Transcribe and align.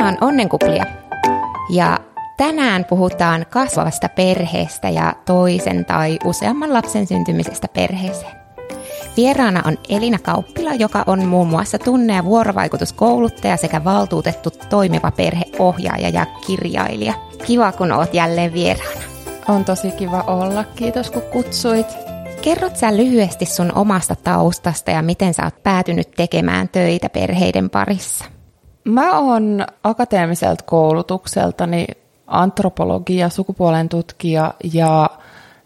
Tämä 0.00 0.08
on 0.08 0.18
Onnenkuplia 0.28 0.84
ja 1.70 1.98
tänään 2.36 2.84
puhutaan 2.84 3.46
kasvavasta 3.50 4.08
perheestä 4.08 4.88
ja 4.88 5.14
toisen 5.26 5.84
tai 5.84 6.18
useamman 6.24 6.72
lapsen 6.72 7.06
syntymisestä 7.06 7.68
perheeseen. 7.68 8.32
Vieraana 9.16 9.62
on 9.66 9.78
Elina 9.88 10.18
Kauppila, 10.18 10.74
joka 10.74 11.04
on 11.06 11.24
muun 11.24 11.48
muassa 11.48 11.78
tunne- 11.78 12.16
ja 12.16 12.24
vuorovaikutuskouluttaja 12.24 13.56
sekä 13.56 13.84
valtuutettu 13.84 14.50
toimiva 14.68 15.10
perheohjaaja 15.10 16.08
ja 16.08 16.26
kirjailija. 16.46 17.14
Kiva, 17.46 17.72
kun 17.72 17.92
oot 17.92 18.14
jälleen 18.14 18.52
vieraana. 18.52 19.00
On 19.48 19.64
tosi 19.64 19.90
kiva 19.90 20.24
olla. 20.26 20.64
Kiitos, 20.64 21.10
kun 21.10 21.22
kutsuit. 21.22 21.86
Kerrot 22.42 22.76
sä 22.76 22.96
lyhyesti 22.96 23.46
sun 23.46 23.72
omasta 23.74 24.16
taustasta 24.16 24.90
ja 24.90 25.02
miten 25.02 25.34
sä 25.34 25.44
oot 25.44 25.62
päätynyt 25.62 26.10
tekemään 26.10 26.68
töitä 26.68 27.08
perheiden 27.08 27.70
parissa? 27.70 28.39
Mä 28.90 29.18
oon 29.18 29.66
akateemiselta 29.84 30.64
koulutukseltani 30.64 31.86
antropologia, 32.26 33.28
sukupuolen 33.28 33.88
tutkija 33.88 34.54
ja 34.72 35.10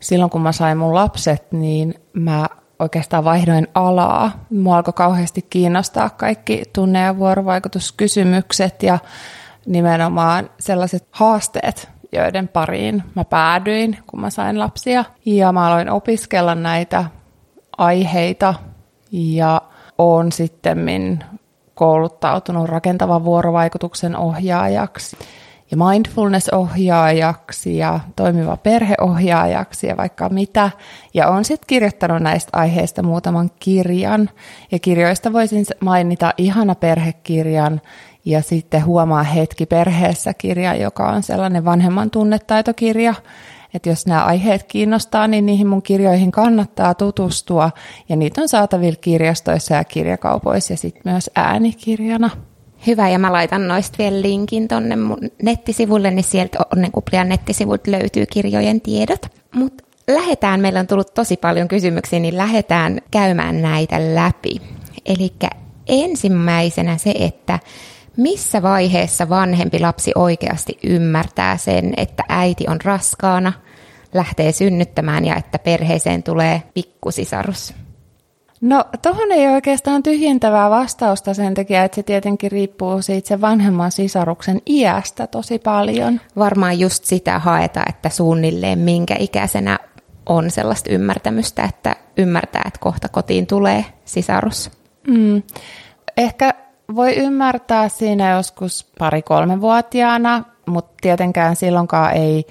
silloin 0.01 0.31
kun 0.31 0.41
mä 0.41 0.53
sain 0.53 0.79
mun 0.79 0.95
lapset, 0.95 1.53
niin 1.53 1.95
mä 2.13 2.47
oikeastaan 2.79 3.25
vaihdoin 3.25 3.69
alaa. 3.75 4.45
Mua 4.51 4.77
alkoi 4.77 4.93
kauheasti 4.93 5.43
kiinnostaa 5.43 6.11
kaikki 6.11 6.63
tunne- 6.73 7.03
ja 7.03 7.19
vuorovaikutuskysymykset 7.19 8.83
ja 8.83 8.99
nimenomaan 9.67 10.51
sellaiset 10.59 11.09
haasteet, 11.11 11.89
joiden 12.13 12.49
pariin 12.49 13.03
mä 13.15 13.25
päädyin, 13.25 13.99
kun 14.07 14.21
mä 14.21 14.31
sain 14.31 14.59
lapsia. 14.59 15.05
Ja 15.27 15.53
mä 15.53 15.67
aloin 15.67 15.91
opiskella 15.91 16.55
näitä 16.55 17.05
aiheita 17.79 18.55
ja 19.13 19.63
oon 19.99 20.33
sitten 20.33 20.79
kouluttautunut 21.75 22.69
rakentavan 22.69 23.25
vuorovaikutuksen 23.25 24.17
ohjaajaksi 24.17 25.17
ja 25.71 25.77
mindfulness-ohjaajaksi 25.77 27.77
ja 27.77 28.01
toimiva 28.17 28.57
perheohjaajaksi 28.57 29.87
ja 29.87 29.97
vaikka 29.97 30.29
mitä. 30.29 30.71
Ja 31.15 31.29
olen 31.29 31.45
sitten 31.45 31.67
kirjoittanut 31.67 32.23
näistä 32.23 32.59
aiheista 32.59 33.03
muutaman 33.03 33.51
kirjan. 33.61 34.31
Ja 34.73 34.79
kirjoista 34.79 35.33
voisin 35.33 35.65
mainita 35.81 36.35
Ihana 36.39 36.75
perhekirjan 36.75 37.81
ja 38.25 38.43
sitten 38.43 38.85
Huomaa 38.85 39.23
hetki 39.23 39.67
perheessä 39.67 40.35
kirja, 40.35 40.75
joka 40.75 41.09
on 41.09 41.23
sellainen 41.23 41.65
vanhemman 41.65 42.11
tunnetaitokirja. 42.11 43.15
Että 43.75 43.89
jos 43.89 44.07
nämä 44.07 44.25
aiheet 44.25 44.63
kiinnostaa, 44.63 45.29
niin 45.29 45.47
niihin 45.47 45.67
mun 45.67 45.83
kirjoihin 45.83 46.33
kannattaa 46.33 46.95
tutustua. 46.95 47.71
Ja 48.09 48.17
niitä 48.17 48.41
on 48.41 48.49
saatavilla 48.49 48.99
kirjastoissa 49.01 49.75
ja 49.75 49.85
kirjakaupoissa 49.85 50.73
ja 50.73 50.77
sitten 50.77 51.13
myös 51.13 51.31
äänikirjana. 51.35 52.31
Hyvä, 52.87 53.09
ja 53.09 53.19
mä 53.19 53.33
laitan 53.33 53.69
noista 53.69 53.99
vielä 53.99 54.23
linkin 54.23 54.69
tonne 54.69 54.97
mun 54.97 55.19
nettisivulle, 55.43 56.11
niin 56.11 56.25
sieltä 56.25 56.59
Onnenkuplian 56.73 57.29
nettisivulta 57.29 57.91
löytyy 57.91 58.27
kirjojen 58.27 58.81
tiedot. 58.81 59.27
Mutta 59.55 59.85
lähetään, 60.09 60.61
meillä 60.61 60.81
on 60.81 60.87
tullut 60.87 61.15
tosi 61.15 61.37
paljon 61.37 61.69
kysymyksiä, 61.69 62.19
niin 62.19 62.37
lähdetään 62.37 63.01
käymään 63.11 63.63
näitä 63.63 64.15
läpi. 64.15 64.61
Eli 65.07 65.33
ensimmäisenä 65.89 66.97
se, 66.97 67.15
että 67.19 67.59
missä 68.17 68.63
vaiheessa 68.63 69.29
vanhempi 69.29 69.81
lapsi 69.81 70.13
oikeasti 70.15 70.79
ymmärtää 70.83 71.57
sen, 71.57 71.95
että 71.97 72.25
äiti 72.29 72.65
on 72.69 72.81
raskaana, 72.85 73.53
lähtee 74.15 74.53
synnyttämään 74.53 75.25
ja 75.25 75.37
että 75.37 75.59
perheeseen 75.59 76.23
tulee 76.23 76.63
pikkusisarus? 76.75 77.75
No 78.61 78.85
tuohon 79.03 79.33
ei 79.33 79.49
oikeastaan 79.49 80.03
tyhjentävää 80.03 80.71
vastausta 80.71 81.35
sen 81.35 81.55
takia, 81.55 81.85
että 81.85 81.95
se 81.95 82.03
tietenkin 82.03 82.53
riippuu 82.53 83.03
siitä 83.03 83.29
sen 83.29 83.41
vanhemman 83.41 83.93
sisaruksen 83.93 84.63
iästä 84.67 85.27
tosi 85.27 85.59
paljon. 85.59 86.21
Varmaan 86.37 86.79
just 86.79 87.05
sitä 87.05 87.39
haeta, 87.39 87.83
että 87.89 88.09
suunnilleen 88.09 88.79
minkä 88.79 89.17
ikäisenä 89.19 89.79
on 90.27 90.51
sellaista 90.51 90.91
ymmärtämystä, 90.91 91.65
että 91.65 91.97
ymmärtää, 92.17 92.63
että 92.67 92.81
kohta 92.81 93.09
kotiin 93.09 93.47
tulee 93.47 93.85
sisarus. 94.05 94.71
Mm. 95.09 95.43
Ehkä 96.17 96.55
voi 96.97 97.17
ymmärtää 97.17 97.89
siinä 97.89 98.31
joskus 98.31 98.87
pari-kolmevuotiaana, 98.99 100.45
mutta 100.67 100.95
tietenkään 101.01 101.57
silloinkaan 101.57 102.13
ei 102.13 102.47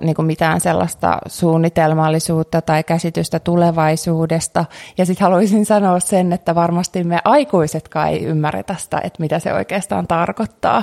niin 0.00 0.14
kuin 0.14 0.26
mitään 0.26 0.60
sellaista 0.60 1.18
suunnitelmallisuutta 1.26 2.62
tai 2.62 2.84
käsitystä 2.84 3.38
tulevaisuudesta. 3.38 4.64
Ja 4.98 5.06
sitten 5.06 5.24
haluaisin 5.24 5.66
sanoa 5.66 6.00
sen, 6.00 6.32
että 6.32 6.54
varmasti 6.54 7.04
me 7.04 7.18
aikuisetkaan 7.24 8.08
ei 8.08 8.24
ymmärretä 8.24 8.74
sitä, 8.78 9.00
että 9.04 9.22
mitä 9.22 9.38
se 9.38 9.52
oikeastaan 9.52 10.06
tarkoittaa. 10.06 10.82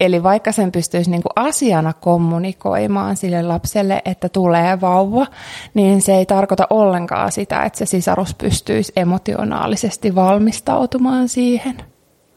Eli 0.00 0.22
vaikka 0.22 0.52
sen 0.52 0.72
pystyisi 0.72 1.10
niin 1.10 1.22
kuin 1.22 1.46
asiana 1.46 1.92
kommunikoimaan 1.92 3.16
sille 3.16 3.42
lapselle, 3.42 4.02
että 4.04 4.28
tulee 4.28 4.80
vauva, 4.80 5.26
niin 5.74 6.02
se 6.02 6.14
ei 6.14 6.26
tarkoita 6.26 6.66
ollenkaan 6.70 7.32
sitä, 7.32 7.62
että 7.62 7.78
se 7.78 7.86
sisarus 7.86 8.34
pystyisi 8.34 8.92
emotionaalisesti 8.96 10.14
valmistautumaan 10.14 11.28
siihen. 11.28 11.76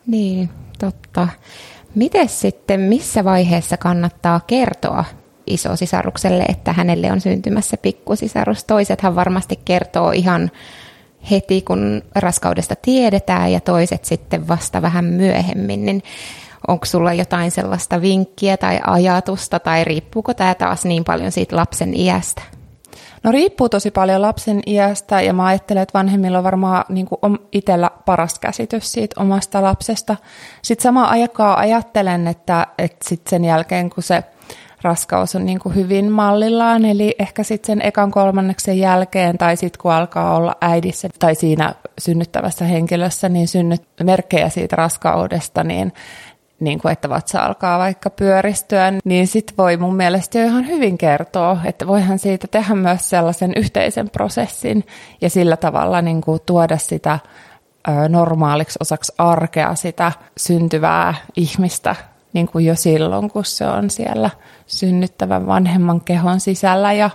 Niin, 0.07 0.49
totta. 0.79 1.27
Miten 1.95 2.29
sitten, 2.29 2.79
missä 2.79 3.23
vaiheessa 3.23 3.77
kannattaa 3.77 4.39
kertoa 4.47 5.05
isosisarukselle, 5.49 6.43
että 6.43 6.73
hänelle 6.73 7.11
on 7.11 7.21
syntymässä 7.21 7.77
pikkusisarus. 7.77 8.63
Toisethan 8.63 9.15
varmasti 9.15 9.59
kertoo 9.65 10.11
ihan 10.11 10.51
heti, 11.31 11.61
kun 11.61 12.01
raskaudesta 12.15 12.75
tiedetään, 12.81 13.51
ja 13.51 13.59
toiset 13.59 14.05
sitten 14.05 14.47
vasta 14.47 14.81
vähän 14.81 15.05
myöhemmin. 15.05 15.85
Niin 15.85 16.03
onko 16.67 16.85
sulla 16.85 17.13
jotain 17.13 17.51
sellaista 17.51 18.01
vinkkiä 18.01 18.57
tai 18.57 18.79
ajatusta, 18.87 19.59
tai 19.59 19.83
riippuuko 19.83 20.33
tämä 20.33 20.55
taas 20.55 20.85
niin 20.85 21.03
paljon 21.03 21.31
siitä 21.31 21.55
lapsen 21.55 21.93
iästä? 21.93 22.41
No 23.23 23.31
riippuu 23.31 23.69
tosi 23.69 23.91
paljon 23.91 24.21
lapsen 24.21 24.61
iästä 24.67 25.21
ja 25.21 25.33
mä 25.33 25.45
ajattelen, 25.45 25.83
että 25.83 25.97
vanhemmilla 25.97 26.37
on 26.37 26.43
varmaan 26.43 26.85
niin 26.89 27.07
itsellä 27.51 27.91
paras 28.05 28.39
käsitys 28.39 28.91
siitä 28.91 29.21
omasta 29.21 29.63
lapsesta. 29.63 30.15
Sitten 30.61 30.83
samaan 30.83 31.09
aikaan 31.09 31.57
ajattelen, 31.57 32.27
että, 32.27 32.67
että 32.77 33.09
sit 33.09 33.27
sen 33.27 33.45
jälkeen 33.45 33.89
kun 33.89 34.03
se 34.03 34.23
raskaus 34.81 35.35
on 35.35 35.45
niin 35.45 35.59
kuin 35.59 35.75
hyvin 35.75 36.11
mallillaan, 36.11 36.85
eli 36.85 37.15
ehkä 37.19 37.43
sitten 37.43 37.67
sen 37.67 37.87
ekan 37.87 38.11
kolmanneksen 38.11 38.79
jälkeen 38.79 39.37
tai 39.37 39.57
sitten 39.57 39.81
kun 39.81 39.91
alkaa 39.91 40.35
olla 40.35 40.55
äidissä 40.61 41.09
tai 41.19 41.35
siinä 41.35 41.75
synnyttävässä 41.99 42.65
henkilössä, 42.65 43.29
niin 43.29 43.47
synnyt 43.47 43.81
merkkejä 44.03 44.49
siitä 44.49 44.75
raskaudesta, 44.75 45.63
niin 45.63 45.93
niin 46.59 46.79
kuin, 46.79 46.91
että 46.91 47.09
vatsa 47.09 47.39
alkaa 47.39 47.79
vaikka 47.79 48.09
pyöristyä, 48.09 48.93
niin 49.03 49.27
sit 49.27 49.53
voi 49.57 49.77
mun 49.77 49.95
mielestä 49.95 50.39
jo 50.39 50.45
ihan 50.45 50.67
hyvin 50.67 50.97
kertoa, 50.97 51.57
että 51.65 51.87
voihan 51.87 52.19
siitä 52.19 52.47
tehdä 52.47 52.75
myös 52.75 53.09
sellaisen 53.09 53.53
yhteisen 53.55 54.09
prosessin 54.09 54.83
ja 55.21 55.29
sillä 55.29 55.57
tavalla 55.57 56.01
niin 56.01 56.21
kuin 56.21 56.39
tuoda 56.45 56.77
sitä 56.77 57.19
normaaliksi 58.09 58.79
osaksi 58.81 59.13
arkea 59.17 59.75
sitä 59.75 60.11
syntyvää 60.37 61.13
ihmistä 61.35 61.95
niin 62.33 62.47
kuin 62.47 62.65
jo 62.65 62.75
silloin, 62.75 63.31
kun 63.31 63.45
se 63.45 63.65
on 63.65 63.89
siellä 63.89 64.29
synnyttävän 64.67 65.47
vanhemman 65.47 66.01
kehon 66.01 66.39
sisällä 66.39 66.93
ja, 66.93 67.09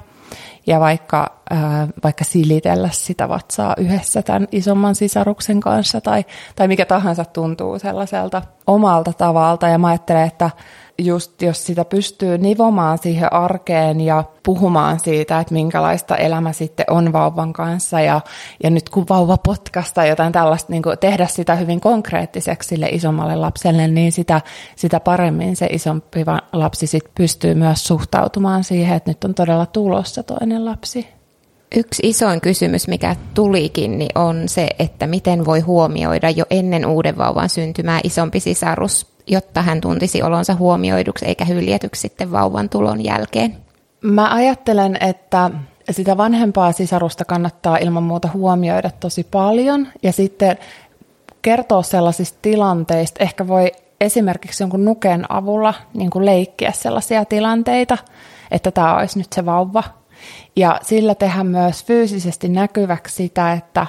ja 0.67 0.81
vaikka, 0.81 1.39
ää, 1.51 1.89
vaikka 2.05 2.25
silitellä 2.25 2.89
sitä 2.93 3.29
vatsaa 3.29 3.75
yhdessä 3.79 4.23
tämän 4.23 4.49
isomman 4.53 4.95
sisaruksen 4.95 5.61
kanssa 5.61 6.01
tai, 6.01 6.25
tai 6.57 6.69
mikä 6.69 6.87
tahansa 6.87 7.25
tuntuu 7.25 7.79
sellaiselta 7.79 8.43
omalta 8.67 9.13
tavalta. 9.13 9.69
Ja 9.69 9.79
mä 9.79 9.89
ajattelen, 9.89 10.27
että 10.27 10.51
just 10.99 11.43
jos 11.43 11.67
sitä 11.67 11.85
pystyy 11.85 12.39
nivomaan 12.39 12.99
siihen 12.99 13.33
arkeen 13.33 14.01
ja 14.01 14.25
puhumaan 14.43 15.01
siitä, 15.01 15.41
että 15.41 15.55
minkälaista 15.55 16.17
elämä 16.17 16.53
sitten 16.53 16.87
on 16.91 17.13
vauvan 17.13 17.53
kanssa 17.53 18.01
ja, 18.01 18.21
ja 18.63 18.71
nyt 18.71 18.89
kun 18.89 19.07
vauva 19.09 19.37
potkasta 19.37 20.07
jotain 20.07 20.33
tällaista, 20.33 20.73
niin 20.73 20.83
kuin 20.83 20.99
tehdä 20.99 21.27
sitä 21.27 21.55
hyvin 21.55 21.81
konkreettiseksi 21.81 22.69
sille 22.69 22.89
isommalle 22.89 23.37
lapselle, 23.37 23.89
niin 23.89 24.13
sitä, 24.13 24.41
sitä 24.77 25.01
paremmin 25.01 25.57
se 25.57 25.67
isompi 25.67 26.25
lapsi 26.53 26.87
sitten 26.87 27.13
pystyy 27.15 27.55
myös 27.55 27.87
suhtautumaan 27.87 28.65
siihen, 28.65 28.97
että 28.97 29.11
nyt 29.11 29.25
on 29.25 29.35
todella 29.35 29.67
tulossa 29.67 30.23
toinen 30.23 30.65
lapsi. 30.65 31.07
Yksi 31.77 32.03
isoin 32.09 32.41
kysymys, 32.41 32.89
mikä 32.89 33.17
tulikin, 33.35 33.99
niin 33.99 34.19
on 34.19 34.49
se, 34.49 34.69
että 34.79 35.07
miten 35.07 35.45
voi 35.45 35.61
huomioida 35.61 36.31
jo 36.31 36.45
ennen 36.51 36.87
uuden 36.87 37.19
vauvan 37.19 37.49
syntymää 37.49 38.01
isompi 38.05 38.41
sisarus 38.41 39.14
jotta 39.27 39.63
hän 39.63 39.81
tuntisi 39.81 40.23
olonsa 40.23 40.55
huomioiduksi 40.55 41.25
eikä 41.25 41.45
hyljetyksi 41.45 42.01
sitten 42.01 42.33
vauvan 42.33 42.69
tulon 42.69 43.05
jälkeen? 43.05 43.57
Mä 44.03 44.35
ajattelen, 44.35 44.97
että 45.01 45.51
sitä 45.91 46.17
vanhempaa 46.17 46.73
sisarusta 46.73 47.25
kannattaa 47.25 47.77
ilman 47.77 48.03
muuta 48.03 48.29
huomioida 48.35 48.91
tosi 49.01 49.25
paljon 49.31 49.89
ja 50.03 50.13
sitten 50.13 50.59
kertoa 51.43 51.83
sellaisista 51.83 52.39
tilanteista. 52.43 53.25
Ehkä 53.25 53.49
voi 53.49 53.73
esimerkiksi 54.01 54.63
jonkun 54.63 54.85
nuken 54.85 55.33
avulla 55.33 55.75
niin 55.95 56.11
kuin 56.11 56.27
leikkiä 56.27 56.73
sellaisia 56.73 57.25
tilanteita, 57.25 57.99
että 58.51 58.71
tämä 58.71 58.97
olisi 58.97 59.19
nyt 59.19 59.33
se 59.33 59.47
vauva. 59.47 59.83
Ja 60.57 60.81
sillä 60.83 61.15
tehdä 61.15 61.45
myös 61.45 61.85
fyysisesti 61.85 62.49
näkyväksi 62.49 63.15
sitä, 63.15 63.53
että 63.53 63.87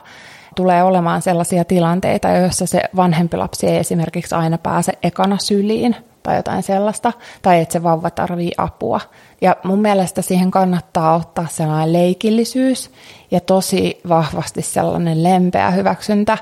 tulee 0.55 0.83
olemaan 0.83 1.21
sellaisia 1.21 1.65
tilanteita, 1.65 2.29
joissa 2.29 2.65
se 2.65 2.81
vanhempi 2.95 3.37
lapsi 3.37 3.67
ei 3.67 3.77
esimerkiksi 3.77 4.35
aina 4.35 4.57
pääse 4.57 4.93
ekana 5.03 5.37
syliin, 5.37 5.95
tai 6.23 6.35
jotain 6.35 6.63
sellaista, 6.63 7.13
tai 7.41 7.61
että 7.61 7.73
se 7.73 7.83
vauva 7.83 8.09
tarvii 8.09 8.51
apua. 8.57 9.01
Ja 9.41 9.55
mun 9.63 9.79
mielestä 9.79 10.21
siihen 10.21 10.51
kannattaa 10.51 11.15
ottaa 11.15 11.47
sellainen 11.49 11.93
leikillisyys 11.93 12.91
ja 13.31 13.39
tosi 13.39 14.01
vahvasti 14.09 14.61
sellainen 14.61 15.23
lempeä 15.23 15.71
hyväksyntä, 15.71 16.37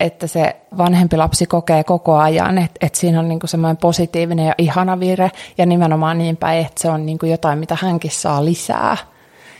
että 0.00 0.26
se 0.26 0.56
vanhempi 0.78 1.16
lapsi 1.16 1.46
kokee 1.46 1.84
koko 1.84 2.16
ajan, 2.16 2.58
että, 2.58 2.86
että 2.86 2.98
siinä 2.98 3.20
on 3.20 3.28
niin 3.28 3.40
kuin 3.40 3.50
semmoinen 3.50 3.76
positiivinen 3.76 4.46
ja 4.46 4.54
ihana 4.58 5.00
vire, 5.00 5.30
ja 5.58 5.66
nimenomaan 5.66 6.18
niin 6.18 6.36
päin, 6.36 6.66
että 6.66 6.82
se 6.82 6.90
on 6.90 7.06
niin 7.06 7.18
kuin 7.18 7.30
jotain, 7.30 7.58
mitä 7.58 7.76
hänkin 7.80 8.10
saa 8.10 8.44
lisää. 8.44 8.96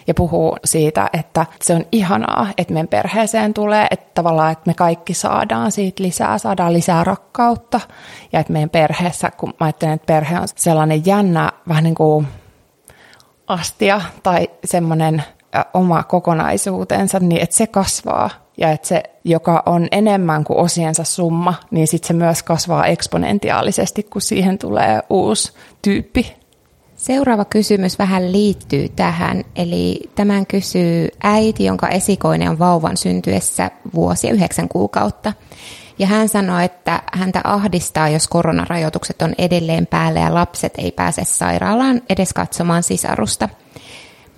Ja 0.08 0.14
puhuu 0.14 0.56
siitä, 0.64 1.10
että 1.12 1.46
se 1.62 1.74
on 1.74 1.84
ihanaa, 1.92 2.46
että 2.58 2.72
meidän 2.72 2.88
perheeseen 2.88 3.54
tulee, 3.54 3.86
että 3.90 4.10
tavallaan, 4.14 4.52
että 4.52 4.64
me 4.66 4.74
kaikki 4.74 5.14
saadaan 5.14 5.72
siitä 5.72 6.02
lisää, 6.02 6.38
saadaan 6.38 6.72
lisää 6.72 7.04
rakkautta, 7.04 7.80
ja 8.32 8.40
että 8.40 8.52
meidän 8.52 8.70
perheessä, 8.70 9.30
kun 9.30 9.48
mä 9.48 9.66
ajattelen, 9.66 9.94
että 9.94 10.06
perhe 10.06 10.40
on 10.40 10.48
sellainen 10.56 11.06
jännä, 11.06 11.52
vähän 11.68 11.84
niin 11.84 11.94
kuin 11.94 12.26
astia 13.46 14.00
tai 14.22 14.50
semmoinen 14.64 15.22
oma 15.74 16.02
kokonaisuutensa, 16.02 17.18
niin 17.18 17.42
että 17.42 17.56
se 17.56 17.66
kasvaa 17.66 18.30
ja 18.56 18.70
että 18.70 18.88
se, 18.88 19.02
joka 19.24 19.62
on 19.66 19.88
enemmän 19.90 20.44
kuin 20.44 20.58
osiensa 20.58 21.04
summa, 21.04 21.54
niin 21.70 21.86
sitten 21.86 22.08
se 22.08 22.14
myös 22.14 22.42
kasvaa 22.42 22.86
eksponentiaalisesti, 22.86 24.02
kun 24.02 24.22
siihen 24.22 24.58
tulee 24.58 25.02
uusi 25.10 25.52
tyyppi. 25.82 26.37
Seuraava 26.98 27.44
kysymys 27.44 27.98
vähän 27.98 28.32
liittyy 28.32 28.88
tähän, 28.88 29.44
eli 29.56 30.10
tämän 30.14 30.46
kysyy 30.46 31.08
äiti, 31.22 31.64
jonka 31.64 31.88
esikoinen 31.88 32.50
on 32.50 32.58
vauvan 32.58 32.96
syntyessä 32.96 33.70
vuosi 33.94 34.28
yhdeksän 34.28 34.68
kuukautta. 34.68 35.32
Ja 35.98 36.06
hän 36.06 36.28
sanoi, 36.28 36.64
että 36.64 37.02
häntä 37.12 37.40
ahdistaa, 37.44 38.08
jos 38.08 38.28
koronarajoitukset 38.28 39.22
on 39.22 39.34
edelleen 39.38 39.86
päällä 39.86 40.20
ja 40.20 40.34
lapset 40.34 40.72
ei 40.78 40.92
pääse 40.92 41.24
sairaalaan 41.24 42.02
edes 42.08 42.32
katsomaan 42.32 42.82
sisarusta. 42.82 43.48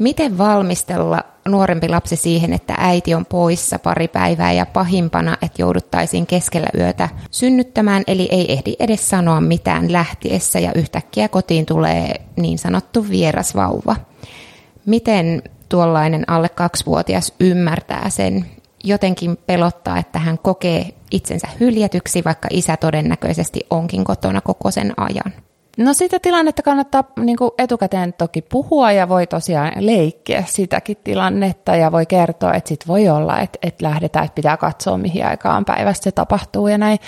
Miten 0.01 0.39
valmistella 0.39 1.21
nuorempi 1.49 1.89
lapsi 1.89 2.17
siihen, 2.17 2.53
että 2.53 2.75
äiti 2.79 3.15
on 3.15 3.27
poissa 3.27 3.79
pari 3.79 4.09
päivää 4.09 4.53
ja 4.53 4.67
pahimpana, 4.67 5.37
että 5.43 5.63
jouduttaisiin 5.63 6.27
keskellä 6.27 6.69
yötä 6.79 7.09
synnyttämään, 7.31 8.03
eli 8.07 8.29
ei 8.31 8.53
ehdi 8.53 8.75
edes 8.79 9.09
sanoa 9.11 9.41
mitään 9.41 9.93
lähtiessä 9.93 10.59
ja 10.59 10.73
yhtäkkiä 10.75 11.29
kotiin 11.29 11.67
tulee 11.67 12.21
niin 12.37 12.59
sanottu 12.59 13.09
vieras 13.11 13.55
vauva. 13.55 13.97
Miten 14.87 15.43
tuollainen 15.69 16.31
alle 16.31 16.49
kaksivuotias 16.49 17.35
ymmärtää 17.41 18.11
sen? 18.11 18.47
Jotenkin 18.85 19.37
pelottaa, 19.47 19.99
että 19.99 20.19
hän 20.19 20.39
kokee 20.39 20.95
itsensä 21.11 21.49
hyljätyksi, 21.61 22.25
vaikka 22.25 22.49
isä 22.51 22.77
todennäköisesti 22.77 23.61
onkin 23.71 24.05
kotona 24.05 24.41
koko 24.41 24.71
sen 24.71 24.93
ajan. 24.97 25.33
No 25.81 25.95
sitä 25.95 26.19
tilannetta 26.19 26.63
kannattaa 26.63 27.05
niin 27.21 27.37
kuin 27.37 27.51
etukäteen 27.59 28.13
toki 28.13 28.43
puhua 28.43 28.93
ja 28.93 29.09
voi 29.09 29.27
tosiaan 29.27 29.73
leikkiä 29.79 30.45
sitäkin 30.47 30.97
tilannetta 31.05 31.77
ja 31.77 31.93
voi 31.93 32.07
kertoa, 32.07 32.55
että 32.55 32.69
sit 32.69 32.89
voi 32.89 33.09
olla, 33.09 33.41
että, 33.41 33.59
että 33.63 33.85
lähdetään, 33.85 34.25
että 34.25 34.35
pitää 34.35 34.57
katsoa 34.57 34.99
mihin 34.99 35.27
aikaan 35.27 35.65
päivästä 35.65 36.05
se 36.05 36.13
tapahtuu 36.13 36.69
ja 36.69 36.79
näin. 36.79 36.99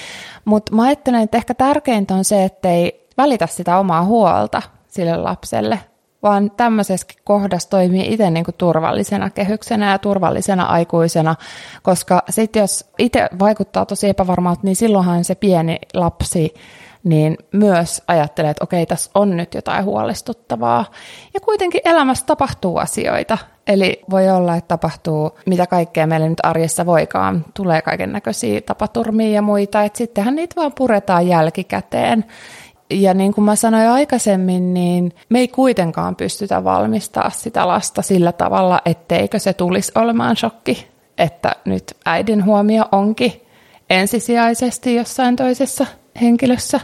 Mutta 0.45 0.75
mä 0.75 0.83
ajattelen, 0.83 1.23
että 1.23 1.37
ehkä 1.37 1.55
tärkeintä 1.55 2.15
on 2.15 2.25
se, 2.25 2.45
että 2.45 2.71
ei 2.71 3.07
välitä 3.17 3.47
sitä 3.47 3.79
omaa 3.79 4.05
huolta 4.05 4.63
sille 4.89 5.17
lapselle, 5.17 5.79
vaan 6.23 6.51
tämmöisessä 6.51 7.07
kohdassa 7.25 7.71
toimii 7.71 8.13
itse 8.13 8.31
niin 8.31 8.45
kuin 8.45 8.55
turvallisena 8.59 9.31
kehyksenä 9.31 9.91
ja 9.91 9.99
turvallisena 9.99 10.65
aikuisena, 10.65 11.37
koska 11.83 12.23
sitten 12.31 12.61
jos 12.61 12.91
itse 12.99 13.29
vaikuttaa 13.39 13.87
tosi 13.87 14.09
epävarmalta, 14.09 14.61
niin 14.65 14.77
silloinhan 14.77 15.25
se 15.25 15.35
pieni 15.35 15.79
lapsi 15.95 16.55
niin 17.05 17.39
myös 17.53 18.03
ajattelee, 18.09 18.51
että 18.51 18.65
okei, 18.65 18.87
tässä 18.87 19.11
on 19.15 19.37
nyt 19.37 19.55
jotain 19.55 19.85
huolestuttavaa. 19.85 20.85
Ja 21.35 21.41
kuitenkin 21.41 21.81
elämässä 21.85 22.27
tapahtuu 22.27 22.77
asioita. 22.77 23.39
Eli 23.67 24.03
voi 24.11 24.31
olla, 24.31 24.57
että 24.57 24.69
tapahtuu 24.69 25.39
mitä 25.47 25.67
kaikkea 25.67 26.07
meille 26.07 26.29
nyt 26.29 26.41
arjessa 26.43 26.87
voikaan. 26.87 27.45
Tulee 27.55 27.83
kaiken 27.83 28.13
näköisiä 28.13 28.61
tapaturmia 28.61 29.29
ja 29.29 29.43
muita, 29.43 29.83
että 29.83 29.99
sittenhän 29.99 30.37
niitä 30.37 30.57
vaan 30.57 30.73
puretaan 30.73 31.29
jälkikäteen. 31.29 32.25
Ja 32.91 33.15
niin 33.15 33.35
kuin 33.35 33.45
mä 33.45 33.57
sanoin 33.57 33.89
aikaisemmin, 33.89 34.75
niin 34.75 35.13
me 35.29 35.39
ei 35.39 35.49
kuitenkaan 35.49 36.17
pystytä 36.17 36.65
valmistaa 36.65 37.31
sitä 37.31 37.69
lasta 37.69 38.03
sillä 38.03 38.33
tavalla, 38.33 38.81
etteikö 38.85 39.39
se 39.39 39.53
tulisi 39.53 39.93
olemaan 39.95 40.37
shokki, 40.37 40.89
että 41.19 41.57
nyt 41.65 41.97
äidin 42.07 42.45
huomio 42.45 42.85
onkin 42.93 43.33
ensisijaisesti 43.91 44.95
jossain 44.95 45.37
toisessa 45.37 45.87
henkilössä. 46.21 46.81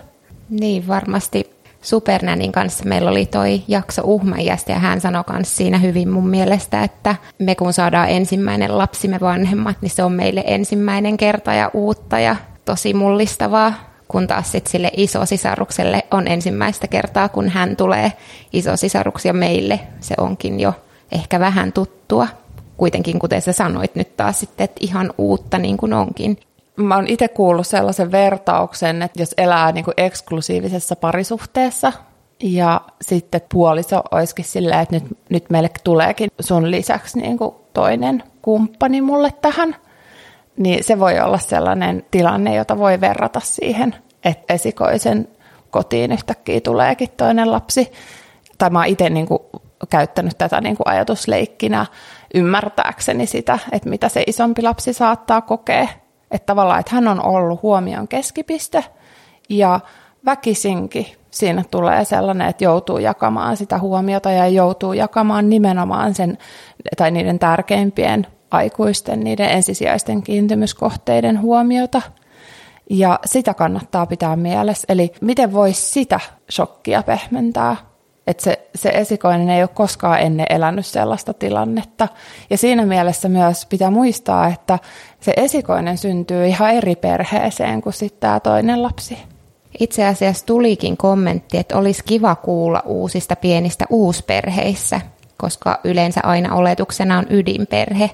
Niin, 0.51 0.89
varmasti 0.89 1.59
Supernänin 1.83 2.53
kanssa 2.53 2.85
meillä 2.85 3.11
oli 3.11 3.27
toi 3.27 3.63
jakso 3.69 4.03
uhmajasta 4.05 4.73
ja 4.73 4.79
hän 4.79 5.01
sanoi 5.01 5.25
myös 5.33 5.57
siinä 5.57 5.79
hyvin 5.79 6.09
mun 6.09 6.29
mielestä, 6.29 6.83
että 6.83 7.17
me 7.39 7.55
kun 7.55 7.73
saadaan 7.73 8.09
ensimmäinen 8.09 8.79
lapsimme 8.79 9.21
vanhemmat, 9.21 9.77
niin 9.81 9.91
se 9.91 10.05
on 10.05 10.13
meille 10.13 10.45
ensimmäinen 10.47 11.17
kerta 11.17 11.55
ja 11.55 11.71
uutta 11.75 12.19
ja 12.19 12.37
tosi 12.65 12.95
mullistavaa, 12.95 13.75
kun 14.09 14.27
taas 14.27 14.53
sitten 14.53 14.71
sille 14.71 14.91
isosisarukselle 14.97 16.05
on 16.11 16.29
ensimmäistä 16.29 16.89
kertaa, 16.89 17.29
kun 17.29 17.49
hän 17.49 17.77
tulee 17.77 18.13
isosisaruksia 18.53 19.33
meille. 19.33 19.81
Se 20.01 20.15
onkin 20.19 20.61
jo 20.61 20.75
ehkä 21.13 21.41
vähän 21.41 21.73
tuttua. 21.73 22.29
Kuitenkin, 22.77 23.19
kuten 23.19 23.43
sä 23.43 23.53
sanoit 23.53 23.95
nyt 23.95 24.17
taas 24.17 24.41
sitten, 24.41 24.65
että 24.65 24.81
ihan 24.81 25.13
uutta 25.19 25.59
niin 25.59 25.77
kuin 25.77 25.93
onkin 25.93 26.39
mä 26.79 26.95
oon 26.97 27.07
itse 27.07 27.29
kuullut 27.29 27.67
sellaisen 27.67 28.13
vertauksen, 28.13 29.03
että 29.03 29.23
jos 29.23 29.35
elää 29.39 29.73
niin 29.73 29.85
kuin 29.85 29.95
eksklusiivisessa 29.97 30.97
parisuhteessa 30.97 31.93
ja 32.43 32.81
sitten 33.03 33.41
puoliso 33.53 34.03
olisikin 34.11 34.45
silleen, 34.45 34.81
että 34.81 34.95
nyt, 34.95 35.05
nyt 35.31 35.51
meille 35.51 35.71
tuleekin 35.85 36.31
sun 36.41 36.71
lisäksi 36.71 37.19
niin 37.19 37.39
kuin 37.39 37.55
toinen 37.73 38.23
kumppani 38.43 39.01
mulle 39.01 39.33
tähän, 39.43 39.77
niin 40.57 40.85
se 40.85 40.99
voi 40.99 41.21
olla 41.21 41.39
sellainen 41.39 42.07
tilanne, 42.11 42.55
jota 42.55 42.79
voi 42.79 43.01
verrata 43.01 43.41
siihen, 43.41 43.95
että 44.25 44.55
esikoisen 44.55 45.29
kotiin 45.71 46.13
yhtäkkiä 46.13 46.61
tuleekin 46.61 47.11
toinen 47.17 47.53
lapsi. 47.53 47.93
Tai 48.59 48.71
mä 48.71 48.79
oon 48.79 48.87
itse 48.87 49.11
niin 49.11 49.27
kuin 49.27 49.39
käyttänyt 49.91 50.39
tätä 50.39 50.61
niin 50.61 50.77
kuin 50.77 50.89
ajatusleikkinä 50.89 51.87
ymmärtääkseni 52.35 53.27
sitä, 53.27 53.59
että 53.73 53.89
mitä 53.89 54.09
se 54.09 54.25
isompi 54.27 54.63
lapsi 54.63 54.93
saattaa 54.93 55.41
kokea 55.41 55.89
että 56.31 56.47
tavallaan, 56.47 56.81
että 56.81 56.95
hän 56.95 57.09
on 57.09 57.25
ollut 57.25 57.63
huomion 57.63 58.09
keskipiste 58.09 58.85
ja 59.49 59.81
väkisinkin 60.25 61.07
siinä 61.31 61.65
tulee 61.71 62.05
sellainen, 62.05 62.49
että 62.49 62.65
joutuu 62.65 62.99
jakamaan 62.99 63.57
sitä 63.57 63.79
huomiota 63.79 64.31
ja 64.31 64.49
joutuu 64.49 64.93
jakamaan 64.93 65.51
nimenomaan 65.51 66.15
sen 66.15 66.39
tai 66.97 67.11
niiden 67.11 67.39
tärkeimpien 67.39 68.27
aikuisten, 68.51 69.21
niiden 69.21 69.51
ensisijaisten 69.51 70.23
kiintymyskohteiden 70.23 71.41
huomiota. 71.41 72.03
Ja 72.91 73.19
sitä 73.25 73.55
kannattaa 73.55 74.07
pitää 74.07 74.37
mielessä. 74.37 74.87
Eli 74.89 75.13
miten 75.21 75.53
voisi 75.53 75.83
sitä 75.83 76.21
shokkia 76.51 77.03
pehmentää 77.03 77.77
että 78.29 78.45
se, 78.45 78.69
se 78.75 78.89
esikoinen 78.89 79.51
ei 79.51 79.63
ole 79.63 79.69
koskaan 79.69 80.21
ennen 80.21 80.47
elänyt 80.51 80.87
sellaista 80.87 81.35
tilannetta. 81.35 82.09
Ja 82.51 82.59
siinä 82.59 82.87
mielessä 82.87 83.29
myös 83.29 83.67
pitää 83.67 83.91
muistaa, 83.91 84.49
että 84.49 84.79
se 85.21 85.33
esikoinen 85.37 85.99
syntyy 85.99 86.47
ihan 86.47 86.75
eri 86.75 86.97
perheeseen 86.97 87.81
kuin 87.83 87.93
sitten 87.93 88.21
tämä 88.21 88.41
toinen 88.41 88.83
lapsi. 88.83 89.19
Itse 89.81 90.07
asiassa 90.07 90.47
tulikin 90.47 90.97
kommentti, 90.97 91.59
että 91.59 91.79
olisi 91.79 92.05
kiva 92.05 92.35
kuulla 92.35 92.83
uusista 92.87 93.37
pienistä 93.37 93.85
uusperheissä, 93.91 95.01
koska 95.37 95.81
yleensä 95.85 96.21
aina 96.23 96.55
oletuksena 96.55 97.19
on 97.19 97.27
ydinperhe. 97.31 98.11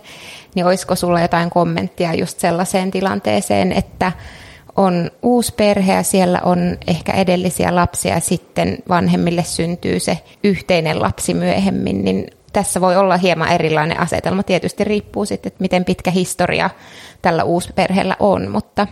Niin 0.55 0.67
olisiko 0.67 0.95
sulla 0.95 1.21
jotain 1.21 1.51
kommenttia 1.51 2.15
just 2.15 2.41
sellaiseen 2.41 2.91
tilanteeseen, 2.91 3.73
että 3.73 4.13
on 4.77 5.11
uusi 5.23 5.55
perhe 5.55 5.93
ja 5.93 6.03
siellä 6.03 6.41
on 6.45 6.79
ehkä 6.87 7.13
edellisiä 7.13 7.75
lapsia 7.75 8.15
ja 8.15 8.21
sitten 8.21 8.79
vanhemmille 8.89 9.43
syntyy 9.43 10.01
se 10.01 10.19
yhteinen 10.45 11.03
lapsi 11.03 11.35
myöhemmin, 11.35 12.05
niin 12.05 12.27
tässä 12.53 12.81
voi 12.81 12.97
olla 12.97 13.17
hieman 13.17 13.53
erilainen 13.53 14.01
asetelma. 14.01 14.43
Tietysti 14.43 14.85
riippuu 14.85 15.25
sitten, 15.25 15.51
että 15.51 15.63
miten 15.63 15.85
pitkä 15.85 16.11
historia 16.11 16.71
tällä 17.23 17.45
uusperheellä 17.45 18.17
on, 18.21 18.51
mutta 18.51 18.87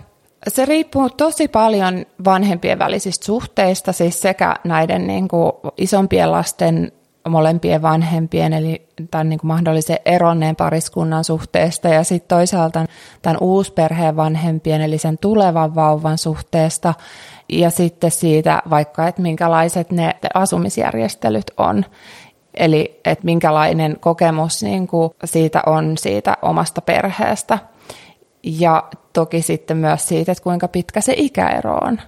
se 0.49 0.65
riippuu 0.65 1.11
tosi 1.11 1.49
paljon 1.49 2.07
vanhempien 2.25 2.79
välisistä 2.79 3.27
suhteista, 3.27 3.93
siis 3.93 4.21
sekä 4.21 4.57
näiden 4.65 5.07
niin 5.07 5.29
kuin 5.29 5.53
isompien 5.77 6.33
lasten 6.33 6.93
molempien 7.29 7.83
vanhempien, 7.83 8.52
eli 8.52 8.87
tämän 9.11 9.29
niin 9.29 9.38
kuin 9.38 9.49
mahdollisen 9.49 9.99
eronneen 10.05 10.57
pariskunnan 10.57 11.25
suhteesta 11.25 11.88
ja 11.88 12.05
sitten 12.05 12.37
toisaalta 12.37 12.87
tämän 13.23 13.38
uusperheen 13.41 14.17
vanhempien, 14.17 14.81
eli 14.81 14.99
sen 14.99 15.19
tulevan 15.19 15.75
vauvan 15.75 16.19
suhteesta 16.19 16.95
ja 17.49 17.71
sitten 17.71 18.11
siitä 18.11 18.62
vaikka, 18.71 19.09
että 19.09 19.23
minkälaiset 19.23 19.93
ne 19.93 20.14
asumisjärjestelyt 20.35 21.50
on. 21.57 21.85
Eli 22.55 23.00
että 23.05 23.25
minkälainen 23.25 23.97
kokemus 24.00 24.62
niin 24.62 24.87
kuin 24.87 25.11
siitä 25.25 25.62
on 25.67 25.99
siitä 25.99 26.37
omasta 26.43 26.81
perheestä. 26.81 27.59
Ja 28.43 28.85
toki 29.12 29.43
sitten 29.43 29.76
myös 29.76 30.09
siitä, 30.09 30.33
että 30.33 30.45
kuinka 30.45 30.69
pitkä 30.69 31.00
se 31.00 31.14
ikäero 31.17 31.75
on. 31.75 32.00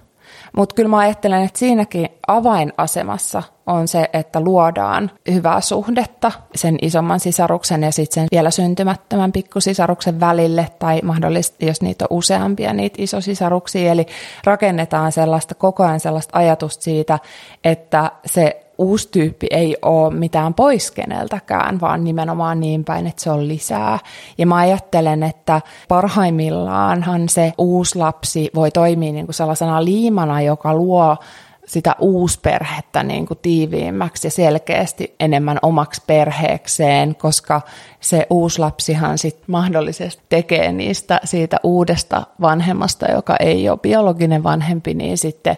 Mutta 0.57 0.75
kyllä 0.75 0.89
mä 0.89 0.97
ajattelen, 0.97 1.43
että 1.43 1.59
siinäkin 1.59 2.09
avainasemassa 2.27 3.43
on 3.65 3.87
se, 3.87 4.09
että 4.13 4.39
luodaan 4.39 5.11
hyvää 5.31 5.61
suhdetta 5.61 6.31
sen 6.55 6.77
isomman 6.81 7.19
sisaruksen 7.19 7.83
ja 7.83 7.91
sitten 7.91 8.13
sen 8.13 8.27
vielä 8.31 8.51
syntymättömän 8.51 9.31
pikkusisaruksen 9.31 10.19
välille, 10.19 10.67
tai 10.79 11.01
mahdollisesti, 11.03 11.65
jos 11.65 11.81
niitä 11.81 12.05
on 12.09 12.17
useampia, 12.17 12.73
niitä 12.73 12.95
isosisaruksia, 12.99 13.91
eli 13.91 14.05
rakennetaan 14.43 15.11
sellaista 15.11 15.55
koko 15.55 15.83
ajan 15.83 15.99
sellaista 15.99 16.39
ajatusta 16.39 16.83
siitä, 16.83 17.19
että 17.63 18.11
se 18.25 18.64
uusi 18.77 19.09
tyyppi 19.11 19.47
ei 19.51 19.77
ole 19.81 20.13
mitään 20.13 20.53
pois 20.53 20.91
keneltäkään, 20.91 21.81
vaan 21.81 22.03
nimenomaan 22.03 22.59
niin 22.59 22.83
päin, 22.83 23.07
että 23.07 23.23
se 23.23 23.31
on 23.31 23.47
lisää. 23.47 23.99
Ja 24.37 24.47
mä 24.47 24.55
ajattelen, 24.55 25.23
että 25.23 25.61
parhaimmillaanhan 25.87 27.29
se 27.29 27.53
uusi 27.57 27.97
lapsi 27.97 28.49
voi 28.55 28.71
toimia 28.71 29.13
niin 29.13 29.25
kuin 29.25 29.35
sellaisena 29.35 29.85
liimana, 29.85 30.41
joka 30.41 30.73
luo 30.73 31.17
sitä 31.65 31.95
uusperhettä 31.99 33.03
niin 33.03 33.25
kuin 33.25 33.39
tiiviimmäksi 33.41 34.27
ja 34.27 34.31
selkeästi 34.31 35.15
enemmän 35.19 35.59
omaksi 35.61 36.01
perheekseen, 36.07 37.15
koska 37.15 37.61
se 37.99 38.27
uuslapsihan 38.29 39.17
sit 39.17 39.37
mahdollisesti 39.47 40.23
tekee 40.29 40.71
niistä 40.71 41.19
siitä 41.23 41.57
uudesta 41.63 42.23
vanhemmasta, 42.41 43.11
joka 43.11 43.35
ei 43.39 43.69
ole 43.69 43.77
biologinen 43.77 44.43
vanhempi, 44.43 44.93
niin 44.93 45.17
sitten 45.17 45.57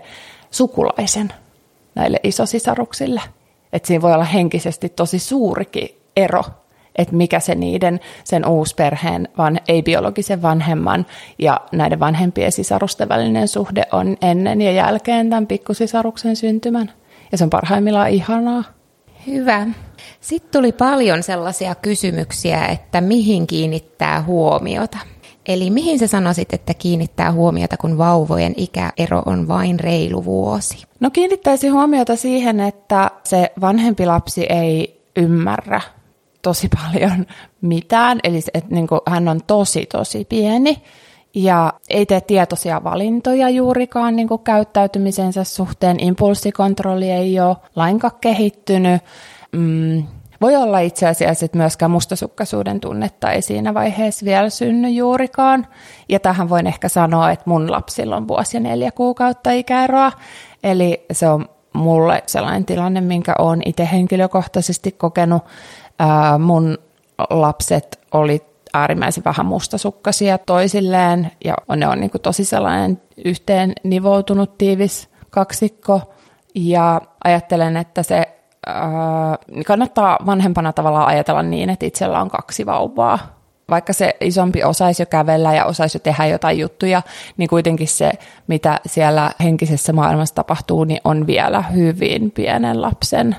sukulaisen 0.51 1.33
näille 1.97 2.19
isosisaruksille. 2.23 3.21
Että 3.73 3.87
siinä 3.87 4.01
voi 4.01 4.13
olla 4.13 4.23
henkisesti 4.23 4.89
tosi 4.89 5.19
suurikin 5.19 5.89
ero, 6.15 6.43
että 6.95 7.15
mikä 7.15 7.39
se 7.39 7.55
niiden, 7.55 7.99
sen 8.23 8.47
uusperheen, 8.47 9.27
vaan 9.37 9.59
ei-biologisen 9.67 10.41
vanhemman 10.41 11.05
ja 11.39 11.61
näiden 11.71 11.99
vanhempien 11.99 12.51
sisarusten 12.51 13.09
välinen 13.09 13.47
suhde 13.47 13.83
on 13.91 14.17
ennen 14.21 14.61
ja 14.61 14.71
jälkeen 14.71 15.29
tämän 15.29 15.47
pikkusisaruksen 15.47 16.35
syntymän. 16.35 16.91
Ja 17.31 17.37
se 17.37 17.43
on 17.43 17.49
parhaimmillaan 17.49 18.09
ihanaa. 18.09 18.63
Hyvä. 19.27 19.67
Sitten 20.21 20.51
tuli 20.51 20.71
paljon 20.71 21.23
sellaisia 21.23 21.75
kysymyksiä, 21.75 22.65
että 22.65 23.01
mihin 23.01 23.47
kiinnittää 23.47 24.21
huomiota. 24.21 24.97
Eli 25.47 25.69
mihin 25.69 25.99
sä 25.99 26.07
sanoisit, 26.07 26.53
että 26.53 26.73
kiinnittää 26.73 27.31
huomiota, 27.31 27.77
kun 27.77 27.97
vauvojen 27.97 28.53
ikäero 28.57 29.21
on 29.25 29.47
vain 29.47 29.79
reilu 29.79 30.25
vuosi? 30.25 30.83
No 30.99 31.09
kiinnittäisi 31.09 31.67
huomiota 31.67 32.15
siihen, 32.15 32.59
että 32.59 33.11
se 33.23 33.51
vanhempi 33.61 34.05
lapsi 34.05 34.45
ei 34.49 35.01
ymmärrä 35.15 35.81
tosi 36.41 36.67
paljon 36.69 37.25
mitään, 37.61 38.19
eli 38.23 38.39
että 38.53 38.75
niin 38.75 38.87
kuin 38.87 39.01
hän 39.07 39.27
on 39.27 39.41
tosi 39.47 39.85
tosi 39.85 40.25
pieni 40.25 40.83
ja 41.33 41.73
ei 41.89 42.05
tee 42.05 42.21
tietoisia 42.21 42.83
valintoja 42.83 43.49
juurikaan 43.49 44.15
niin 44.15 44.27
kuin 44.27 44.43
käyttäytymisensä 44.43 45.43
suhteen, 45.43 45.99
impulssikontrolli 45.99 47.11
ei 47.11 47.39
ole 47.39 47.57
lainkaan 47.75 48.13
kehittynyt, 48.21 49.01
mm, 49.51 50.03
voi 50.41 50.56
olla 50.56 50.79
itse 50.79 51.08
asiassa, 51.08 51.46
että 51.46 51.58
myöskään 51.58 51.91
mustasukkaisuuden 51.91 52.79
tunnetta 52.79 53.32
ei 53.32 53.41
siinä 53.41 53.74
vaiheessa 53.74 54.25
vielä 54.25 54.50
synny 54.50 54.89
juurikaan. 54.89 55.67
Ja 56.10 56.20
tähän 56.20 56.50
voin 56.50 56.67
ehkä 56.67 56.89
sanoa, 56.89 57.32
että 57.32 57.44
mun 57.48 57.72
lapsilla 57.72 58.17
on 58.17 58.27
vuosi 58.27 58.58
ja 58.58 58.62
neljä 58.62 58.91
kuukautta 58.91 59.51
ikäeroa. 59.51 60.12
Eli 60.63 61.06
se 61.12 61.29
on 61.29 61.46
mulle 61.74 62.24
sellainen 62.25 62.65
tilanne, 62.65 63.01
minkä 63.01 63.36
olen 63.39 63.62
itse 63.65 63.89
henkilökohtaisesti 63.91 64.91
kokenut. 64.91 65.44
Ää, 66.00 66.38
mun 66.38 66.77
lapset 67.29 68.00
oli 68.12 68.41
äärimmäisen 68.74 69.24
vähän 69.24 69.46
mustasukkaisia 69.46 70.38
toisilleen 70.38 71.32
ja 71.46 71.56
ne 71.75 71.88
on 71.88 72.00
niin 72.00 72.12
tosi 72.22 72.46
sellainen 72.46 73.01
yhteen 73.25 73.74
nivoutunut 73.84 74.58
tiivis 74.58 75.10
kaksikko. 75.29 76.01
Ja 76.56 77.01
ajattelen, 77.24 77.77
että 77.77 78.03
se 78.03 78.37
niin 79.51 79.63
kannattaa 79.63 80.17
vanhempana 80.25 80.74
tavallaan 80.74 81.07
ajatella 81.07 81.43
niin, 81.43 81.69
että 81.69 81.86
itsellä 81.86 82.21
on 82.21 82.29
kaksi 82.29 82.65
vauvaa. 82.65 83.19
Vaikka 83.69 83.93
se 83.93 84.15
isompi 84.21 84.63
osaisi 84.63 85.01
jo 85.01 85.05
kävellä 85.05 85.53
ja 85.53 85.65
osaisi 85.65 85.97
jo 85.97 86.00
tehdä 86.00 86.25
jotain 86.25 86.59
juttuja, 86.59 87.01
niin 87.38 87.50
kuitenkin 87.50 87.88
se, 87.88 88.12
mitä 88.47 88.79
siellä 88.86 89.31
henkisessä 89.43 89.93
maailmassa 89.93 90.36
tapahtuu, 90.36 90.83
niin 90.83 91.01
on 91.03 91.27
vielä 91.27 91.62
hyvin 91.62 92.31
pienen 92.31 92.81
lapsen 92.81 93.36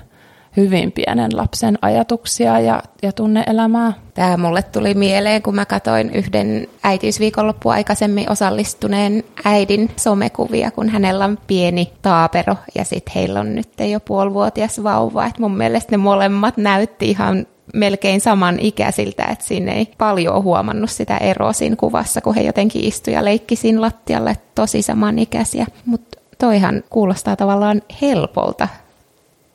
hyvin 0.57 0.93
pienen 0.93 1.37
lapsen 1.37 1.79
ajatuksia 1.83 2.61
ja, 2.61 2.83
ja 3.03 3.13
tunneelämää. 3.13 3.93
Tämä 4.15 4.37
mulle 4.37 4.63
tuli 4.63 4.95
mieleen, 4.95 5.43
kun 5.43 5.55
mä 5.55 5.67
katsoin 5.67 6.11
yhden 6.11 6.67
äitiysviikonloppu 6.83 7.69
aikaisemmin 7.69 8.31
osallistuneen 8.31 9.25
äidin 9.45 9.91
somekuvia, 9.97 10.71
kun 10.71 10.89
hänellä 10.89 11.25
on 11.25 11.39
pieni 11.47 11.93
taapero 12.03 12.57
ja 12.75 12.85
sitten 12.85 13.15
heillä 13.15 13.41
on 13.41 13.55
nyt 13.55 13.69
jo 13.91 14.01
puolivuotias 14.01 14.83
vauva. 14.83 15.27
Et 15.27 15.39
mun 15.39 15.57
mielestä 15.57 15.93
ne 15.93 15.97
molemmat 15.97 16.57
näytti 16.57 17.11
ihan 17.11 17.47
melkein 17.75 18.21
saman 18.21 18.59
ikäisiltä, 18.61 19.25
että 19.25 19.45
siinä 19.45 19.73
ei 19.73 19.89
paljon 19.99 20.43
huomannut 20.43 20.91
sitä 20.91 21.17
eroa 21.17 21.53
siinä 21.53 21.77
kuvassa, 21.77 22.21
kun 22.21 22.35
he 22.35 22.43
jotenkin 22.43 22.85
istuivat 22.85 23.19
ja 23.19 23.25
leikki 23.25 23.57
siinä 23.57 23.81
lattialle 23.81 24.37
tosi 24.55 24.83
samanikäisiä. 24.83 25.67
Mutta 25.87 26.19
toihan 26.39 26.83
kuulostaa 26.91 27.37
tavallaan 27.37 27.83
helpolta 28.03 28.69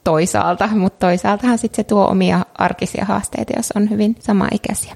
toisaalta, 0.03 0.67
mutta 0.67 1.07
toisaaltahan 1.07 1.57
sitten 1.57 1.75
se 1.75 1.83
tuo 1.83 2.07
omia 2.07 2.45
arkisia 2.57 3.05
haasteita, 3.05 3.53
jos 3.57 3.71
on 3.75 3.89
hyvin 3.89 4.15
samaikäisiä. 4.19 4.95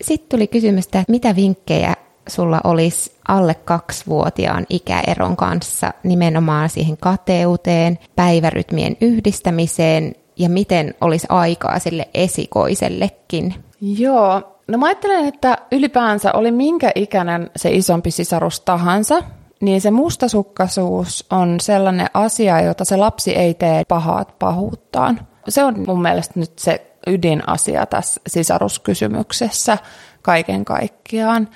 Sitten 0.00 0.28
tuli 0.28 0.46
kysymys, 0.46 0.84
että 0.84 1.04
mitä 1.08 1.36
vinkkejä 1.36 1.94
sulla 2.28 2.60
olisi 2.64 3.16
alle 3.28 3.54
kaksivuotiaan 3.54 4.66
ikäeron 4.70 5.36
kanssa 5.36 5.92
nimenomaan 6.02 6.68
siihen 6.68 6.96
kateuteen, 6.96 7.98
päivärytmien 8.16 8.96
yhdistämiseen 9.00 10.14
ja 10.36 10.48
miten 10.48 10.94
olisi 11.00 11.26
aikaa 11.30 11.78
sille 11.78 12.08
esikoisellekin? 12.14 13.54
Joo, 13.80 14.42
no 14.68 14.78
mä 14.78 14.86
ajattelen, 14.86 15.28
että 15.28 15.58
ylipäänsä 15.72 16.32
oli 16.32 16.50
minkä 16.50 16.92
ikäinen 16.94 17.50
se 17.56 17.70
isompi 17.70 18.10
sisarus 18.10 18.60
tahansa, 18.60 19.22
niin 19.60 19.80
se 19.80 19.90
mustasukkaisuus 19.90 21.26
on 21.30 21.60
sellainen 21.60 22.06
asia, 22.14 22.60
jota 22.60 22.84
se 22.84 22.96
lapsi 22.96 23.36
ei 23.36 23.54
tee 23.54 23.84
pahaat 23.84 24.38
pahuuttaan. 24.38 25.20
Se 25.48 25.64
on 25.64 25.84
mun 25.86 26.02
mielestä 26.02 26.40
nyt 26.40 26.58
se 26.58 26.96
ydinasia 27.06 27.86
tässä 27.86 28.20
sisaruskysymyksessä 28.26 29.78
kaiken 30.22 30.64
kaikkiaan. 30.64 31.48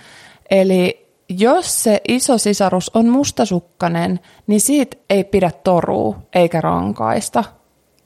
Eli 0.50 1.10
jos 1.28 1.82
se 1.82 2.00
iso 2.08 2.38
sisarus 2.38 2.90
on 2.94 3.08
mustasukkainen, 3.08 4.20
niin 4.46 4.60
siitä 4.60 4.96
ei 5.10 5.24
pidä 5.24 5.50
torua 5.64 6.16
eikä 6.34 6.60
rankaista. 6.60 7.44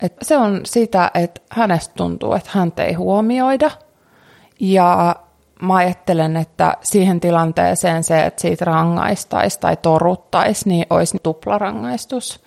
Et 0.02 0.16
se 0.22 0.36
on 0.36 0.60
sitä, 0.64 1.10
että 1.14 1.40
hänestä 1.50 1.94
tuntuu, 1.96 2.32
että 2.32 2.50
häntä 2.52 2.84
ei 2.84 2.92
huomioida. 2.92 3.70
Ja 4.60 5.16
mä 5.64 5.74
ajattelen, 5.74 6.36
että 6.36 6.76
siihen 6.80 7.20
tilanteeseen 7.20 8.04
se, 8.04 8.20
että 8.20 8.42
siitä 8.42 8.64
rangaistaisi 8.64 9.60
tai 9.60 9.76
toruttaisi, 9.76 10.68
niin 10.68 10.86
olisi 10.90 11.18
tuplarangaistus. 11.22 12.40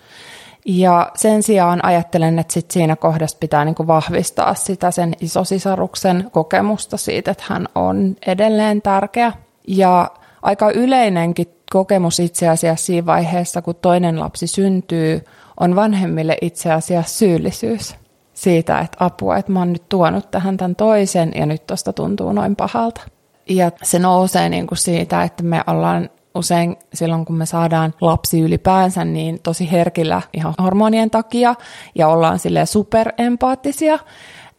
Ja 0.66 1.12
sen 1.14 1.42
sijaan 1.42 1.84
ajattelen, 1.84 2.38
että 2.38 2.52
sit 2.52 2.70
siinä 2.70 2.96
kohdassa 2.96 3.36
pitää 3.40 3.64
niinku 3.64 3.86
vahvistaa 3.86 4.54
sitä 4.54 4.90
sen 4.90 5.14
isosisaruksen 5.20 6.28
kokemusta 6.32 6.96
siitä, 6.96 7.30
että 7.30 7.44
hän 7.48 7.68
on 7.74 8.16
edelleen 8.26 8.82
tärkeä. 8.82 9.32
Ja 9.68 10.10
aika 10.42 10.70
yleinenkin 10.70 11.46
kokemus 11.70 12.20
itse 12.20 12.48
asiassa 12.48 12.86
siinä 12.86 13.06
vaiheessa, 13.06 13.62
kun 13.62 13.74
toinen 13.74 14.20
lapsi 14.20 14.46
syntyy, 14.46 15.24
on 15.60 15.76
vanhemmille 15.76 16.38
itse 16.40 16.72
asiassa 16.72 17.18
syyllisyys 17.18 17.97
siitä, 18.38 18.78
että 18.78 19.04
apua, 19.04 19.36
että 19.36 19.52
mä 19.52 19.58
oon 19.58 19.72
nyt 19.72 19.88
tuonut 19.88 20.30
tähän 20.30 20.56
tämän 20.56 20.76
toisen 20.76 21.32
ja 21.34 21.46
nyt 21.46 21.66
tosta 21.66 21.92
tuntuu 21.92 22.32
noin 22.32 22.56
pahalta. 22.56 23.00
Ja 23.48 23.70
se 23.82 23.98
nousee 23.98 24.48
niin 24.48 24.66
kuin 24.66 24.78
siitä, 24.78 25.22
että 25.22 25.42
me 25.42 25.62
ollaan 25.66 26.10
usein 26.34 26.76
silloin, 26.94 27.24
kun 27.24 27.36
me 27.36 27.46
saadaan 27.46 27.94
lapsi 28.00 28.40
ylipäänsä, 28.40 29.04
niin 29.04 29.40
tosi 29.42 29.72
herkillä 29.72 30.22
ihan 30.32 30.54
hormonien 30.62 31.10
takia 31.10 31.54
ja 31.94 32.08
ollaan 32.08 32.38
sille 32.38 32.66
superempaattisia, 32.66 33.98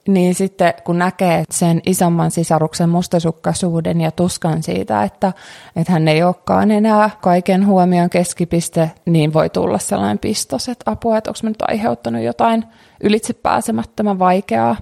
niin 0.09 0.35
sitten 0.35 0.73
kun 0.83 0.97
näkee 0.97 1.43
sen 1.51 1.81
isomman 1.85 2.31
sisaruksen 2.31 2.89
mustasukkaisuuden 2.89 4.01
ja 4.01 4.11
tuskan 4.11 4.63
siitä, 4.63 5.03
että, 5.03 5.33
että 5.75 5.91
hän 5.93 6.07
ei 6.07 6.23
olekaan 6.23 6.71
enää 6.71 7.09
kaiken 7.21 7.65
huomion 7.65 8.09
keskipiste, 8.09 8.91
niin 9.05 9.33
voi 9.33 9.49
tulla 9.49 9.77
sellainen 9.77 10.19
pistos, 10.19 10.69
että 10.69 10.91
apua, 10.91 11.17
että 11.17 11.29
onko 11.29 11.39
mä 11.43 11.49
nyt 11.49 11.61
aiheuttanut 11.61 12.23
jotain 12.23 12.63
ylitsepääsemättömän 13.03 14.19
vaikeaa. 14.19 14.75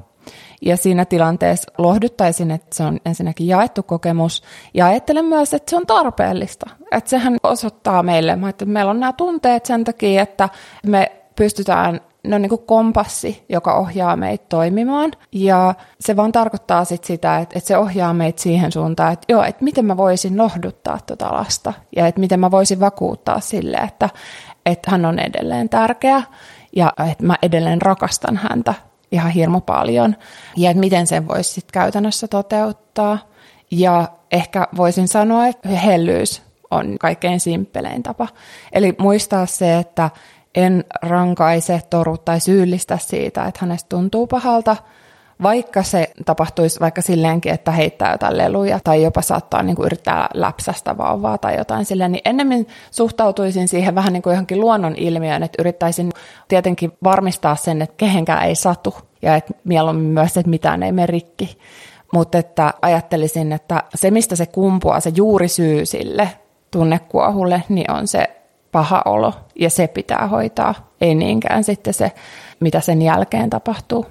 Ja 0.62 0.78
siinä 0.78 1.06
tilanteessa 1.06 1.72
lohduttaisin, 1.78 2.52
että 2.52 2.76
se 2.76 2.84
on 2.84 3.00
ensinnäkin 3.06 3.48
jaettu 3.48 3.84
kokemus. 3.84 4.44
Ja 4.74 4.86
ajattelen 4.86 5.26
myös, 5.26 5.54
että 5.54 5.70
se 5.70 5.76
on 5.76 5.86
tarpeellista. 5.86 6.70
Että 6.92 7.10
sehän 7.10 7.38
osoittaa 7.44 8.04
meille, 8.04 8.38
että 8.50 8.66
meillä 8.66 8.92
on 8.92 9.00
nämä 9.00 9.14
tunteet 9.14 9.66
sen 9.66 9.84
takia, 9.84 10.22
että 10.22 10.50
me 10.86 11.12
pystytään 11.36 12.02
ne 12.28 12.36
on 12.36 12.42
niin 12.42 12.50
kuin 12.50 12.66
kompassi, 12.66 13.46
joka 13.50 13.76
ohjaa 13.76 14.16
meitä 14.16 14.46
toimimaan. 14.50 15.12
Ja 15.32 15.74
se 16.00 16.16
vaan 16.16 16.32
tarkoittaa 16.32 16.86
sit 16.86 17.04
sitä, 17.04 17.38
että, 17.38 17.58
että 17.58 17.68
se 17.68 17.78
ohjaa 17.78 18.14
meitä 18.14 18.42
siihen 18.42 18.72
suuntaan, 18.72 19.14
että 19.14 19.26
joo, 19.34 19.44
että 19.44 19.64
miten 19.64 19.86
mä 19.86 19.98
voisin 19.98 20.38
lohduttaa 20.38 21.00
tuota 21.06 21.34
lasta. 21.34 21.74
Ja 21.96 22.08
että 22.08 22.22
miten 22.22 22.40
mä 22.40 22.52
voisin 22.52 22.80
vakuuttaa 22.80 23.40
sille, 23.40 23.78
että, 23.78 24.10
että 24.66 24.92
hän 24.92 25.06
on 25.06 25.20
edelleen 25.20 25.70
tärkeä 25.70 26.22
ja 26.76 26.94
että 27.12 27.26
mä 27.26 27.36
edelleen 27.42 27.82
rakastan 27.82 28.38
häntä 28.38 28.74
ihan 29.12 29.32
hirmu 29.32 29.62
paljon. 29.62 30.16
Ja 30.58 30.70
että 30.70 30.80
miten 30.80 31.08
sen 31.08 31.28
voisi 31.28 31.54
sitten 31.54 31.74
käytännössä 31.74 32.28
toteuttaa. 32.28 33.18
Ja 33.72 34.08
ehkä 34.32 34.68
voisin 34.78 35.08
sanoa, 35.08 35.48
että 35.48 35.70
hellyys 35.70 36.42
on 36.72 36.98
kaikkein 37.00 37.40
simppelein 37.40 38.04
tapa. 38.04 38.28
Eli 38.72 38.96
muistaa 38.98 39.46
se, 39.46 39.78
että 39.78 40.10
en 40.58 40.84
rankaise, 41.02 41.82
toru 41.90 42.18
tai 42.18 42.40
syyllistä 42.40 42.98
siitä, 42.98 43.46
että 43.46 43.60
hänestä 43.62 43.90
tuntuu 43.90 44.28
pahalta, 44.28 44.76
vaikka 45.44 45.84
se 45.84 46.10
tapahtuisi 46.26 46.80
vaikka 46.80 47.02
silleenkin, 47.02 47.54
että 47.54 47.72
heittää 47.72 48.12
jotain 48.12 48.38
leluja 48.38 48.80
tai 48.84 49.04
jopa 49.04 49.22
saattaa 49.22 49.64
niin 49.64 49.76
kuin 49.76 49.86
yrittää 49.86 50.30
läpsästä 50.34 50.98
vauvaa 50.98 51.38
tai 51.38 51.58
jotain 51.58 51.86
silleen, 51.86 52.12
niin 52.12 52.22
ennemmin 52.26 52.68
suhtautuisin 52.92 53.68
siihen 53.68 53.96
vähän 53.96 54.14
niin 54.14 54.24
kuin 54.24 54.32
johonkin 54.32 54.60
luonnon 54.60 54.96
ilmiöön, 54.96 55.44
että 55.44 55.62
yrittäisin 55.62 56.12
tietenkin 56.48 56.92
varmistaa 57.04 57.56
sen, 57.56 57.82
että 57.82 57.98
kehenkään 57.98 58.44
ei 58.44 58.56
satu 58.56 58.96
ja 59.22 59.36
että 59.36 59.54
mieluummin 59.64 60.06
myös, 60.06 60.38
että 60.38 60.50
mitään 60.50 60.84
ei 60.84 60.92
mene 60.92 61.06
rikki. 61.06 61.58
Mutta 62.14 62.38
että 62.38 62.74
ajattelisin, 62.82 63.52
että 63.52 63.84
se 63.96 64.12
mistä 64.12 64.36
se 64.36 64.46
kumpuaa, 64.46 65.00
se 65.00 65.12
juurisyy 65.16 65.86
sille 65.86 66.30
tunnekuohulle, 66.72 67.64
niin 67.70 67.92
on 67.92 68.08
se 68.08 68.37
paha 68.72 69.02
olo 69.06 69.34
ja 69.56 69.70
se 69.70 69.88
pitää 69.88 70.28
hoitaa, 70.28 70.76
ei 71.02 71.16
niinkään 71.16 71.64
sitten 71.64 71.94
se, 71.94 72.12
mitä 72.60 72.80
sen 72.80 73.02
jälkeen 73.02 73.50
tapahtuu. 73.50 74.06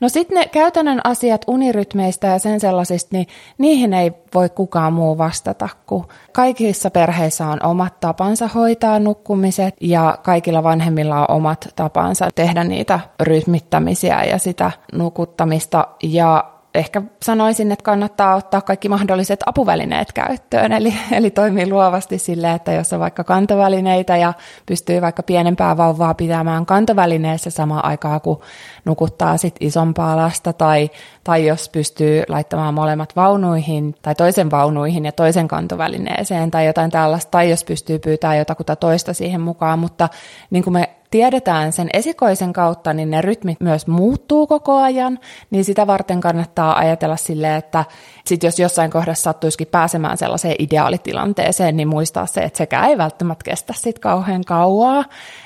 No 0.00 0.08
sitten 0.08 0.38
ne 0.38 0.46
käytännön 0.46 1.00
asiat 1.04 1.44
unirytmeistä 1.46 2.26
ja 2.26 2.38
sen 2.38 2.60
sellaisista, 2.60 3.08
niin 3.12 3.26
niihin 3.58 3.94
ei 3.94 4.12
voi 4.34 4.48
kukaan 4.48 4.92
muu 4.92 5.18
vastata, 5.18 5.68
kun 5.86 6.06
kaikissa 6.32 6.90
perheissä 6.90 7.46
on 7.46 7.66
omat 7.66 8.00
tapansa 8.00 8.48
hoitaa 8.48 8.98
nukkumiset 8.98 9.74
ja 9.80 10.18
kaikilla 10.22 10.62
vanhemmilla 10.62 11.20
on 11.20 11.36
omat 11.36 11.68
tapansa 11.76 12.28
tehdä 12.34 12.64
niitä 12.64 13.00
rytmittämisiä 13.20 14.24
ja 14.24 14.38
sitä 14.38 14.70
nukuttamista 14.92 15.88
ja 16.02 16.44
ehkä 16.78 17.02
sanoisin, 17.22 17.72
että 17.72 17.82
kannattaa 17.82 18.34
ottaa 18.34 18.60
kaikki 18.60 18.88
mahdolliset 18.88 19.40
apuvälineet 19.46 20.12
käyttöön, 20.12 20.72
eli, 20.72 20.94
eli 21.12 21.30
toimii 21.30 21.70
luovasti 21.70 22.18
sille, 22.18 22.52
että 22.52 22.72
jos 22.72 22.92
on 22.92 23.00
vaikka 23.00 23.24
kantovälineitä 23.24 24.16
ja 24.16 24.32
pystyy 24.66 25.00
vaikka 25.00 25.22
pienempää 25.22 25.76
vauvaa 25.76 26.14
pitämään 26.14 26.66
kantovälineessä 26.66 27.50
samaan 27.50 27.84
aikaan, 27.84 28.20
kun 28.20 28.40
nukuttaa 28.84 29.36
sit 29.36 29.56
isompaa 29.60 30.16
lasta, 30.16 30.52
tai, 30.52 30.90
tai 31.24 31.46
jos 31.46 31.68
pystyy 31.68 32.22
laittamaan 32.28 32.74
molemmat 32.74 33.16
vaunuihin, 33.16 33.94
tai 34.02 34.14
toisen 34.14 34.50
vaunuihin 34.50 35.04
ja 35.04 35.12
toisen 35.12 35.48
kantovälineeseen, 35.48 36.50
tai 36.50 36.66
jotain 36.66 36.90
tällaista, 36.90 37.30
tai 37.30 37.50
jos 37.50 37.64
pystyy 37.64 37.98
pyytämään 37.98 38.38
jotakuta 38.38 38.76
toista 38.76 39.12
siihen 39.12 39.40
mukaan, 39.40 39.78
mutta 39.78 40.08
niin 40.50 40.64
kuin 40.64 40.72
me 40.72 40.97
tiedetään 41.10 41.72
sen 41.72 41.88
esikoisen 41.92 42.52
kautta, 42.52 42.92
niin 42.92 43.10
ne 43.10 43.20
rytmit 43.20 43.60
myös 43.60 43.86
muuttuu 43.86 44.46
koko 44.46 44.76
ajan, 44.76 45.18
niin 45.50 45.64
sitä 45.64 45.86
varten 45.86 46.20
kannattaa 46.20 46.78
ajatella 46.78 47.16
silleen, 47.16 47.56
että 47.56 47.84
sit 48.24 48.42
jos 48.42 48.58
jossain 48.58 48.90
kohdassa 48.90 49.22
sattuisikin 49.22 49.66
pääsemään 49.66 50.18
sellaiseen 50.18 50.54
ideaalitilanteeseen, 50.58 51.76
niin 51.76 51.88
muistaa 51.88 52.26
se, 52.26 52.40
että 52.40 52.56
sekä 52.56 52.86
ei 52.86 52.98
välttämättä 52.98 53.44
kestä 53.44 53.72
sit 53.76 53.98
kauhean 53.98 54.44
kauaa, 54.44 55.04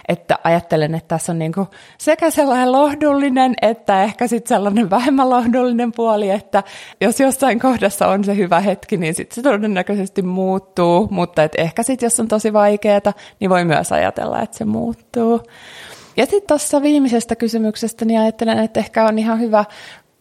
että 0.09 0.39
ajattelen, 0.45 0.95
että 0.95 1.09
tässä 1.09 1.33
on 1.33 1.39
niinku 1.39 1.67
sekä 1.99 2.31
sellainen 2.31 2.73
lohdullinen, 2.73 3.55
että 3.63 4.03
ehkä 4.03 4.27
sitten 4.27 4.49
sellainen 4.49 4.91
vähemmän 4.91 5.31
lohdullinen 5.31 5.93
puoli, 5.93 6.31
että 6.31 6.63
jos 7.01 7.21
jossain 7.21 7.61
kohdassa 7.61 8.09
on 8.09 8.25
se 8.25 8.37
hyvä 8.37 8.61
hetki, 8.61 8.97
niin 8.97 9.15
sitten 9.15 9.35
se 9.35 9.43
todennäköisesti 9.43 10.23
muuttuu, 10.23 11.09
mutta 11.11 11.43
et 11.43 11.53
ehkä 11.59 11.83
sitten 11.83 12.07
jos 12.07 12.21
on 12.21 12.29
tosi 12.29 12.53
vaikeaa, 12.53 12.93
niin 13.41 13.51
voi 13.51 13.65
myös 13.65 13.93
ajatella, 13.93 14.41
että 14.41 14.59
se 14.59 14.65
muuttuu. 14.65 15.41
Ja 16.17 16.27
sitten 16.27 16.49
tuossa 16.49 16.83
viimeisestä 16.83 17.37
kysymyksestä, 17.37 18.05
niin 18.05 18.21
ajattelen, 18.21 18.59
että 18.59 18.81
ehkä 18.81 19.05
on 19.05 19.19
ihan 19.19 19.41
hyvä 19.41 19.65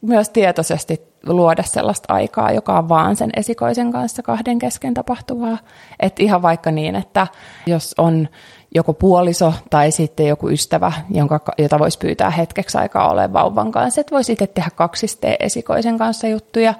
myös 0.02 0.30
tietoisesti 0.30 1.02
luoda 1.26 1.64
sellaista 1.64 2.14
aikaa, 2.14 2.52
joka 2.52 2.78
on 2.78 2.90
vaan 2.90 3.16
sen 3.16 3.30
esikoisen 3.36 3.92
kanssa 3.92 4.24
kahden 4.24 4.60
kesken 4.60 4.94
tapahtuvaa. 4.94 5.58
Että 6.00 6.24
ihan 6.24 6.42
vaikka 6.42 6.72
niin, 6.72 6.96
että 6.96 7.28
jos 7.68 7.96
on 7.98 8.28
joko 8.76 8.94
puoliso 8.94 9.54
tai 9.70 9.92
sitten 9.92 10.28
joku 10.28 10.50
ystävä, 10.50 10.92
jonka, 11.10 11.40
jota 11.58 11.80
voisi 11.80 12.00
pyytää 12.00 12.30
hetkeksi 12.30 12.78
aikaa 12.78 13.10
olemaan 13.10 13.34
vauvan 13.34 13.72
kanssa, 13.72 14.02
että 14.02 14.16
voisi 14.16 14.32
itse 14.32 14.48
tehdä 14.48 14.70
kaksisteen 14.76 15.36
esikoisen 15.40 15.98
kanssa 15.98 16.28
juttuja. 16.28 16.74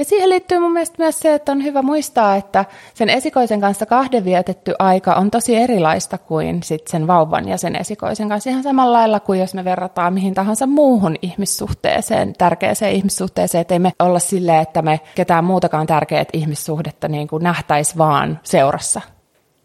Ja 0.00 0.04
siihen 0.04 0.28
liittyy 0.28 0.58
mun 0.58 0.72
mielestä 0.72 0.94
myös 0.98 1.20
se, 1.20 1.34
että 1.34 1.52
on 1.52 1.64
hyvä 1.64 1.82
muistaa, 1.82 2.36
että 2.36 2.64
sen 2.94 3.08
esikoisen 3.08 3.60
kanssa 3.60 3.86
kahden 3.86 4.24
vietetty 4.24 4.74
aika 4.78 5.14
on 5.14 5.30
tosi 5.30 5.56
erilaista 5.56 6.18
kuin 6.18 6.62
sit 6.62 6.86
sen 6.88 7.06
vauvan 7.06 7.48
ja 7.48 7.58
sen 7.58 7.76
esikoisen 7.76 8.28
kanssa. 8.28 8.50
Ihan 8.50 8.62
samalla 8.62 8.98
lailla 8.98 9.20
kuin 9.20 9.40
jos 9.40 9.54
me 9.54 9.64
verrataan 9.64 10.14
mihin 10.14 10.34
tahansa 10.34 10.66
muuhun 10.66 11.16
ihmissuhteeseen, 11.22 12.32
tärkeäseen 12.38 12.92
ihmissuhteeseen, 12.92 13.62
että 13.62 13.74
ei 13.74 13.78
me 13.78 13.92
olla 13.98 14.18
silleen, 14.18 14.62
että 14.62 14.82
me 14.82 15.00
ketään 15.14 15.44
muutakaan 15.44 15.86
tärkeät 15.86 16.28
ihmissuhdetta 16.32 17.08
niin 17.08 17.28
kuin 17.28 17.42
nähtäisi 17.42 17.98
vaan 17.98 18.40
seurassa. 18.42 19.00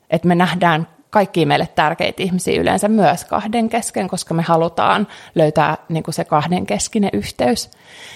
Että 0.09 0.27
me 0.27 0.35
nähdään 0.35 0.87
kaikki 1.15 1.45
meille 1.45 1.67
tärkeitä 1.75 2.23
ihmisiä 2.23 2.61
yleensä 2.61 2.87
myös 2.87 3.25
kahden 3.25 3.69
kesken, 3.69 4.07
koska 4.07 4.33
me 4.33 4.41
halutaan 4.41 5.07
löytää 5.35 5.77
niin 5.89 6.03
kuin 6.03 6.15
se 6.15 6.25
kahden 6.25 6.65
keskinen 6.65 7.09
yhteys. 7.13 7.69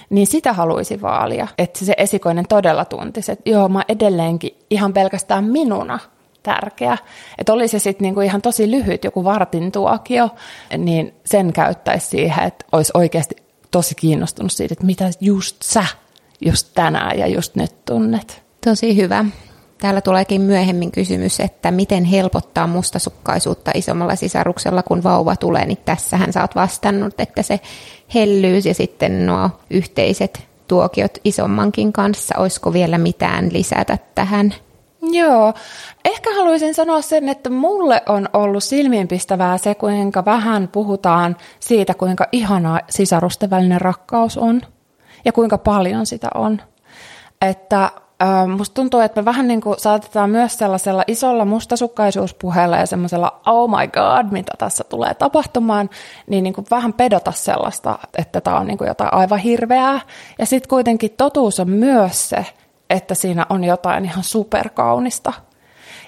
Niin 0.10 0.28
sitä 0.28 0.54
haluaisin 0.54 1.02
vaalia, 1.02 1.48
että 1.58 1.86
se 1.86 1.94
esikoinen 1.98 2.48
todella 2.48 2.86
tuntisi, 2.86 3.32
että 3.32 3.50
joo, 3.50 3.70
mä 3.70 3.84
edelleenkin 3.90 4.58
ihan 4.70 4.94
pelkästään 4.94 5.44
minuna 5.44 6.00
tärkeä. 6.44 6.98
Että 7.38 7.54
oli 7.54 7.68
se 7.68 7.80
sitten 7.80 8.06
niinku 8.06 8.22
ihan 8.22 8.42
tosi 8.42 8.72
lyhyt, 8.72 9.04
joku 9.04 9.24
vartin 9.24 9.72
tuokio, 9.72 10.30
niin 10.78 11.14
sen 11.26 11.54
käyttäisi 11.54 12.08
siihen, 12.08 12.48
että 12.48 12.66
olisi 12.72 12.92
oikeasti 12.94 13.36
tosi 13.72 13.96
kiinnostunut 13.96 14.52
siitä, 14.52 14.74
että 14.74 14.86
mitä 14.86 15.10
just 15.22 15.62
sä 15.62 15.86
just 16.42 16.68
tänään 16.74 17.20
ja 17.20 17.28
just 17.28 17.56
nyt 17.56 17.86
tunnet. 17.86 18.44
Tosi 18.66 18.96
hyvä. 18.96 19.26
Täällä 19.82 20.02
tuleekin 20.02 20.42
myöhemmin 20.42 20.92
kysymys, 20.92 21.40
että 21.40 21.72
miten 21.72 22.04
helpottaa 22.04 22.68
mustasukkaisuutta 22.68 23.72
isommalla 23.76 24.16
sisaruksella, 24.16 24.84
kun 24.84 25.04
vauva 25.04 25.36
tulee, 25.36 25.66
niin 25.66 25.78
tässähän 25.86 26.34
sä 26.34 26.42
oot 26.42 26.56
vastannut, 26.56 27.20
että 27.20 27.42
se 27.42 27.60
hellyys 28.14 28.66
ja 28.66 28.74
sitten 28.74 29.26
nuo 29.26 29.50
yhteiset 29.70 30.48
tuokiot 30.68 31.18
isommankin 31.24 31.94
kanssa, 31.94 32.36
olisiko 32.38 32.74
vielä 32.74 32.98
mitään 32.98 33.54
lisätä 33.54 33.98
tähän? 34.16 34.54
Joo, 35.02 35.54
ehkä 36.06 36.36
haluaisin 36.36 36.74
sanoa 36.74 37.02
sen, 37.02 37.30
että 37.30 37.50
mulle 37.50 38.02
on 38.10 38.30
ollut 38.34 38.64
silmiinpistävää 38.64 39.58
se, 39.58 39.76
kuinka 39.76 40.26
vähän 40.26 40.68
puhutaan 40.68 41.38
siitä, 41.60 41.94
kuinka 41.94 42.28
ihanaa 42.32 42.80
sisarusten 42.90 43.50
välinen 43.50 43.82
rakkaus 43.82 44.38
on 44.38 44.62
ja 45.26 45.32
kuinka 45.32 45.58
paljon 45.58 46.06
sitä 46.06 46.28
on. 46.36 46.62
Että 47.42 47.92
musta 48.58 48.74
tuntuu, 48.74 49.00
että 49.00 49.22
me 49.22 49.26
vähän 49.26 49.48
niin 49.48 49.62
kuin 49.62 49.80
saatetaan 49.80 50.30
myös 50.30 50.58
sellaisella 50.58 51.04
isolla 51.08 51.46
mustasukkaisuuspuheella 51.46 52.78
ja 52.78 52.86
semmoisella 52.86 53.42
oh 53.46 53.70
my 53.70 53.88
god, 53.88 54.32
mitä 54.32 54.52
tässä 54.58 54.84
tulee 54.84 55.14
tapahtumaan, 55.14 55.90
niin, 56.28 56.44
niin 56.44 56.54
kuin 56.54 56.68
vähän 56.72 56.94
pedota 56.94 57.32
sellaista, 57.32 58.00
että 58.18 58.42
tämä 58.42 58.60
on 58.60 58.68
niin 58.68 58.78
kuin 58.78 58.88
jotain 58.88 59.14
aivan 59.14 59.40
hirveää. 59.40 60.00
Ja 60.40 60.46
sitten 60.46 60.70
kuitenkin 60.70 61.12
totuus 61.18 61.60
on 61.60 61.70
myös 61.70 62.30
se, 62.30 62.46
että 62.90 63.16
siinä 63.16 63.46
on 63.50 63.64
jotain 63.64 64.06
ihan 64.06 64.24
superkaunista. 64.24 65.34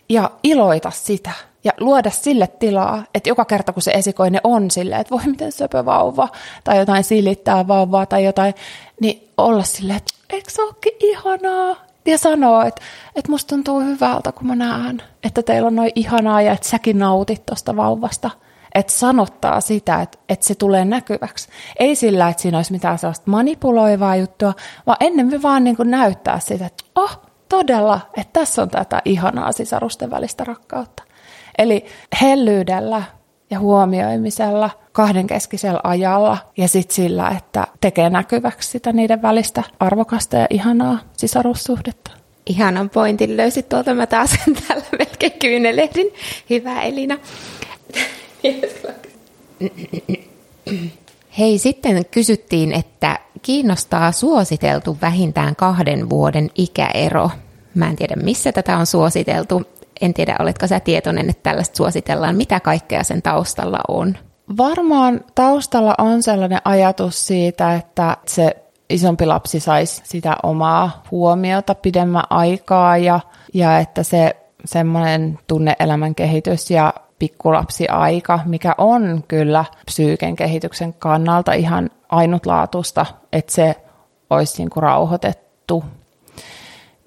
Ja 0.09 0.31
iloita 0.43 0.91
sitä 0.91 1.31
ja 1.63 1.71
luoda 1.79 2.09
sille 2.09 2.47
tilaa, 2.47 3.03
että 3.15 3.29
joka 3.29 3.45
kerta 3.45 3.73
kun 3.73 3.81
se 3.81 3.91
esikoinen 3.91 4.41
on 4.43 4.71
silleen, 4.71 5.01
että 5.01 5.15
voi 5.15 5.25
miten 5.25 5.51
söpö 5.51 5.85
vauva, 5.85 6.27
tai 6.63 6.77
jotain 6.77 7.03
silittää 7.03 7.67
vauvaa 7.67 8.05
tai 8.05 8.25
jotain, 8.25 8.53
niin 8.99 9.29
olla 9.37 9.63
silleen, 9.63 9.97
että 9.97 10.13
eikö 10.29 10.51
se 10.51 10.61
ihanaa? 10.99 11.90
Ja 12.05 12.17
sanoo, 12.17 12.61
että, 12.61 12.81
että 13.15 13.31
musta 13.31 13.55
tuntuu 13.55 13.79
hyvältä, 13.79 14.31
kun 14.31 14.47
mä 14.47 14.55
näen, 14.55 15.01
että 15.23 15.43
teillä 15.43 15.67
on 15.67 15.75
noin 15.75 15.91
ihanaa 15.95 16.41
ja 16.41 16.53
että 16.53 16.69
säkin 16.69 16.99
nautit 16.99 17.45
tuosta 17.45 17.75
vauvasta. 17.75 18.29
Että 18.75 18.93
sanottaa 18.93 19.61
sitä, 19.61 20.01
että, 20.01 20.17
että 20.29 20.45
se 20.45 20.55
tulee 20.55 20.85
näkyväksi. 20.85 21.49
Ei 21.79 21.95
sillä, 21.95 22.29
että 22.29 22.41
siinä 22.41 22.57
olisi 22.57 22.71
mitään 22.71 22.99
sellaista 22.99 23.31
manipuloivaa 23.31 24.15
juttua, 24.15 24.53
vaan 24.87 24.97
ennen 24.99 25.41
vaan 25.41 25.63
niin 25.63 25.75
kuin 25.75 25.91
näyttää 25.91 26.39
sitä, 26.39 26.65
että 26.65 26.83
oh, 26.95 27.21
todella, 27.49 27.99
että 28.17 28.39
tässä 28.39 28.61
on 28.61 28.69
tätä 28.69 29.01
ihanaa 29.05 29.51
sisarusten 29.51 30.11
välistä 30.11 30.43
rakkautta. 30.43 31.03
Eli 31.57 31.85
hellyydellä 32.21 33.03
ja 33.51 33.59
huomioimisella, 33.59 34.69
kahdenkeskisellä 34.91 35.79
ajalla 35.83 36.37
ja 36.57 36.67
sitten 36.67 36.95
sillä, 36.95 37.29
että 37.37 37.67
tekee 37.81 38.09
näkyväksi 38.09 38.69
sitä 38.69 38.91
niiden 38.93 39.21
välistä 39.21 39.63
arvokasta 39.79 40.37
ja 40.37 40.47
ihanaa 40.49 40.99
sisarussuhdetta. 41.17 42.11
Ihanan 42.45 42.89
pointin 42.89 43.37
löysit 43.37 43.69
tuolta, 43.69 43.93
mä 43.93 44.07
taas 44.07 44.31
täällä 44.67 44.85
melkein 44.99 45.39
kyynelehdin. 45.39 46.07
Hyvä 46.49 46.81
Elina. 46.81 47.17
Hei, 51.37 51.57
sitten 51.57 52.05
kysyttiin, 52.05 52.71
että 52.71 53.19
kiinnostaa 53.41 54.11
suositeltu 54.11 54.97
vähintään 55.01 55.55
kahden 55.55 56.09
vuoden 56.09 56.49
ikäero. 56.55 57.29
Mä 57.75 57.89
en 57.89 57.95
tiedä, 57.95 58.15
missä 58.15 58.51
tätä 58.51 58.77
on 58.77 58.85
suositeltu. 58.85 59.61
En 60.01 60.13
tiedä, 60.13 60.35
oletko 60.39 60.67
sä 60.67 60.79
tietoinen, 60.79 61.29
että 61.29 61.43
tällaista 61.43 61.77
suositellaan. 61.77 62.35
Mitä 62.35 62.59
kaikkea 62.59 63.03
sen 63.03 63.21
taustalla 63.21 63.79
on? 63.87 64.17
Varmaan 64.57 65.21
taustalla 65.35 65.95
on 65.97 66.23
sellainen 66.23 66.61
ajatus 66.65 67.27
siitä, 67.27 67.75
että 67.75 68.17
se 68.25 68.55
isompi 68.89 69.25
lapsi 69.25 69.59
saisi 69.59 70.01
sitä 70.05 70.35
omaa 70.43 71.03
huomiota 71.11 71.75
pidemmän 71.75 72.23
aikaa 72.29 72.97
ja, 72.97 73.19
ja 73.53 73.79
että 73.79 74.03
se 74.03 74.35
semmoinen 74.65 75.39
tunneelämän 75.47 76.15
kehitys 76.15 76.71
ja 76.71 76.93
pikkulapsiaika, 77.19 78.39
mikä 78.45 78.75
on 78.77 79.23
kyllä 79.27 79.65
psyyken 79.85 80.35
kehityksen 80.35 80.93
kannalta 80.93 81.53
ihan 81.53 81.89
ainutlaatuista, 82.09 83.05
että 83.33 83.51
se 83.51 83.75
olisi 84.29 84.57
niin 84.57 84.69
kuin 84.69 84.83
rauhoitettu. 84.83 85.83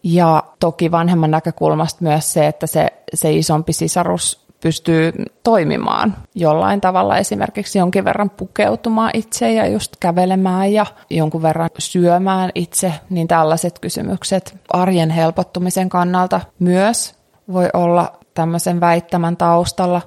Ja 0.05 0.45
toki 0.61 0.91
vanhemman 0.91 1.31
näkökulmasta 1.31 2.05
myös 2.05 2.33
se, 2.33 2.47
että 2.47 2.67
se, 2.67 2.87
se 3.15 3.33
isompi 3.33 3.73
sisarus 3.73 4.45
pystyy 4.65 5.13
toimimaan 5.43 6.17
jollain 6.35 6.81
tavalla, 6.81 7.19
esimerkiksi 7.19 7.79
jonkin 7.79 8.05
verran 8.05 8.31
pukeutumaan 8.31 9.11
itse 9.15 9.53
ja 9.53 9.67
just 9.67 9.97
kävelemään 10.01 10.73
ja 10.73 10.87
jonkun 11.11 11.43
verran 11.43 11.71
syömään 11.79 12.51
itse, 12.55 12.93
niin 13.11 13.29
tällaiset 13.29 13.79
kysymykset 13.79 14.57
arjen 14.73 15.11
helpottumisen 15.11 15.89
kannalta 15.89 16.41
myös 16.59 17.15
voi 17.53 17.69
olla 17.73 18.13
tämmöisen 18.35 18.81
väittämän 18.81 19.37
taustalla. 19.37 20.01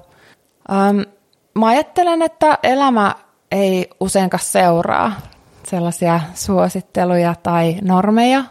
Ähm, 0.72 1.00
mä 1.54 1.66
ajattelen, 1.66 2.22
että 2.22 2.58
elämä 2.62 3.14
ei 3.50 3.90
useinkaan 4.00 4.44
seuraa 4.44 5.12
sellaisia 5.64 6.20
suositteluja 6.34 7.34
tai 7.42 7.76
normeja, 7.82 8.44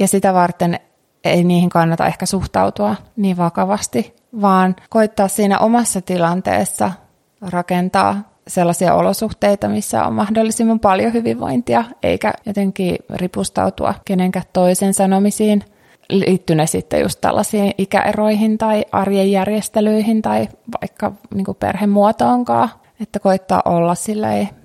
ja 0.00 0.08
sitä 0.08 0.34
varten 0.34 0.80
ei 1.24 1.44
niihin 1.44 1.70
kannata 1.70 2.06
ehkä 2.06 2.26
suhtautua 2.26 2.96
niin 3.16 3.36
vakavasti, 3.36 4.14
vaan 4.40 4.76
koittaa 4.90 5.28
siinä 5.28 5.58
omassa 5.58 6.00
tilanteessa 6.00 6.92
rakentaa 7.40 8.34
sellaisia 8.48 8.94
olosuhteita, 8.94 9.68
missä 9.68 10.04
on 10.04 10.12
mahdollisimman 10.12 10.80
paljon 10.80 11.12
hyvinvointia, 11.12 11.84
eikä 12.02 12.32
jotenkin 12.46 12.96
ripustautua 13.14 13.94
kenenkään 14.04 14.46
toisen 14.52 14.94
sanomisiin 14.94 15.64
liittyy 16.08 16.56
ne 16.56 16.66
sitten 16.66 17.00
just 17.00 17.20
tällaisiin 17.20 17.72
ikäeroihin 17.78 18.58
tai 18.58 18.84
arjen 18.92 19.32
järjestelyihin 19.32 20.22
tai 20.22 20.48
vaikka 20.80 21.12
niin 21.34 21.46
perhemuotoonkaan. 21.60 22.68
Että 23.00 23.18
koittaa 23.18 23.62
olla 23.64 23.94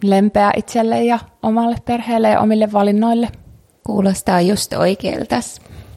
lempeä 0.04 0.52
itselle 0.56 1.04
ja 1.04 1.20
omalle 1.44 1.76
perheelle 1.86 2.30
ja 2.30 2.40
omille 2.40 2.72
valinnoille. 2.72 3.28
Kuulostaa 3.90 4.42
just 4.42 4.74
oikealta. 4.74 5.36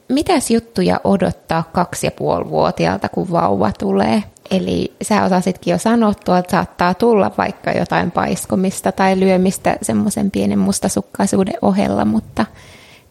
Mitäs 0.08 0.50
juttuja 0.50 1.00
odottaa 1.04 1.62
kaksi 1.72 2.06
ja 2.06 2.10
puoli 2.10 2.50
vuotiaalta, 2.50 3.08
kun 3.08 3.30
vauva 3.30 3.72
tulee? 3.78 4.22
Eli 4.50 4.92
sä 5.02 5.24
osasitkin 5.24 5.72
jo 5.72 5.78
sanottua, 5.78 6.38
että 6.38 6.50
saattaa 6.50 6.94
tulla 6.94 7.30
vaikka 7.38 7.72
jotain 7.72 8.10
paiskomista 8.10 8.92
tai 8.92 9.20
lyömistä 9.20 9.76
semmoisen 9.82 10.30
pienen 10.30 10.58
mustasukkaisuuden 10.58 11.54
ohella, 11.62 12.04
mutta 12.04 12.46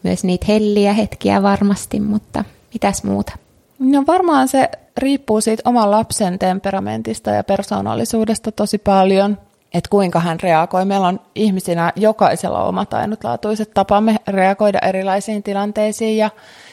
myös 0.02 0.24
niitä 0.24 0.46
helliä 0.48 0.92
hetkiä 0.92 1.42
varmasti, 1.42 2.00
mutta 2.00 2.44
mitäs 2.72 3.04
muuta? 3.04 3.32
No 3.78 4.04
varmaan 4.06 4.48
se 4.48 4.70
riippuu 4.96 5.40
siitä 5.40 5.62
oman 5.64 5.90
lapsen 5.90 6.38
temperamentista 6.38 7.30
ja 7.30 7.44
persoonallisuudesta 7.44 8.52
tosi 8.52 8.78
paljon, 8.78 9.38
että 9.74 9.90
kuinka 9.90 10.20
hän 10.20 10.40
reagoi. 10.40 10.84
Meillä 10.84 11.06
on 11.06 11.20
ihmisinä 11.34 11.92
jokaisella 11.96 12.64
omat 12.64 12.94
ainutlaatuiset 12.94 13.70
tapamme 13.74 14.16
reagoida 14.28 14.78
erilaisiin 14.78 15.42
tilanteisiin 15.42 16.16
ja, 16.16 16.30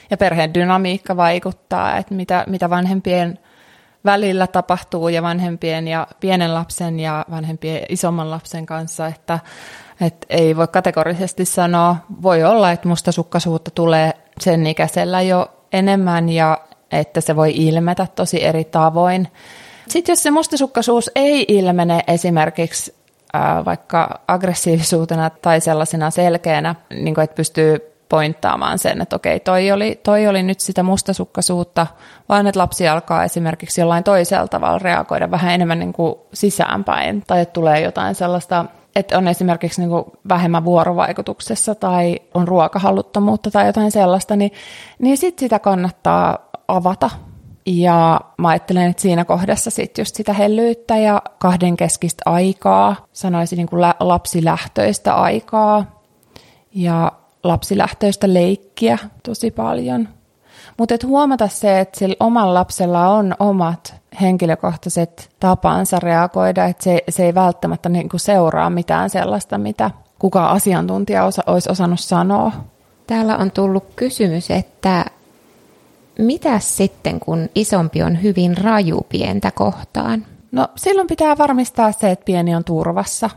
ja 0.09 0.17
perheen 0.17 0.53
dynamiikka 0.53 1.17
vaikuttaa, 1.17 1.97
että 1.97 2.15
mitä, 2.15 2.43
mitä 2.47 2.69
vanhempien 2.69 3.39
välillä 4.05 4.47
tapahtuu 4.47 5.09
ja 5.09 5.21
vanhempien 5.21 5.87
ja 5.87 6.07
pienen 6.19 6.53
lapsen 6.53 6.99
ja 6.99 7.25
vanhempien 7.31 7.81
isomman 7.89 8.31
lapsen 8.31 8.65
kanssa, 8.65 9.07
että 9.07 9.39
et 10.01 10.25
ei 10.29 10.57
voi 10.57 10.67
kategorisesti 10.67 11.45
sanoa, 11.45 11.95
voi 12.21 12.43
olla, 12.43 12.71
että 12.71 12.87
mustasukkaisuutta 12.87 13.71
tulee 13.71 14.13
sen 14.39 14.67
ikäisellä 14.67 15.21
jo 15.21 15.51
enemmän 15.73 16.29
ja 16.29 16.57
että 16.91 17.21
se 17.21 17.35
voi 17.35 17.51
ilmetä 17.55 18.07
tosi 18.15 18.43
eri 18.43 18.63
tavoin. 18.63 19.27
Sitten 19.89 20.13
jos 20.13 20.23
se 20.23 20.31
mustasukkaisuus 20.31 21.11
ei 21.15 21.45
ilmene 21.47 22.03
esimerkiksi 22.07 22.95
ää, 23.33 23.65
vaikka 23.65 24.19
aggressiivisuutena 24.27 25.29
tai 25.29 25.61
sellaisena 25.61 26.11
selkeänä, 26.11 26.75
niin 26.89 27.15
kuin, 27.15 27.23
että 27.23 27.35
pystyy 27.35 27.79
pointtaamaan 28.09 28.79
sen, 28.79 29.01
että 29.01 29.15
okei, 29.15 29.39
toi 29.39 29.71
oli, 29.71 29.99
toi 30.03 30.27
oli 30.27 30.43
nyt 30.43 30.59
sitä 30.59 30.83
mustasukkaisuutta, 30.83 31.87
vaan 32.29 32.47
että 32.47 32.59
lapsi 32.59 32.87
alkaa 32.87 33.23
esimerkiksi 33.23 33.81
jollain 33.81 34.03
toisella 34.03 34.47
tavalla 34.47 34.79
reagoida 34.79 35.31
vähän 35.31 35.53
enemmän 35.53 35.79
niin 35.79 35.93
kuin 35.93 36.15
sisäänpäin, 36.33 37.23
tai 37.27 37.41
että 37.41 37.53
tulee 37.53 37.81
jotain 37.81 38.15
sellaista 38.15 38.65
että 38.95 39.17
on 39.17 39.27
esimerkiksi 39.27 39.81
niin 39.81 39.89
kuin 39.89 40.05
vähemmän 40.29 40.65
vuorovaikutuksessa 40.65 41.75
tai 41.75 42.19
on 42.33 42.47
ruokahalluttomuutta 42.47 43.51
tai 43.51 43.65
jotain 43.65 43.91
sellaista, 43.91 44.35
niin, 44.35 44.51
niin 44.99 45.17
sitten 45.17 45.45
sitä 45.45 45.59
kannattaa 45.59 46.49
avata. 46.67 47.09
Ja 47.71 48.21
mä 48.37 48.47
ajattelen, 48.47 48.89
että 48.89 49.01
siinä 49.01 49.25
kohdassa 49.25 49.69
sitten 49.69 50.01
just 50.01 50.15
sitä 50.15 50.33
hellyyttä 50.33 50.97
ja 50.97 51.21
kahdenkeskistä 51.37 52.23
aikaa, 52.25 52.95
sanoisin 53.13 53.57
niin 53.57 53.67
kuin 53.67 53.81
lapsilähtöistä 53.99 55.13
aikaa 55.15 56.01
ja 56.73 57.11
lapsilähtöistä 57.43 58.33
leikkiä 58.33 58.97
tosi 59.23 59.51
paljon. 59.51 60.07
Mutta 60.77 60.95
huomata 61.07 61.47
se, 61.47 61.79
että 61.79 61.99
sillä 61.99 62.15
omalla 62.19 62.53
lapsella 62.53 63.07
on 63.09 63.35
omat 63.39 63.95
henkilökohtaiset 64.21 65.29
tapansa 65.39 65.99
reagoida, 65.99 66.65
että 66.65 66.83
se, 66.83 67.03
se 67.09 67.25
ei 67.25 67.35
välttämättä 67.35 67.89
niin 67.89 68.09
kuin 68.09 68.19
seuraa 68.19 68.69
mitään 68.69 69.09
sellaista, 69.09 69.57
mitä 69.57 69.91
kuka 70.19 70.49
asiantuntija 70.49 71.25
osa, 71.25 71.43
olisi 71.47 71.71
osannut 71.71 71.99
sanoa. 71.99 72.51
Täällä 73.07 73.37
on 73.37 73.51
tullut 73.51 73.85
kysymys, 73.95 74.51
että 74.51 75.05
mitä 76.19 76.59
sitten, 76.59 77.19
kun 77.19 77.49
isompi 77.55 78.03
on 78.03 78.23
hyvin 78.23 78.57
raju 78.57 79.05
pientä 79.09 79.51
kohtaan? 79.51 80.25
No 80.51 80.67
silloin 80.75 81.07
pitää 81.07 81.37
varmistaa 81.37 81.91
se, 81.91 82.11
että 82.11 82.25
pieni 82.25 82.55
on 82.55 82.63
turvassa. 82.63 83.29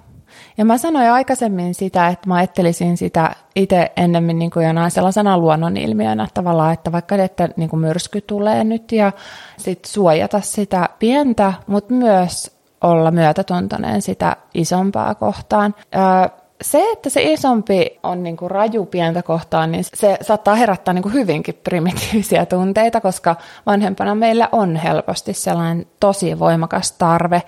Ja 0.58 0.64
mä 0.64 0.78
sanoin 0.78 1.10
aikaisemmin 1.10 1.74
sitä, 1.74 2.08
että 2.08 2.28
mä 2.28 2.34
ajattelisin 2.34 2.96
sitä 2.96 3.30
itse 3.56 3.92
ennemmin 3.96 4.38
niin 4.38 4.50
kuin 4.50 4.66
jonain 4.66 4.90
sellaisena 4.90 5.38
luonnonilmiönä 5.38 6.28
tavallaan, 6.34 6.72
että 6.72 6.92
vaikka 6.92 7.16
että 7.16 7.48
niin 7.56 7.70
kuin 7.70 7.80
myrsky 7.80 8.20
tulee 8.20 8.64
nyt 8.64 8.92
ja 8.92 9.12
sit 9.56 9.84
suojata 9.84 10.40
sitä 10.40 10.88
pientä, 10.98 11.52
mutta 11.66 11.94
myös 11.94 12.56
olla 12.80 13.10
myötätuntoinen 13.10 14.02
sitä 14.02 14.36
isompaa 14.54 15.14
kohtaan. 15.14 15.74
Se, 16.62 16.90
että 16.92 17.10
se 17.10 17.22
isompi 17.22 17.98
on 18.02 18.22
niin 18.22 18.36
kuin 18.36 18.50
raju 18.50 18.86
pientä 18.86 19.22
kohtaan, 19.22 19.72
niin 19.72 19.84
se 19.94 20.16
saattaa 20.20 20.54
herättää 20.54 20.94
niin 20.94 21.02
kuin 21.02 21.12
hyvinkin 21.12 21.60
primitiivisiä 21.64 22.46
tunteita, 22.46 23.00
koska 23.00 23.36
vanhempana 23.66 24.14
meillä 24.14 24.48
on 24.52 24.76
helposti 24.76 25.32
sellainen 25.32 25.86
tosi 26.00 26.38
voimakas 26.38 26.92
tarve 26.92 27.42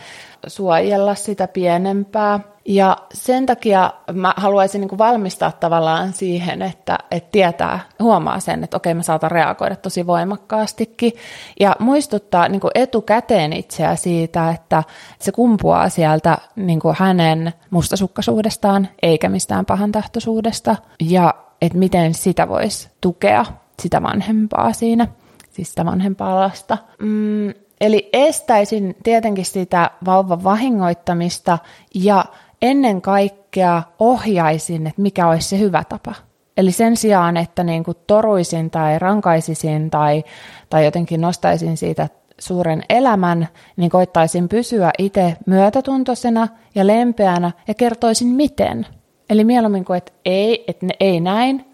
suojella 0.46 1.14
sitä 1.14 1.48
pienempää 1.48 2.40
ja 2.68 2.96
sen 3.14 3.46
takia 3.46 3.92
mä 4.12 4.34
haluaisin 4.36 4.80
niin 4.80 4.98
valmistaa 4.98 5.52
tavallaan 5.52 6.12
siihen, 6.12 6.62
että, 6.62 6.98
että 7.10 7.28
tietää, 7.32 7.80
huomaa 8.00 8.40
sen, 8.40 8.64
että 8.64 8.76
okei 8.76 8.94
mä 8.94 9.02
saatan 9.02 9.30
reagoida 9.30 9.76
tosi 9.76 10.06
voimakkaastikin. 10.06 11.12
Ja 11.60 11.76
muistuttaa 11.78 12.48
niin 12.48 12.60
etukäteen 12.74 13.52
itseä 13.52 13.96
siitä, 13.96 14.50
että 14.50 14.82
se 15.18 15.32
kumpuaa 15.32 15.88
sieltä 15.88 16.38
niin 16.56 16.80
hänen 16.96 17.52
mustasukkaisuudestaan 17.70 18.88
eikä 19.02 19.28
mistään 19.28 19.66
pahantahtoisuudesta. 19.66 20.76
Ja 21.00 21.34
että 21.62 21.78
miten 21.78 22.14
sitä 22.14 22.48
voisi 22.48 22.88
tukea, 23.00 23.44
sitä 23.82 24.02
vanhempaa 24.02 24.72
siinä, 24.72 25.08
siis 25.50 25.68
sitä 25.68 25.84
vanhempaa 25.84 26.40
lasta. 26.40 26.78
Mm, 26.98 27.54
eli 27.80 28.08
estäisin 28.12 28.96
tietenkin 29.02 29.44
sitä 29.44 29.90
vauvan 30.04 30.44
vahingoittamista 30.44 31.58
ja 31.94 32.24
ennen 32.64 33.02
kaikkea 33.02 33.82
ohjaisin, 33.98 34.86
että 34.86 35.02
mikä 35.02 35.28
olisi 35.28 35.48
se 35.48 35.58
hyvä 35.58 35.84
tapa. 35.88 36.14
Eli 36.56 36.72
sen 36.72 36.96
sijaan, 36.96 37.36
että 37.36 37.64
niin 37.64 37.84
kuin 37.84 37.96
toruisin 38.06 38.70
tai 38.70 38.98
rankaisisin 38.98 39.90
tai, 39.90 40.24
tai 40.70 40.84
jotenkin 40.84 41.20
nostaisin 41.20 41.76
siitä 41.76 42.08
suuren 42.38 42.82
elämän, 42.88 43.48
niin 43.76 43.90
koittaisin 43.90 44.48
pysyä 44.48 44.90
itse 44.98 45.36
myötätuntoisena 45.46 46.48
ja 46.74 46.86
lempeänä 46.86 47.52
ja 47.68 47.74
kertoisin 47.74 48.28
miten. 48.28 48.86
Eli 49.30 49.44
mieluummin 49.44 49.84
kuin, 49.84 49.96
että 49.96 50.12
ei, 50.24 50.64
että 50.68 50.86
ne 50.86 50.94
ei 51.00 51.20
näin, 51.20 51.64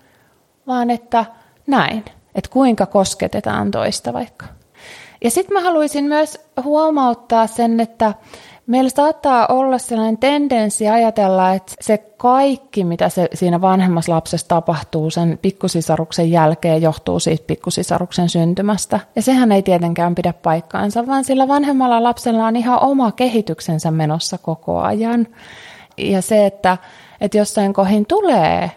vaan 0.67 0.91
että 0.91 1.25
näin. 1.67 2.05
Että 2.35 2.51
kuinka 2.51 2.87
kosketetaan 2.87 3.71
toista 3.71 4.13
vaikka. 4.13 4.47
Ja 5.25 5.31
sitten 5.31 5.55
mä 5.55 5.61
haluaisin 5.61 6.05
myös 6.05 6.41
huomauttaa 6.63 7.47
sen, 7.47 7.81
että 7.81 8.15
Meillä 8.71 8.91
saattaa 8.91 9.47
olla 9.47 9.79
sellainen 9.79 10.19
tendenssi 10.19 10.89
ajatella, 10.89 11.55
että 11.55 11.73
se 11.81 11.99
kaikki, 11.99 12.85
mitä 12.85 13.09
se 13.09 13.29
siinä 13.35 13.61
vanhemmassa 13.61 14.13
lapsessa 14.13 14.49
tapahtuu 14.49 15.11
sen 15.11 15.39
pikkusisaruksen 15.43 16.31
jälkeen, 16.31 16.83
johtuu 16.83 17.21
siitä 17.21 17.45
pikkusisaruksen 17.47 18.29
syntymästä. 18.29 19.01
Ja 19.17 19.23
sehän 19.23 19.53
ei 19.53 19.63
tietenkään 19.63 20.15
pidä 20.15 20.33
paikkaansa, 20.33 21.07
vaan 21.07 21.25
sillä 21.25 21.49
vanhemmalla 21.49 22.03
lapsella 22.03 22.47
on 22.47 22.57
ihan 22.57 22.83
oma 22.83 23.13
kehityksensä 23.13 23.91
menossa 23.91 24.39
koko 24.39 24.81
ajan. 24.81 25.27
Ja 25.99 26.23
se, 26.23 26.47
että, 26.47 26.79
että 27.21 27.39
jossain 27.39 27.73
kohin 27.73 28.07
tulee 28.07 28.71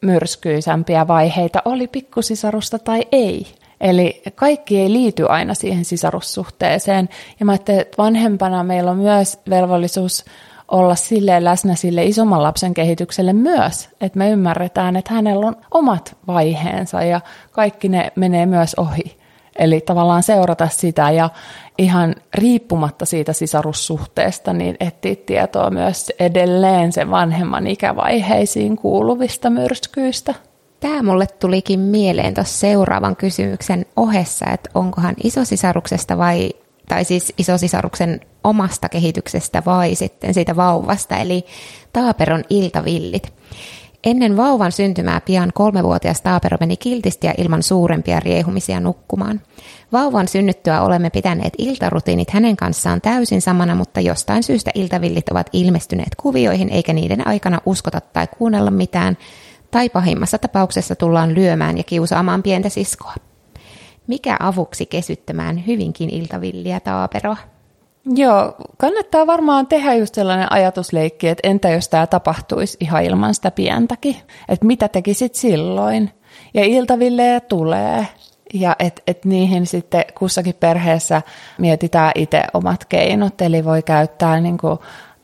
myrskyisämpiä 0.00 1.08
vaiheita, 1.08 1.62
oli 1.64 1.86
pikkusisarusta 1.86 2.78
tai 2.78 3.02
ei, 3.12 3.46
Eli 3.80 4.22
kaikki 4.34 4.80
ei 4.80 4.92
liity 4.92 5.26
aina 5.28 5.54
siihen 5.54 5.84
sisarussuhteeseen. 5.84 7.08
Ja 7.40 7.46
mä 7.46 7.52
ajattelin, 7.52 7.80
että 7.80 8.02
vanhempana 8.02 8.64
meillä 8.64 8.90
on 8.90 8.96
myös 8.96 9.38
velvollisuus 9.50 10.24
olla 10.68 10.94
sille 10.94 11.44
läsnä 11.44 11.74
sille 11.74 12.04
isomman 12.04 12.42
lapsen 12.42 12.74
kehitykselle 12.74 13.32
myös, 13.32 13.88
että 14.00 14.18
me 14.18 14.30
ymmärretään, 14.30 14.96
että 14.96 15.14
hänellä 15.14 15.46
on 15.46 15.56
omat 15.70 16.16
vaiheensa 16.26 17.02
ja 17.02 17.20
kaikki 17.50 17.88
ne 17.88 18.12
menee 18.16 18.46
myös 18.46 18.74
ohi. 18.74 19.18
Eli 19.58 19.80
tavallaan 19.80 20.22
seurata 20.22 20.68
sitä 20.68 21.10
ja 21.10 21.30
ihan 21.78 22.14
riippumatta 22.34 23.06
siitä 23.06 23.32
sisarussuhteesta, 23.32 24.52
niin 24.52 24.76
etsiä 24.80 25.16
tietoa 25.26 25.70
myös 25.70 26.12
edelleen 26.20 26.92
sen 26.92 27.10
vanhemman 27.10 27.66
ikävaiheisiin 27.66 28.76
kuuluvista 28.76 29.50
myrskyistä. 29.50 30.34
Tämä 30.80 31.02
mulle 31.02 31.26
tulikin 31.26 31.80
mieleen 31.80 32.34
tuossa 32.34 32.58
seuraavan 32.58 33.16
kysymyksen 33.16 33.86
ohessa, 33.96 34.46
että 34.52 34.70
onkohan 34.74 35.14
isosisaruksesta 35.24 36.18
vai, 36.18 36.50
tai 36.88 37.04
siis 37.04 37.32
isosisaruksen 37.38 38.20
omasta 38.44 38.88
kehityksestä 38.88 39.62
vai 39.66 39.94
sitten 39.94 40.34
siitä 40.34 40.56
vauvasta, 40.56 41.16
eli 41.16 41.44
Taaperon 41.92 42.44
iltavillit. 42.50 43.32
Ennen 44.04 44.36
vauvan 44.36 44.72
syntymää 44.72 45.20
pian 45.20 45.50
kolmevuotias 45.54 46.20
Taapero 46.20 46.56
meni 46.60 46.76
kiltisti 46.76 47.26
ja 47.26 47.34
ilman 47.38 47.62
suurempia 47.62 48.20
riehumisia 48.20 48.80
nukkumaan. 48.80 49.40
Vauvan 49.92 50.28
synnyttyä 50.28 50.82
olemme 50.82 51.10
pitäneet 51.10 51.52
iltarutiinit 51.58 52.30
hänen 52.30 52.56
kanssaan 52.56 53.00
täysin 53.00 53.42
samana, 53.42 53.74
mutta 53.74 54.00
jostain 54.00 54.42
syystä 54.42 54.70
iltavillit 54.74 55.28
ovat 55.28 55.46
ilmestyneet 55.52 56.14
kuvioihin 56.16 56.68
eikä 56.68 56.92
niiden 56.92 57.26
aikana 57.26 57.60
uskota 57.66 58.00
tai 58.00 58.26
kuunnella 58.38 58.70
mitään, 58.70 59.16
tai 59.70 59.88
pahimmassa 59.88 60.38
tapauksessa 60.38 60.96
tullaan 60.96 61.34
lyömään 61.34 61.78
ja 61.78 61.84
kiusaamaan 61.84 62.42
pientä 62.42 62.68
siskoa. 62.68 63.14
Mikä 64.06 64.36
avuksi 64.40 64.86
kesyttämään 64.86 65.66
hyvinkin 65.66 66.10
iltavilliä 66.10 66.80
taaperoa? 66.80 67.36
Joo, 68.14 68.54
kannattaa 68.76 69.26
varmaan 69.26 69.66
tehdä 69.66 69.94
just 69.94 70.14
sellainen 70.14 70.52
ajatusleikki, 70.52 71.28
että 71.28 71.48
entä 71.48 71.68
jos 71.68 71.88
tämä 71.88 72.06
tapahtuisi 72.06 72.76
ihan 72.80 73.04
ilman 73.04 73.34
sitä 73.34 73.50
pientäkin, 73.50 74.16
että 74.48 74.66
mitä 74.66 74.88
tekisit 74.88 75.34
silloin? 75.34 76.10
Ja 76.54 76.64
iltavillejä 76.64 77.40
tulee, 77.40 78.06
ja 78.54 78.76
että 78.78 79.02
et 79.06 79.24
niihin 79.24 79.66
sitten 79.66 80.04
kussakin 80.18 80.54
perheessä 80.54 81.22
mietitään 81.58 82.12
itse 82.14 82.42
omat 82.54 82.84
keinot, 82.84 83.40
eli 83.40 83.64
voi 83.64 83.82
käyttää 83.82 84.40
niin 84.40 84.58
kuin 84.58 84.78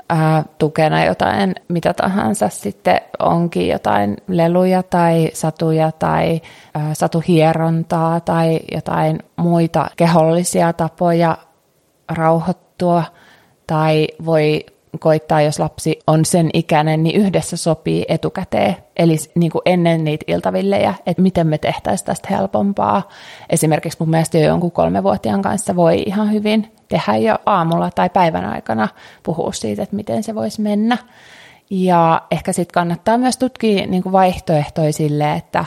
ää, 0.08 0.44
tukena 0.58 1.04
jotain, 1.04 1.54
mitä 1.68 1.94
tahansa. 1.94 2.48
Sitten 2.48 3.00
onkin 3.18 3.68
jotain 3.68 4.16
leluja 4.28 4.82
tai 4.82 5.30
satuja 5.32 5.92
tai 5.92 6.40
ää, 6.74 6.94
satuhierontaa 6.94 8.20
tai 8.20 8.60
jotain 8.72 9.18
muita 9.36 9.86
kehollisia 9.96 10.72
tapoja 10.72 11.38
rauhoittua. 12.08 13.04
Tai 13.66 14.08
voi 14.24 14.66
koittaa, 15.00 15.40
jos 15.40 15.58
lapsi 15.58 15.98
on 16.06 16.24
sen 16.24 16.50
ikäinen, 16.52 17.02
niin 17.02 17.20
yhdessä 17.20 17.56
sopii 17.56 18.04
etukäteen, 18.08 18.76
eli 18.96 19.16
niin 19.34 19.52
kuin 19.52 19.62
ennen 19.66 20.04
niitä 20.04 20.24
iltavillejä, 20.28 20.94
että 21.06 21.22
miten 21.22 21.46
me 21.46 21.58
tehtäisiin 21.58 22.06
tästä 22.06 22.28
helpompaa. 22.30 23.08
Esimerkiksi 23.50 23.98
mun 24.00 24.10
mielestä 24.10 24.38
jo 24.38 24.46
jonkun 24.46 24.72
kolmevuotiaan 24.72 25.42
kanssa 25.42 25.76
voi 25.76 26.02
ihan 26.06 26.32
hyvin 26.32 26.73
tehdä 26.88 27.16
jo 27.16 27.38
aamulla 27.46 27.90
tai 27.90 28.10
päivän 28.10 28.44
aikana 28.44 28.88
puhua 29.22 29.52
siitä, 29.52 29.82
että 29.82 29.96
miten 29.96 30.22
se 30.22 30.34
voisi 30.34 30.60
mennä. 30.60 30.98
Ja 31.70 32.22
ehkä 32.30 32.52
sitten 32.52 32.74
kannattaa 32.74 33.18
myös 33.18 33.36
tutkia 33.36 33.86
niin 33.86 34.02
kuin 34.02 34.14
että 35.36 35.64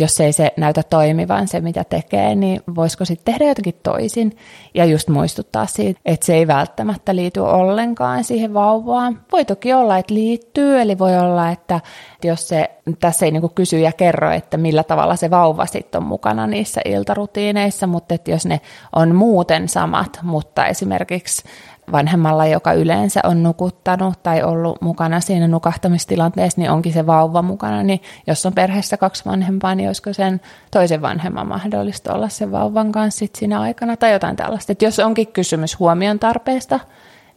jos 0.00 0.20
ei 0.20 0.32
se 0.32 0.52
näytä 0.56 0.82
toimivan 0.82 1.48
se, 1.48 1.60
mitä 1.60 1.84
tekee, 1.84 2.34
niin 2.34 2.60
voisiko 2.74 3.04
sitten 3.04 3.34
tehdä 3.34 3.48
jotenkin 3.48 3.80
toisin. 3.82 4.36
Ja 4.74 4.84
just 4.84 5.08
muistuttaa 5.08 5.66
siitä, 5.66 6.00
että 6.04 6.26
se 6.26 6.34
ei 6.34 6.46
välttämättä 6.46 7.16
liity 7.16 7.40
ollenkaan 7.40 8.24
siihen 8.24 8.54
vauvaan. 8.54 9.20
Voi 9.32 9.44
toki 9.44 9.72
olla, 9.72 9.98
että 9.98 10.14
liittyy, 10.14 10.80
eli 10.80 10.98
voi 10.98 11.18
olla, 11.18 11.50
että 11.50 11.80
jos 12.24 12.48
se, 12.48 12.70
tässä 13.00 13.26
ei 13.26 13.32
niin 13.32 13.40
kuin 13.40 13.54
kysy 13.54 13.78
ja 13.78 13.92
kerro, 13.92 14.30
että 14.30 14.56
millä 14.56 14.84
tavalla 14.84 15.16
se 15.16 15.30
vauva 15.30 15.66
sitten 15.66 16.00
on 16.00 16.06
mukana 16.06 16.46
niissä 16.46 16.80
iltarutiineissa, 16.84 17.86
mutta 17.86 18.14
että 18.14 18.30
jos 18.30 18.46
ne 18.46 18.60
on 18.96 19.14
muuten 19.14 19.68
samat, 19.68 20.18
mutta 20.22 20.66
esimerkiksi 20.66 21.42
vanhemmalla, 21.92 22.46
joka 22.46 22.72
yleensä 22.72 23.20
on 23.24 23.42
nukuttanut 23.42 24.22
tai 24.22 24.42
ollut 24.42 24.80
mukana 24.80 25.20
siinä 25.20 25.48
nukahtamistilanteessa, 25.48 26.60
niin 26.60 26.70
onkin 26.70 26.92
se 26.92 27.06
vauva 27.06 27.42
mukana, 27.42 27.82
niin 27.82 28.02
jos 28.26 28.46
on 28.46 28.52
perheessä 28.52 28.96
kaksi 28.96 29.24
vanhempaa, 29.24 29.74
niin 29.74 29.88
olisiko 29.88 30.12
sen 30.12 30.40
toisen 30.70 31.02
vanhemman 31.02 31.48
mahdollista 31.48 32.14
olla 32.14 32.28
sen 32.28 32.52
vauvan 32.52 32.92
kanssa 32.92 33.18
sit 33.18 33.34
siinä 33.34 33.60
aikana 33.60 33.96
tai 33.96 34.12
jotain 34.12 34.36
tällaista. 34.36 34.72
Et 34.72 34.82
jos 34.82 34.98
onkin 34.98 35.32
kysymys 35.32 35.78
huomion 35.78 36.18
tarpeesta, 36.18 36.80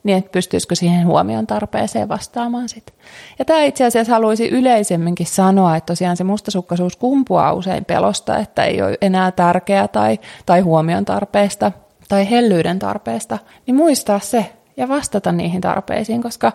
niin 0.04 0.18
että 0.18 0.32
pystyisikö 0.32 0.76
siihen 0.76 1.08
huomion 1.08 1.48
tarpeeseen 1.48 2.10
vastaamaan 2.10 2.70
sitten. 2.70 2.96
Ja 3.40 3.46
tämä 3.46 3.64
itse 3.64 3.86
asiassa 3.86 4.14
haluaisi 4.14 4.50
yleisemminkin 4.50 5.26
sanoa, 5.26 5.76
että 5.76 5.94
tosiaan 5.94 6.18
se 6.18 6.24
mustasukkaisuus 6.24 6.96
kumpuaa 6.96 7.54
usein 7.54 7.86
pelosta, 7.86 8.38
että 8.38 8.64
ei 8.64 8.82
ole 8.82 8.98
enää 9.02 9.32
tärkeä 9.32 9.88
tai, 9.88 10.20
tai 10.46 10.62
huomion 10.62 11.06
tarpeesta– 11.06 11.72
tai 12.14 12.30
hellyyden 12.30 12.80
tarpeesta, 12.80 13.40
niin 13.68 13.76
muistaa 13.76 14.20
se 14.20 14.54
ja 14.78 14.88
vastata 14.88 15.32
niihin 15.32 15.62
tarpeisiin, 15.62 16.24
koska 16.24 16.52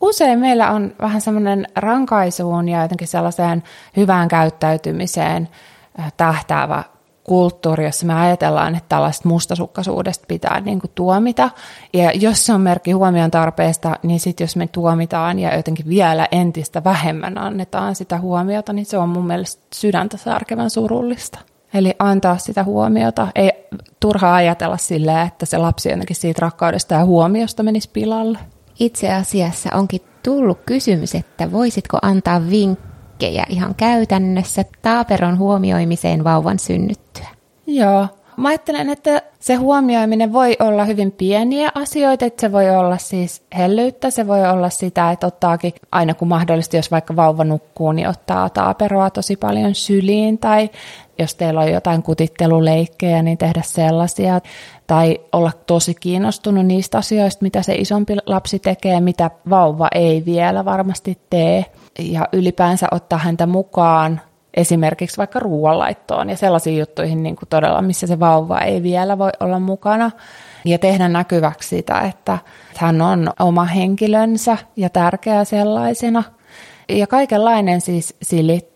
usein 0.00 0.38
meillä 0.38 0.70
on 0.70 0.92
vähän 1.00 1.20
semmoinen 1.20 1.66
rankaisuun 1.76 2.68
ja 2.68 2.82
jotenkin 2.82 3.08
sellaiseen 3.08 3.62
hyvään 3.96 4.28
käyttäytymiseen 4.28 5.48
äh, 6.00 6.12
tähtäävä 6.16 6.84
kulttuuri, 7.24 7.84
jossa 7.84 8.06
me 8.06 8.14
ajatellaan, 8.14 8.74
että 8.74 8.88
tällaista 8.88 9.28
mustasukkaisuudesta 9.28 10.24
pitää 10.28 10.60
niin 10.60 10.80
kuin 10.80 10.90
tuomita. 10.94 11.50
Ja 11.92 12.12
jos 12.12 12.46
se 12.46 12.52
on 12.52 12.60
merkki 12.60 12.92
huomion 12.92 13.30
tarpeesta, 13.30 13.96
niin 14.02 14.20
sitten 14.20 14.44
jos 14.44 14.56
me 14.56 14.66
tuomitaan 14.66 15.38
ja 15.38 15.56
jotenkin 15.56 15.88
vielä 15.88 16.28
entistä 16.30 16.84
vähemmän 16.84 17.38
annetaan 17.38 17.94
sitä 17.94 18.18
huomiota, 18.18 18.72
niin 18.72 18.86
se 18.86 18.98
on 18.98 19.08
mun 19.08 19.26
mielestä 19.26 19.62
sydäntä 19.74 20.16
särkevän 20.16 20.70
surullista. 20.70 21.38
Eli 21.74 21.94
antaa 21.98 22.38
sitä 22.38 22.64
huomiota. 22.64 23.28
Ei 23.34 23.52
turhaa 24.00 24.34
ajatella 24.34 24.76
silleen, 24.76 25.26
että 25.26 25.46
se 25.46 25.58
lapsi 25.58 25.88
jotenkin 25.88 26.16
siitä 26.16 26.38
rakkaudesta 26.42 26.94
ja 26.94 27.04
huomiosta 27.04 27.62
menisi 27.62 27.90
pilalle. 27.92 28.38
Itse 28.80 29.12
asiassa 29.12 29.70
onkin 29.76 30.00
tullut 30.22 30.58
kysymys, 30.66 31.14
että 31.14 31.52
voisitko 31.52 31.98
antaa 32.02 32.50
vinkkejä 32.50 33.46
ihan 33.48 33.74
käytännössä 33.74 34.64
taaperon 34.82 35.38
huomioimiseen 35.38 36.24
vauvan 36.24 36.58
synnyttyä? 36.58 37.28
Joo, 37.66 38.08
Mä 38.40 38.48
ajattelen, 38.48 38.90
että 38.90 39.22
se 39.40 39.54
huomioiminen 39.54 40.32
voi 40.32 40.56
olla 40.60 40.84
hyvin 40.84 41.12
pieniä 41.12 41.70
asioita, 41.74 42.24
että 42.24 42.40
se 42.40 42.52
voi 42.52 42.70
olla 42.70 42.98
siis 42.98 43.42
hellyyttä, 43.56 44.10
se 44.10 44.26
voi 44.26 44.48
olla 44.48 44.70
sitä, 44.70 45.10
että 45.10 45.26
ottaakin 45.26 45.72
aina 45.92 46.14
kun 46.14 46.28
mahdollisesti, 46.28 46.76
jos 46.76 46.90
vaikka 46.90 47.16
vauva 47.16 47.44
nukkuu, 47.44 47.92
niin 47.92 48.08
ottaa 48.08 48.48
taaperoa 48.50 49.10
tosi 49.10 49.36
paljon 49.36 49.74
syliin 49.74 50.38
tai 50.38 50.70
jos 51.18 51.34
teillä 51.34 51.60
on 51.60 51.72
jotain 51.72 52.02
kutitteluleikkejä, 52.02 53.22
niin 53.22 53.38
tehdä 53.38 53.62
sellaisia. 53.64 54.40
Tai 54.86 55.20
olla 55.32 55.52
tosi 55.66 55.94
kiinnostunut 55.94 56.66
niistä 56.66 56.98
asioista, 56.98 57.42
mitä 57.42 57.62
se 57.62 57.74
isompi 57.74 58.16
lapsi 58.26 58.58
tekee, 58.58 59.00
mitä 59.00 59.30
vauva 59.50 59.88
ei 59.94 60.24
vielä 60.24 60.64
varmasti 60.64 61.18
tee. 61.30 61.64
Ja 61.98 62.28
ylipäänsä 62.32 62.86
ottaa 62.90 63.18
häntä 63.18 63.46
mukaan 63.46 64.20
esimerkiksi 64.54 65.16
vaikka 65.16 65.38
ruoanlaittoon 65.38 66.30
ja 66.30 66.36
sellaisiin 66.36 66.78
juttuihin 66.78 67.22
niin 67.22 67.36
kuin 67.36 67.48
todella, 67.48 67.82
missä 67.82 68.06
se 68.06 68.20
vauva 68.20 68.58
ei 68.58 68.82
vielä 68.82 69.18
voi 69.18 69.30
olla 69.40 69.58
mukana. 69.58 70.10
Ja 70.64 70.78
tehdä 70.78 71.08
näkyväksi 71.08 71.68
sitä, 71.68 72.00
että 72.00 72.38
hän 72.76 73.02
on 73.02 73.32
oma 73.40 73.64
henkilönsä 73.64 74.58
ja 74.76 74.90
tärkeä 74.90 75.44
sellaisena– 75.44 76.22
ja 76.98 77.06
kaikenlainen 77.06 77.80
siis 77.80 78.16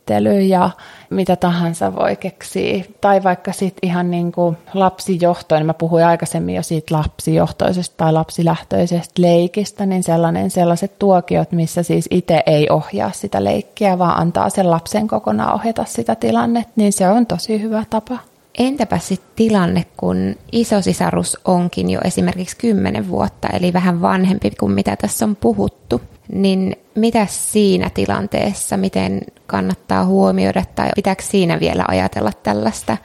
silittely 0.04 0.40
ja 0.40 0.70
mitä 1.10 1.36
tahansa 1.36 1.96
voi 1.96 2.16
keksiä. 2.16 2.84
Tai 3.00 3.22
vaikka 3.22 3.52
sitten 3.52 3.88
ihan 3.88 4.10
niin 4.10 4.32
kuin 4.32 4.56
lapsijohtoinen, 4.74 5.66
mä 5.66 5.74
puhuin 5.74 6.04
aikaisemmin 6.04 6.54
jo 6.54 6.62
siitä 6.62 6.94
lapsijohtoisesta 6.94 7.94
tai 7.96 8.12
lapsilähtöisestä 8.12 9.22
leikistä, 9.22 9.86
niin 9.86 10.02
sellainen, 10.02 10.50
sellaiset 10.50 10.98
tuokiot, 10.98 11.52
missä 11.52 11.82
siis 11.82 12.08
itse 12.10 12.42
ei 12.46 12.70
ohjaa 12.70 13.10
sitä 13.12 13.44
leikkiä, 13.44 13.98
vaan 13.98 14.18
antaa 14.18 14.50
sen 14.50 14.70
lapsen 14.70 15.08
kokonaan 15.08 15.54
ohjata 15.54 15.84
sitä 15.84 16.14
tilannetta, 16.14 16.72
niin 16.76 16.92
se 16.92 17.08
on 17.08 17.26
tosi 17.26 17.62
hyvä 17.62 17.84
tapa. 17.90 18.33
Entäpä 18.58 18.98
sitten 18.98 19.30
tilanne, 19.36 19.86
kun 19.96 20.36
isosisarus 20.52 21.38
onkin 21.44 21.90
jo 21.90 22.00
esimerkiksi 22.04 22.56
10 22.56 23.08
vuotta, 23.08 23.48
eli 23.48 23.72
vähän 23.72 24.00
vanhempi 24.00 24.50
kuin 24.50 24.72
mitä 24.72 24.96
tässä 24.96 25.24
on 25.24 25.36
puhuttu, 25.36 26.00
niin 26.32 26.76
mitä 26.94 27.26
siinä 27.30 27.90
tilanteessa, 27.90 28.76
miten 28.76 29.20
kannattaa 29.46 30.04
huomioida 30.04 30.64
tai 30.74 30.90
pitääkö 30.94 31.22
siinä 31.22 31.60
vielä 31.60 31.84
ajatella 31.88 32.30
tällaista 32.42 32.96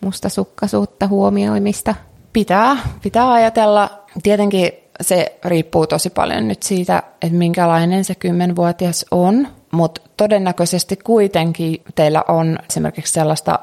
mustasukkaisuutta 0.00 1.06
huomioimista? 1.06 1.94
Pitää, 2.32 2.76
pitää 3.02 3.32
ajatella. 3.32 3.90
Tietenkin 4.22 4.72
se 5.00 5.38
riippuu 5.44 5.86
tosi 5.86 6.10
paljon 6.10 6.48
nyt 6.48 6.62
siitä, 6.62 7.02
että 7.22 7.38
minkälainen 7.38 8.04
se 8.04 8.14
kymmenvuotias 8.14 9.06
on, 9.10 9.48
mutta 9.76 10.00
todennäköisesti 10.16 10.96
kuitenkin 10.96 11.82
teillä 11.94 12.24
on 12.28 12.58
esimerkiksi 12.70 13.12
sellaista 13.12 13.58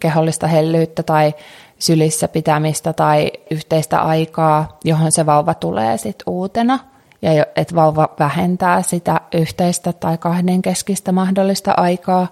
kehollista 0.00 0.46
hellyyttä 0.46 1.02
tai 1.02 1.34
sylissä 1.78 2.28
pitämistä 2.28 2.92
tai 2.92 3.32
yhteistä 3.50 4.00
aikaa, 4.00 4.78
johon 4.84 5.12
se 5.12 5.26
vauva 5.26 5.54
tulee 5.54 5.98
sitten 5.98 6.24
uutena. 6.26 6.78
Ja 7.22 7.46
että 7.56 7.74
vauva 7.74 8.08
vähentää 8.18 8.82
sitä 8.82 9.20
yhteistä 9.34 9.92
tai 9.92 10.18
kahdenkeskistä 10.18 11.12
mahdollista 11.12 11.72
aikaa. 11.76 12.26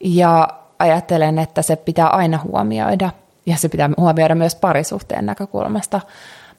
Ja 0.00 0.48
ajattelen, 0.78 1.38
että 1.38 1.62
se 1.62 1.76
pitää 1.76 2.08
aina 2.08 2.38
huomioida. 2.44 3.10
Ja 3.46 3.56
se 3.56 3.68
pitää 3.68 3.90
huomioida 3.96 4.34
myös 4.34 4.54
parisuhteen 4.54 5.26
näkökulmasta. 5.26 6.00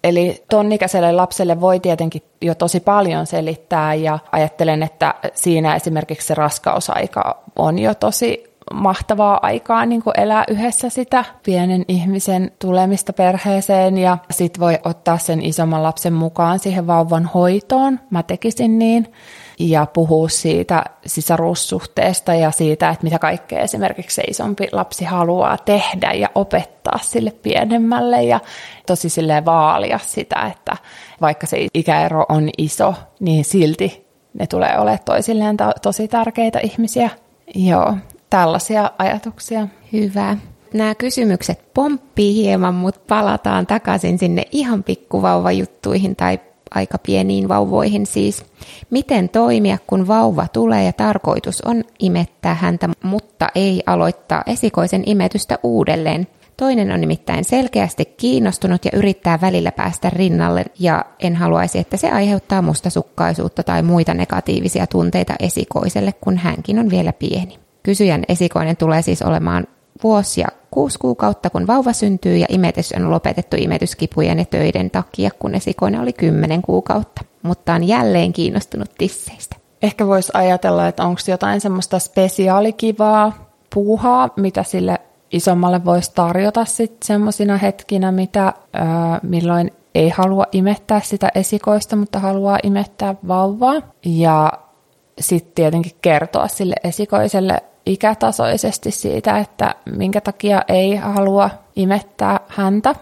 Eli 0.04 0.44
ton 0.50 0.72
ikäiselle 0.72 1.12
lapselle 1.12 1.62
voi 1.62 1.80
tietenkin 1.80 2.22
jo 2.42 2.56
tosi 2.56 2.80
paljon 2.80 3.26
selittää 3.26 3.94
ja 3.94 4.20
ajattelen, 4.32 4.84
että 4.84 5.14
siinä 5.34 5.76
esimerkiksi 5.76 6.28
se 6.28 6.34
raskausaika 6.34 7.44
on 7.56 7.80
jo 7.80 7.96
tosi 7.96 8.50
mahtavaa 8.74 9.40
aikaa 9.42 9.86
niin 9.86 10.04
kuin 10.04 10.20
elää 10.20 10.44
yhdessä 10.48 10.90
sitä 10.90 11.26
pienen 11.46 11.86
ihmisen 11.88 12.52
tulemista 12.60 13.14
perheeseen 13.14 13.98
ja 13.98 14.18
sit 14.32 14.60
voi 14.60 14.80
ottaa 14.84 15.18
sen 15.18 15.42
isomman 15.42 15.84
lapsen 15.84 16.14
mukaan 16.14 16.60
siihen 16.60 16.88
vauvan 16.88 17.26
hoitoon. 17.26 18.00
Mä 18.10 18.24
tekisin 18.24 18.80
niin 18.80 19.14
ja 19.60 19.86
puhua 19.86 20.30
siitä 20.30 20.84
sisaruussuhteesta 21.06 22.34
ja 22.34 22.52
siitä, 22.52 22.90
että 22.90 23.04
mitä 23.04 23.20
kaikkea 23.20 23.60
esimerkiksi 23.60 24.16
se 24.16 24.22
isompi 24.22 24.68
lapsi 24.72 25.06
haluaa 25.06 25.58
tehdä 25.58 26.12
ja 26.12 26.30
opettaa 26.36 27.00
sille 27.02 27.32
pienemmälle 27.32 28.24
ja 28.24 28.40
tosi 28.86 29.10
sille 29.10 29.46
vaalia 29.46 30.00
sitä, 30.06 30.52
että 30.52 30.78
vaikka 31.22 31.48
se 31.48 31.68
ikäero 31.74 32.26
on 32.30 32.50
iso, 32.58 32.94
niin 33.20 33.46
silti 33.46 34.08
ne 34.34 34.48
tulee 34.48 34.80
olemaan 34.80 35.00
toisilleen 35.06 35.58
to- 35.58 35.72
tosi 35.82 36.08
tärkeitä 36.08 36.60
ihmisiä. 36.60 37.10
Joo, 37.56 37.94
tällaisia 38.30 38.92
ajatuksia. 38.98 39.68
Hyvä. 39.94 40.38
Nämä 40.74 40.96
kysymykset 40.96 41.74
pomppii 41.74 42.34
hieman, 42.36 42.76
mutta 42.76 43.02
palataan 43.08 43.68
takaisin 43.68 44.20
sinne 44.20 44.46
ihan 44.52 44.84
pikkuvauvajuttuihin 44.84 46.16
tai 46.16 46.40
aika 46.72 46.98
pieniin 46.98 47.50
vauvoihin 47.50 48.06
siis. 48.06 48.46
Miten 48.90 49.30
toimia, 49.30 49.78
kun 49.88 50.08
vauva 50.08 50.48
tulee 50.54 50.84
ja 50.84 50.94
tarkoitus 50.94 51.62
on 51.62 51.84
imettää 52.00 52.54
häntä, 52.54 52.90
mutta 53.04 53.48
ei 53.56 53.84
aloittaa 53.86 54.44
esikoisen 54.46 55.04
imetystä 55.06 55.60
uudelleen. 55.64 56.28
Toinen 56.58 56.92
on 56.92 57.02
nimittäin 57.02 57.44
selkeästi 57.44 58.06
kiinnostunut 58.06 58.86
ja 58.86 58.92
yrittää 58.94 59.42
välillä 59.42 59.72
päästä 59.72 60.10
rinnalle 60.10 60.66
ja 60.80 61.06
en 61.20 61.36
haluaisi, 61.36 61.80
että 61.80 61.98
se 61.98 62.10
aiheuttaa 62.10 62.62
mustasukkaisuutta 62.62 63.64
tai 63.64 63.84
muita 63.84 64.14
negatiivisia 64.14 64.88
tunteita 64.88 65.34
esikoiselle, 65.40 66.14
kun 66.14 66.38
hänkin 66.38 66.80
on 66.80 66.90
vielä 66.90 67.14
pieni. 67.14 67.60
Kysyjän 67.84 68.24
esikoinen 68.30 68.78
tulee 68.78 69.02
siis 69.02 69.22
olemaan 69.22 69.68
vuosia 70.04 70.48
kuusi 70.72 71.00
kuukautta, 71.00 71.50
kun 71.50 71.68
vauva 71.68 71.94
syntyy 71.94 72.38
ja 72.38 72.46
imetys 72.50 72.94
on 72.98 73.12
lopetettu 73.12 73.56
imetyskipujen 73.60 74.40
ja 74.40 74.46
töiden 74.46 74.92
takia, 74.92 75.30
kun 75.40 75.56
esikoinen 75.56 76.02
oli 76.02 76.14
kymmenen 76.14 76.62
kuukautta, 76.62 77.22
mutta 77.44 77.74
on 77.74 77.84
jälleen 77.84 78.34
kiinnostunut 78.34 78.90
tisseistä. 78.98 79.56
Ehkä 79.82 80.08
voisi 80.08 80.32
ajatella, 80.34 80.88
että 80.88 81.04
onko 81.04 81.22
jotain 81.28 81.62
semmoista 81.62 82.00
spesiaalikivaa 82.00 83.50
puuhaa, 83.74 84.30
mitä 84.36 84.64
sille 84.64 85.00
isommalle 85.32 85.86
voisi 85.86 86.12
tarjota 86.16 86.66
sitten 86.66 87.08
semmoisina 87.08 87.58
hetkinä, 87.58 88.12
mitä, 88.12 88.54
öö, 88.76 88.84
milloin 89.22 89.72
ei 89.96 90.10
halua 90.10 90.46
imettää 90.52 91.02
sitä 91.04 91.30
esikoista, 91.36 91.96
mutta 91.96 92.20
haluaa 92.20 92.60
imettää 92.64 93.16
vauvaa. 93.28 93.82
Ja 94.06 94.54
sitten 95.20 95.52
tietenkin 95.56 95.92
kertoa 96.02 96.48
sille 96.48 96.76
esikoiselle 96.84 97.64
ikätasoisesti 97.90 98.92
siitä, 98.92 99.38
että 99.38 99.76
minkä 99.96 100.22
takia 100.22 100.62
ei 100.68 100.96
halua 100.96 101.50
imettää 101.76 102.40
häntä. 102.48 102.96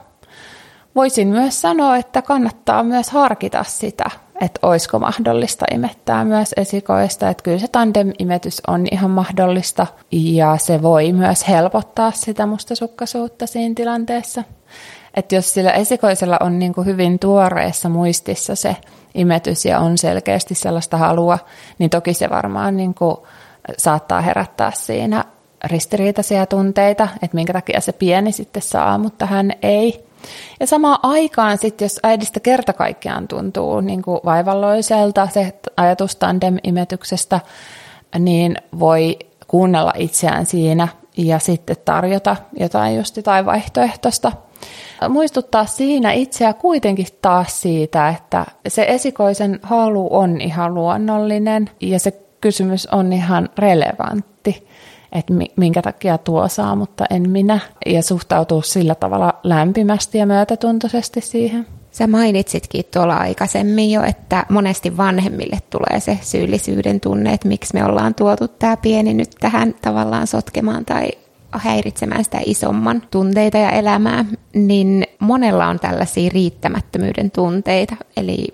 Voisin 0.96 1.28
myös 1.28 1.62
sanoa, 1.62 1.98
että 1.98 2.22
kannattaa 2.22 2.84
myös 2.84 3.10
harkita 3.10 3.64
sitä, 3.64 4.10
että 4.42 4.60
olisiko 4.68 5.00
mahdollista 5.00 5.66
imettää 5.74 6.26
myös 6.26 6.54
esikoista, 6.58 7.30
että 7.30 7.44
kyllä 7.44 7.58
se 7.60 7.68
tandem-imetys 7.68 8.62
on 8.68 8.86
ihan 8.92 9.12
mahdollista 9.12 9.88
ja 10.12 10.58
se 10.58 10.82
voi 10.82 11.14
myös 11.14 11.48
helpottaa 11.48 12.12
sitä 12.12 12.46
mustasukkaisuutta 12.46 13.48
siinä 13.48 13.76
tilanteessa. 13.76 14.44
Että 15.14 15.36
jos 15.36 15.54
sillä 15.54 15.72
esikoisella 15.72 16.38
on 16.40 16.60
niin 16.60 16.74
kuin 16.74 16.86
hyvin 16.86 17.20
tuoreessa 17.20 17.90
muistissa 17.90 18.56
se 18.56 18.76
imetys 19.16 19.66
ja 19.66 19.80
on 19.80 19.98
selkeästi 19.98 20.56
sellaista 20.56 20.98
halua, 20.98 21.40
niin 21.80 21.90
toki 21.90 22.14
se 22.14 22.30
varmaan 22.30 22.78
niin 22.78 22.94
kuin 22.94 23.18
saattaa 23.78 24.22
herättää 24.22 24.72
siinä 24.72 25.26
ristiriitaisia 25.64 26.46
tunteita, 26.46 27.08
että 27.22 27.36
minkä 27.36 27.54
takia 27.54 27.82
se 27.82 27.92
pieni 27.92 28.32
sitten 28.32 28.62
saa, 28.62 28.98
mutta 28.98 29.26
hän 29.26 29.52
ei. 29.62 30.08
Ja 30.60 30.68
samaan 30.68 31.00
aikaan 31.04 31.58
sitten, 31.58 31.86
jos 31.86 32.00
äidistä 32.04 32.40
kerta 32.40 32.74
kaikkiaan 32.74 33.28
tuntuu 33.28 33.82
niin 33.82 34.02
kuin 34.02 34.20
vaivalloiselta 34.26 35.28
se 35.34 35.54
ajatus 35.78 36.16
tandem-imetyksestä, 36.16 37.40
niin 38.20 38.56
voi 38.80 39.20
kuunnella 39.48 39.94
itseään 39.98 40.46
siinä 40.46 40.88
ja 41.18 41.40
sitten 41.40 41.76
tarjota 41.86 42.36
jotain 42.60 42.96
just 42.96 43.18
jotain 43.18 43.46
vaihtoehtoista. 43.46 44.32
Muistuttaa 45.10 45.66
siinä 45.66 46.12
itseä 46.12 46.54
kuitenkin 46.54 47.08
taas 47.22 47.62
siitä, 47.62 48.10
että 48.10 48.46
se 48.68 48.86
esikoisen 48.88 49.60
halu 49.64 50.08
on 50.12 50.42
ihan 50.42 50.74
luonnollinen 50.74 51.70
ja 51.82 52.00
se 52.00 52.27
kysymys 52.42 52.86
on 52.86 53.14
ihan 53.14 53.50
relevantti, 53.58 54.68
että 55.12 55.34
minkä 55.56 55.82
takia 55.82 56.18
tuo 56.18 56.48
saa, 56.48 56.76
mutta 56.76 57.06
en 57.10 57.30
minä, 57.30 57.60
ja 57.86 58.04
suhtautuu 58.04 58.62
sillä 58.62 58.96
tavalla 58.96 59.34
lämpimästi 59.44 60.18
ja 60.18 60.26
myötätuntoisesti 60.26 61.22
siihen. 61.22 61.68
Sä 61.92 62.08
mainitsitkin 62.08 62.86
tuolla 62.94 63.18
aikaisemmin 63.18 63.92
jo, 63.92 64.04
että 64.04 64.46
monesti 64.50 64.98
vanhemmille 64.98 65.58
tulee 65.70 66.00
se 66.00 66.20
syyllisyyden 66.22 67.00
tunne, 67.00 67.34
että 67.34 67.48
miksi 67.48 67.74
me 67.74 67.86
ollaan 67.86 68.16
tuotu 68.16 68.48
tämä 68.48 68.78
pieni 68.78 69.14
nyt 69.14 69.30
tähän 69.40 69.76
tavallaan 69.82 70.28
sotkemaan 70.28 70.86
tai 70.86 71.08
häiritsemään 71.52 72.24
sitä 72.24 72.40
isomman 72.46 73.04
tunteita 73.12 73.58
ja 73.58 73.70
elämää, 73.70 74.26
niin 74.54 75.08
monella 75.20 75.68
on 75.68 75.80
tällaisia 75.80 76.30
riittämättömyyden 76.34 77.32
tunteita. 77.32 77.96
Eli 78.18 78.48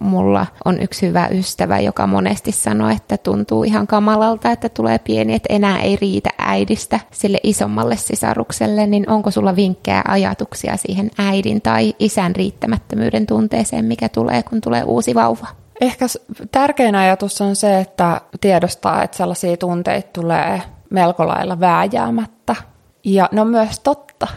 mulla 0.00 0.46
on 0.64 0.82
yksi 0.82 1.06
hyvä 1.06 1.28
ystävä, 1.28 1.80
joka 1.80 2.06
monesti 2.06 2.52
sanoo, 2.52 2.88
että 2.88 3.16
tuntuu 3.16 3.64
ihan 3.64 3.86
kamalalta, 3.86 4.50
että 4.50 4.68
tulee 4.68 4.98
pieni, 4.98 5.34
että 5.34 5.54
enää 5.54 5.80
ei 5.80 5.96
riitä 5.96 6.30
äidistä 6.38 7.00
sille 7.10 7.38
isommalle 7.42 7.96
sisarukselle, 7.96 8.86
niin 8.86 9.10
onko 9.10 9.30
sulla 9.30 9.56
vinkkejä 9.56 10.02
ajatuksia 10.08 10.76
siihen 10.76 11.10
äidin 11.18 11.60
tai 11.60 11.94
isän 11.98 12.36
riittämättömyyden 12.36 13.26
tunteeseen, 13.26 13.84
mikä 13.84 14.08
tulee, 14.08 14.42
kun 14.42 14.60
tulee 14.60 14.82
uusi 14.82 15.14
vauva? 15.14 15.46
Ehkä 15.80 16.06
tärkein 16.52 16.94
ajatus 16.94 17.40
on 17.40 17.56
se, 17.56 17.80
että 17.80 18.20
tiedostaa, 18.40 19.02
että 19.02 19.16
sellaisia 19.16 19.56
tunteita 19.56 20.08
tulee 20.12 20.62
melko 20.90 21.26
lailla 21.26 21.60
vääjäämättä. 21.60 22.56
Ja 23.04 23.28
ne 23.32 23.40
on 23.40 23.48
myös 23.48 23.80
totta. 23.80 24.28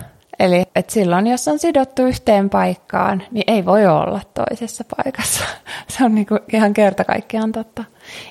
Eli 0.43 0.65
että 0.75 0.93
silloin, 0.93 1.27
jos 1.27 1.47
on 1.47 1.59
sidottu 1.59 2.01
yhteen 2.01 2.49
paikkaan, 2.49 3.23
niin 3.31 3.43
ei 3.47 3.65
voi 3.65 3.87
olla 3.87 4.21
toisessa 4.33 4.83
paikassa. 4.95 5.43
Se 5.97 6.05
on 6.05 6.15
niinku 6.15 6.39
ihan 6.53 6.73
kerta 6.73 7.03
kaikkiaan 7.03 7.51
totta. 7.51 7.83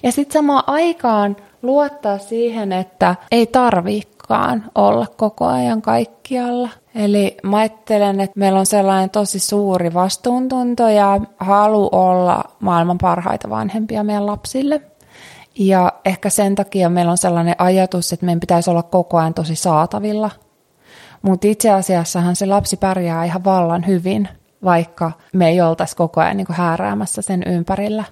Ja 0.02 0.12
sitten 0.12 0.32
samaan 0.32 0.64
aikaan 0.66 1.36
luottaa 1.62 2.18
siihen, 2.18 2.72
että 2.72 3.14
ei 3.30 3.46
tarviikaan 3.46 4.64
olla 4.74 5.06
koko 5.16 5.46
ajan 5.46 5.82
kaikkialla. 5.82 6.68
Eli 6.94 7.36
mä 7.42 7.56
ajattelen, 7.56 8.20
että 8.20 8.38
meillä 8.38 8.58
on 8.58 8.66
sellainen 8.66 9.10
tosi 9.10 9.38
suuri 9.38 9.94
vastuuntunto 9.94 10.88
ja 10.88 11.20
halu 11.38 11.88
olla 11.92 12.44
maailman 12.60 12.98
parhaita 12.98 13.50
vanhempia 13.50 14.04
meidän 14.04 14.26
lapsille. 14.26 14.80
Ja 15.58 15.92
ehkä 16.04 16.30
sen 16.30 16.54
takia 16.54 16.88
meillä 16.88 17.10
on 17.10 17.18
sellainen 17.18 17.54
ajatus, 17.58 18.12
että 18.12 18.26
meidän 18.26 18.40
pitäisi 18.40 18.70
olla 18.70 18.82
koko 18.82 19.18
ajan 19.18 19.34
tosi 19.34 19.56
saatavilla– 19.56 20.30
mutta 21.22 21.46
itse 21.46 21.70
asiassahan 21.70 22.36
se 22.36 22.46
lapsi 22.46 22.76
pärjää 22.76 23.24
ihan 23.24 23.44
vallan 23.44 23.86
hyvin, 23.86 24.28
vaikka 24.64 25.12
me 25.32 25.48
ei 25.48 25.60
oltaisi 25.60 25.96
koko 25.96 26.20
ajan 26.20 26.36
niin 26.36 26.46
hääräämässä 26.50 27.22
sen 27.22 27.42
ympärillä. 27.46 28.04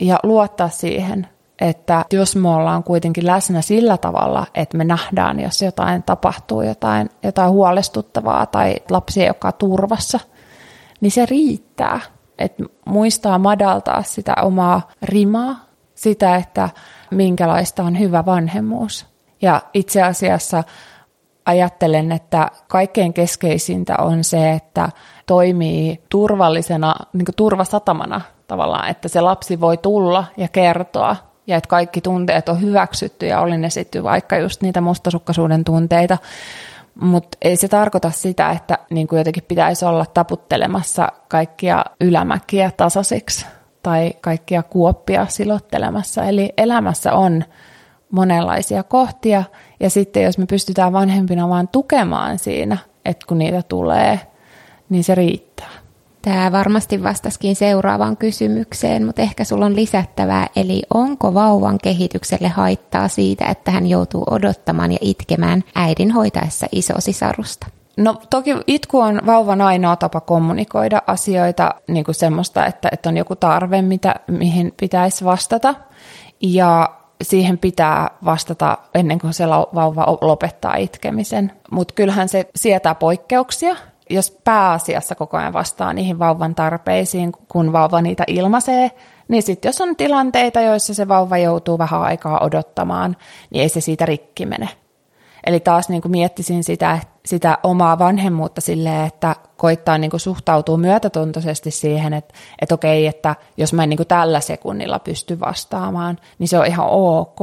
Ja 0.00 0.18
luottaa 0.22 0.68
siihen, 0.68 1.26
että 1.60 2.04
jos 2.12 2.36
me 2.36 2.48
ollaan 2.48 2.84
kuitenkin 2.84 3.26
läsnä 3.26 3.62
sillä 3.62 3.96
tavalla, 3.96 4.46
että 4.54 4.76
me 4.76 4.84
nähdään, 4.84 5.40
jos 5.40 5.62
jotain 5.62 6.02
tapahtuu, 6.02 6.62
jotain, 6.62 7.10
jotain 7.22 7.50
huolestuttavaa 7.50 8.46
tai 8.46 8.74
lapsi 8.90 9.24
joka 9.24 9.48
on 9.48 9.54
turvassa, 9.58 10.20
niin 11.00 11.10
se 11.10 11.26
riittää. 11.26 12.00
Että 12.38 12.64
muistaa 12.86 13.38
madaltaa 13.38 14.02
sitä 14.02 14.34
omaa 14.42 14.90
rimaa, 15.02 15.56
sitä, 15.94 16.36
että 16.36 16.68
minkälaista 17.10 17.84
on 17.84 17.98
hyvä 17.98 18.24
vanhemmuus. 18.26 19.06
Ja 19.42 19.62
itse 19.74 20.02
asiassa 20.02 20.64
ajattelen, 21.46 22.12
että 22.12 22.48
kaikkein 22.68 23.12
keskeisintä 23.12 23.94
on 23.98 24.24
se, 24.24 24.52
että 24.52 24.88
toimii 25.26 26.00
turvallisena, 26.08 26.94
niin 27.12 27.26
turvasatamana 27.36 28.20
tavallaan, 28.48 28.88
että 28.88 29.08
se 29.08 29.20
lapsi 29.20 29.60
voi 29.60 29.76
tulla 29.76 30.24
ja 30.36 30.48
kertoa 30.48 31.16
ja 31.46 31.56
että 31.56 31.68
kaikki 31.68 32.00
tunteet 32.00 32.48
on 32.48 32.60
hyväksytty 32.60 33.26
ja 33.26 33.40
oli 33.40 33.58
ne 33.58 33.70
sitten 33.70 34.02
vaikka 34.02 34.38
just 34.38 34.62
niitä 34.62 34.80
mustasukkaisuuden 34.80 35.64
tunteita, 35.64 36.18
mutta 37.00 37.38
ei 37.42 37.56
se 37.56 37.68
tarkoita 37.68 38.10
sitä, 38.10 38.50
että 38.50 38.78
niin 38.90 39.08
kuin 39.08 39.18
jotenkin 39.18 39.44
pitäisi 39.48 39.84
olla 39.84 40.06
taputtelemassa 40.06 41.08
kaikkia 41.28 41.84
ylämäkiä 42.00 42.70
tasaisiksi 42.76 43.46
tai 43.82 44.12
kaikkia 44.20 44.62
kuoppia 44.62 45.26
silottelemassa. 45.26 46.24
Eli 46.24 46.52
elämässä 46.56 47.12
on 47.12 47.44
monenlaisia 48.12 48.82
kohtia 48.82 49.44
ja 49.80 49.90
sitten 49.90 50.22
jos 50.22 50.38
me 50.38 50.46
pystytään 50.46 50.92
vanhempina 50.92 51.48
vaan 51.48 51.68
tukemaan 51.68 52.38
siinä, 52.38 52.78
että 53.04 53.26
kun 53.26 53.38
niitä 53.38 53.62
tulee, 53.62 54.20
niin 54.88 55.04
se 55.04 55.14
riittää. 55.14 55.70
Tämä 56.22 56.52
varmasti 56.52 57.02
vastaskin 57.02 57.56
seuraavaan 57.56 58.16
kysymykseen, 58.16 59.06
mutta 59.06 59.22
ehkä 59.22 59.44
sulla 59.44 59.66
on 59.66 59.76
lisättävää. 59.76 60.48
Eli 60.56 60.82
onko 60.94 61.34
vauvan 61.34 61.78
kehitykselle 61.82 62.48
haittaa 62.48 63.08
siitä, 63.08 63.44
että 63.44 63.70
hän 63.70 63.86
joutuu 63.86 64.24
odottamaan 64.30 64.92
ja 64.92 64.98
itkemään 65.00 65.64
äidin 65.74 66.10
hoitaessa 66.10 66.66
isosisarusta? 66.72 67.66
No 67.96 68.14
toki 68.30 68.54
itku 68.66 68.98
on 68.98 69.20
vauvan 69.26 69.60
ainoa 69.60 69.96
tapa 69.96 70.20
kommunikoida 70.20 71.02
asioita, 71.06 71.74
niin 71.88 72.04
kuin 72.04 72.14
semmoista, 72.14 72.66
että, 72.66 72.88
että 72.92 73.08
on 73.08 73.16
joku 73.16 73.36
tarve, 73.36 73.82
mitä, 73.82 74.14
mihin 74.26 74.74
pitäisi 74.80 75.24
vastata. 75.24 75.74
Ja 76.42 76.88
siihen 77.22 77.58
pitää 77.58 78.10
vastata 78.24 78.78
ennen 78.94 79.18
kuin 79.18 79.34
se 79.34 79.46
vauva 79.48 80.18
lopettaa 80.20 80.76
itkemisen. 80.76 81.52
Mutta 81.70 81.94
kyllähän 81.94 82.28
se 82.28 82.46
sietää 82.56 82.94
poikkeuksia, 82.94 83.76
jos 84.10 84.38
pääasiassa 84.44 85.14
koko 85.14 85.36
ajan 85.36 85.52
vastaa 85.52 85.92
niihin 85.92 86.18
vauvan 86.18 86.54
tarpeisiin, 86.54 87.32
kun 87.48 87.72
vauva 87.72 88.02
niitä 88.02 88.24
ilmaisee, 88.26 88.90
niin 89.28 89.42
sitten 89.42 89.68
jos 89.68 89.80
on 89.80 89.96
tilanteita, 89.96 90.60
joissa 90.60 90.94
se 90.94 91.08
vauva 91.08 91.38
joutuu 91.38 91.78
vähän 91.78 92.02
aikaa 92.02 92.44
odottamaan, 92.44 93.16
niin 93.50 93.62
ei 93.62 93.68
se 93.68 93.80
siitä 93.80 94.06
rikki 94.06 94.46
mene. 94.46 94.68
Eli 95.46 95.60
taas 95.60 95.88
niin 95.88 96.02
kuin 96.02 96.12
miettisin 96.12 96.64
sitä, 96.64 96.98
sitä 97.26 97.58
omaa 97.62 97.98
vanhemmuutta 97.98 98.60
silleen, 98.60 99.06
että 99.06 99.36
koittaa 99.56 99.98
niin 99.98 100.10
kuin 100.10 100.20
suhtautua 100.20 100.76
myötätuntoisesti 100.76 101.70
siihen, 101.70 102.14
että, 102.14 102.34
että 102.62 102.74
okei, 102.74 103.06
että 103.06 103.36
jos 103.56 103.72
mä 103.72 103.82
en 103.82 103.88
niin 103.88 103.96
kuin 103.96 104.06
tällä 104.06 104.40
sekunnilla 104.40 104.98
pysty 104.98 105.40
vastaamaan, 105.40 106.18
niin 106.38 106.48
se 106.48 106.58
on 106.58 106.66
ihan 106.66 106.86
ok. 106.90 107.38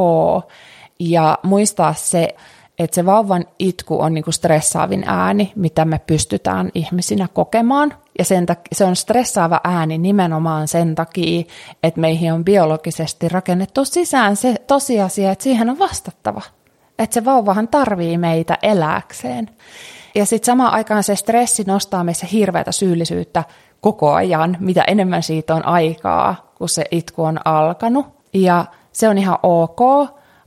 Ja 1.00 1.38
muistaa 1.43 1.93
se, 1.93 2.36
että 2.80 2.95
se 2.95 3.06
vauvan 3.06 3.45
itku 3.60 4.02
on 4.02 4.14
niinku 4.14 4.32
stressaavin 4.32 5.04
ääni, 5.08 5.52
mitä 5.56 5.86
me 5.86 6.00
pystytään 6.08 6.70
ihmisinä 6.74 7.28
kokemaan. 7.34 7.93
Ja 8.20 8.26
sen 8.26 8.45
takia, 8.45 8.70
se 8.72 8.86
on 8.86 8.95
stressaava 8.95 9.62
ääni 9.64 9.97
nimenomaan 9.97 10.68
sen 10.68 10.95
takia, 10.95 11.43
että 11.84 12.02
meihin 12.02 12.34
on 12.34 12.45
biologisesti 12.45 13.30
rakennettu 13.30 13.86
sisään 13.86 14.36
se 14.36 14.56
tosiasia, 14.68 15.32
että 15.32 15.43
siihen 15.43 15.70
on 15.70 15.80
vastattava. 15.80 16.41
Että 17.00 17.14
se 17.14 17.26
vauvahan 17.26 17.68
tarvii 17.68 18.18
meitä 18.18 18.58
elääkseen. 18.64 19.50
Ja 20.16 20.26
sitten 20.26 20.45
samaan 20.45 20.74
aikaan 20.74 21.04
se 21.04 21.16
stressi 21.16 21.64
nostaa 21.68 22.04
meissä 22.04 22.28
hirveätä 22.28 22.72
syyllisyyttä 22.72 23.43
koko 23.82 24.14
ajan, 24.14 24.58
mitä 24.60 24.84
enemmän 24.88 25.24
siitä 25.24 25.56
on 25.56 25.66
aikaa, 25.66 26.54
kun 26.58 26.70
se 26.70 26.84
itku 26.91 27.24
on 27.24 27.39
alkanut. 27.45 28.06
Ja 28.34 28.66
se 28.91 29.10
on 29.10 29.18
ihan 29.18 29.38
ok, 29.43 29.80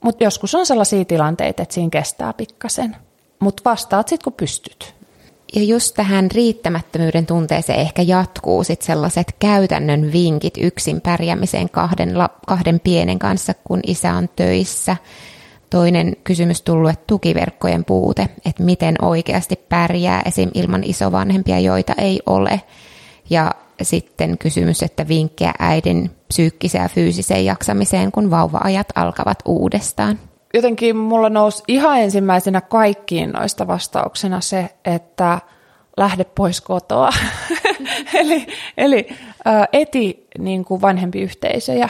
mutta 0.04 0.24
joskus 0.24 0.54
on 0.54 0.66
sellaisia 0.66 1.04
tilanteita, 1.04 1.62
että 1.62 1.74
siinä 1.74 1.90
kestää 1.90 2.32
pikkasen. 2.32 2.96
Mutta 3.40 3.62
vastaat 3.70 4.08
sitten, 4.08 4.24
kun 4.24 4.32
pystyt. 4.32 4.94
Ja 5.54 5.62
just 5.62 5.94
tähän 5.94 6.30
riittämättömyyden 6.30 7.26
tunteeseen 7.26 7.78
ehkä 7.78 8.02
jatkuu 8.02 8.64
sitten 8.64 8.86
sellaiset 8.86 9.36
käytännön 9.38 10.12
vinkit 10.12 10.54
yksin 10.60 11.00
pärjäämiseen 11.00 11.70
kahden, 11.70 12.14
kahden 12.46 12.80
pienen 12.80 13.18
kanssa, 13.18 13.54
kun 13.64 13.80
isä 13.86 14.12
on 14.12 14.28
töissä. 14.36 14.96
Toinen 15.72 16.16
kysymys 16.24 16.62
tullut, 16.62 16.90
että 16.90 17.04
tukiverkkojen 17.06 17.84
puute, 17.84 18.28
että 18.46 18.62
miten 18.62 18.94
oikeasti 19.02 19.56
pärjää 19.68 20.22
esim. 20.24 20.50
ilman 20.54 20.84
isovanhempia, 20.84 21.58
joita 21.60 21.94
ei 21.98 22.20
ole. 22.26 22.60
Ja 23.30 23.50
sitten 23.82 24.38
kysymys, 24.38 24.82
että 24.82 25.08
vinkkejä 25.08 25.54
äidin 25.58 26.10
psyykkiseen 26.28 26.82
ja 26.82 26.88
fyysiseen 26.88 27.44
jaksamiseen, 27.44 28.12
kun 28.12 28.30
vauva-ajat 28.30 28.86
alkavat 28.94 29.38
uudestaan? 29.44 30.18
Jotenkin 30.54 30.96
mulla 30.96 31.30
nousi 31.30 31.62
ihan 31.68 32.00
ensimmäisenä 32.00 32.60
kaikkiin 32.60 33.30
noista 33.30 33.66
vastauksena 33.66 34.40
se, 34.40 34.68
että 34.84 35.38
lähde 35.96 36.24
pois 36.24 36.60
kotoa. 36.60 37.10
eli 38.20 38.46
eli 38.76 39.08
eti 39.72 40.26
niin 40.38 40.64
kuin 40.64 40.80
vanhempi 40.80 41.20
yhteisöjä, 41.20 41.88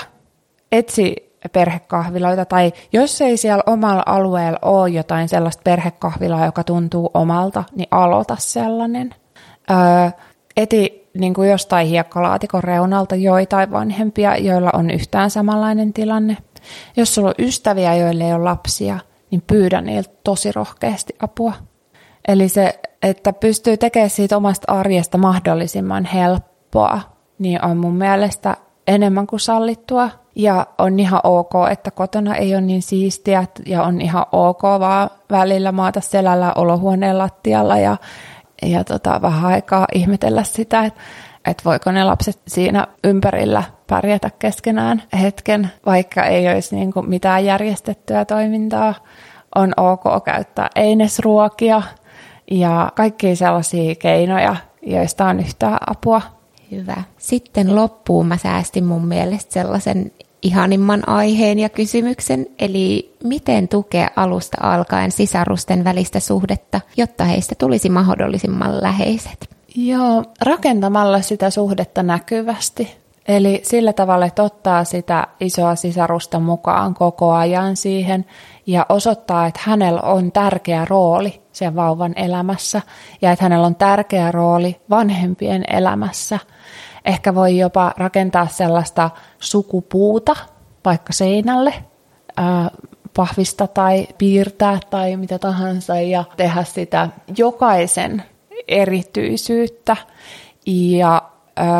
etsi 0.72 1.31
perhekahviloita, 1.48 2.44
tai 2.44 2.72
jos 2.92 3.20
ei 3.20 3.36
siellä 3.36 3.62
omalla 3.66 4.02
alueella 4.06 4.58
ole 4.62 4.88
jotain 4.88 5.28
sellaista 5.28 5.62
perhekahvilaa, 5.64 6.46
joka 6.46 6.64
tuntuu 6.64 7.10
omalta, 7.14 7.64
niin 7.76 7.88
aloita 7.90 8.36
sellainen. 8.38 9.14
Äh, 9.70 10.14
eti 10.56 11.10
niin 11.18 11.34
kuin 11.34 11.50
jostain 11.50 11.86
hiekkalaatikon 11.86 12.64
reunalta 12.64 13.14
joitain 13.14 13.70
vanhempia, 13.70 14.36
joilla 14.36 14.70
on 14.72 14.90
yhtään 14.90 15.30
samanlainen 15.30 15.92
tilanne. 15.92 16.36
Jos 16.96 17.14
sulla 17.14 17.28
on 17.28 17.34
ystäviä, 17.46 17.94
joille 17.94 18.24
ei 18.24 18.34
ole 18.34 18.44
lapsia, 18.44 18.98
niin 19.30 19.42
pyydä 19.46 19.80
niiltä 19.80 20.10
tosi 20.24 20.52
rohkeasti 20.52 21.16
apua. 21.20 21.52
Eli 22.28 22.48
se, 22.48 22.80
että 23.02 23.32
pystyy 23.32 23.76
tekemään 23.76 24.10
siitä 24.10 24.36
omasta 24.36 24.72
arjesta 24.72 25.18
mahdollisimman 25.18 26.04
helppoa, 26.04 27.00
niin 27.38 27.64
on 27.64 27.76
mun 27.76 27.94
mielestä 27.94 28.56
enemmän 28.86 29.26
kuin 29.26 29.40
sallittua. 29.40 30.10
Ja 30.34 30.66
on 30.78 31.00
ihan 31.00 31.20
ok, 31.24 31.52
että 31.70 31.90
kotona 31.90 32.34
ei 32.34 32.54
ole 32.54 32.60
niin 32.60 32.82
siistiä 32.82 33.44
ja 33.66 33.82
on 33.82 34.00
ihan 34.00 34.26
ok 34.32 34.62
vaan 34.62 35.10
välillä 35.30 35.72
maata 35.72 36.00
selällä 36.00 36.52
olohuoneen 36.56 37.18
lattialla 37.18 37.78
ja 37.78 37.96
ja 38.62 38.84
tota, 38.84 39.22
vähän 39.22 39.52
aikaa 39.52 39.86
ihmetellä 39.94 40.42
sitä, 40.42 40.84
että 40.84 41.00
että 41.46 41.62
voiko 41.64 41.92
ne 41.92 42.04
lapset 42.04 42.40
siinä 42.48 42.86
ympärillä 43.04 43.62
pärjätä 43.86 44.30
keskenään 44.38 45.02
hetken, 45.20 45.70
vaikka 45.86 46.24
ei 46.24 46.48
olisi 46.48 46.76
niin 46.76 46.92
kuin 46.92 47.08
mitään 47.08 47.44
järjestettyä 47.44 48.24
toimintaa. 48.24 48.94
On 49.54 49.72
ok 49.76 50.24
käyttää 50.24 50.68
einesruokia 50.76 51.82
ja 52.50 52.92
kaikkia 52.94 53.36
sellaisia 53.36 53.94
keinoja, 53.94 54.56
joista 54.82 55.26
on 55.26 55.40
yhtään 55.40 55.78
apua. 55.90 56.22
Hyvä. 56.72 57.02
Sitten 57.18 57.76
loppuun 57.76 58.26
mä 58.26 58.36
säästin 58.36 58.84
mun 58.84 59.06
mielestä 59.06 59.52
sellaisen 59.52 60.12
ihanimman 60.42 61.08
aiheen 61.08 61.58
ja 61.58 61.68
kysymyksen, 61.68 62.46
eli 62.58 63.14
miten 63.24 63.68
tukea 63.68 64.08
alusta 64.16 64.56
alkaen 64.60 65.12
sisarusten 65.12 65.84
välistä 65.84 66.20
suhdetta, 66.20 66.80
jotta 66.96 67.24
heistä 67.24 67.54
tulisi 67.58 67.88
mahdollisimman 67.88 68.82
läheiset? 68.82 69.50
Joo, 69.76 70.24
rakentamalla 70.40 71.20
sitä 71.20 71.50
suhdetta 71.50 72.02
näkyvästi. 72.02 73.01
Eli 73.28 73.60
sillä 73.64 73.92
tavalla, 73.92 74.26
että 74.26 74.42
ottaa 74.42 74.84
sitä 74.84 75.26
isoa 75.40 75.74
sisarusta 75.74 76.40
mukaan 76.40 76.94
koko 76.94 77.32
ajan 77.32 77.76
siihen 77.76 78.24
ja 78.66 78.86
osoittaa, 78.88 79.46
että 79.46 79.60
hänellä 79.64 80.00
on 80.00 80.32
tärkeä 80.32 80.84
rooli 80.84 81.42
sen 81.52 81.76
vauvan 81.76 82.12
elämässä 82.16 82.82
ja 83.22 83.32
että 83.32 83.44
hänellä 83.44 83.66
on 83.66 83.74
tärkeä 83.74 84.32
rooli 84.32 84.80
vanhempien 84.90 85.64
elämässä– 85.70 86.38
Ehkä 87.04 87.34
voi 87.34 87.58
jopa 87.58 87.92
rakentaa 87.96 88.46
sellaista 88.46 89.10
sukupuuta 89.38 90.36
vaikka 90.84 91.12
seinälle, 91.12 91.74
pahvista 93.16 93.66
tai 93.66 94.06
piirtää 94.18 94.78
tai 94.90 95.16
mitä 95.16 95.38
tahansa 95.38 96.00
ja 96.00 96.24
tehdä 96.36 96.64
sitä 96.64 97.08
jokaisen 97.38 98.22
erityisyyttä 98.68 99.96
ja 100.66 101.22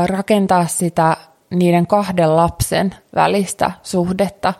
rakentaa 0.07 0.67
sitä 0.67 1.17
niiden 1.53 1.87
kahden 1.87 2.37
lapsen 2.37 2.95
välistä 3.15 3.71
suhdetta 3.83 4.55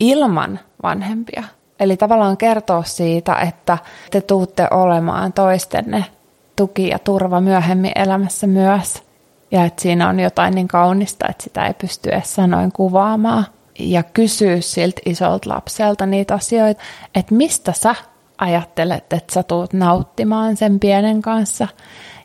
ilman 0.00 0.60
vanhempia. 0.82 1.42
Eli 1.80 1.96
tavallaan 1.96 2.36
kertoa 2.36 2.82
siitä, 2.82 3.34
että 3.36 3.78
te 4.10 4.20
tuutte 4.20 4.68
olemaan 4.70 5.32
toistenne 5.32 6.04
tuki 6.56 6.88
ja 6.88 6.98
turva 6.98 7.40
myöhemmin 7.40 7.92
elämässä 7.94 8.46
myös 8.46 9.02
ja 9.50 9.64
että 9.64 9.82
siinä 9.82 10.08
on 10.08 10.20
jotain 10.20 10.54
niin 10.54 10.68
kaunista, 10.68 11.26
että 11.30 11.42
sitä 11.42 11.66
ei 11.66 11.74
pysty 11.74 12.10
edes 12.10 12.34
sanoin 12.34 12.72
kuvaamaan. 12.72 13.46
ja 13.78 14.02
kysyä 14.02 14.60
siltä 14.60 15.00
isolta 15.06 15.50
lapselta 15.50 16.06
niitä 16.06 16.34
asioita, 16.34 16.82
että 17.14 17.34
mistä 17.34 17.72
sä 17.72 17.94
ajattelet, 18.38 19.12
että 19.12 19.34
sä 19.34 19.42
tuut 19.42 19.72
nauttimaan 19.72 20.56
sen 20.56 20.80
pienen 20.80 21.22
kanssa 21.22 21.68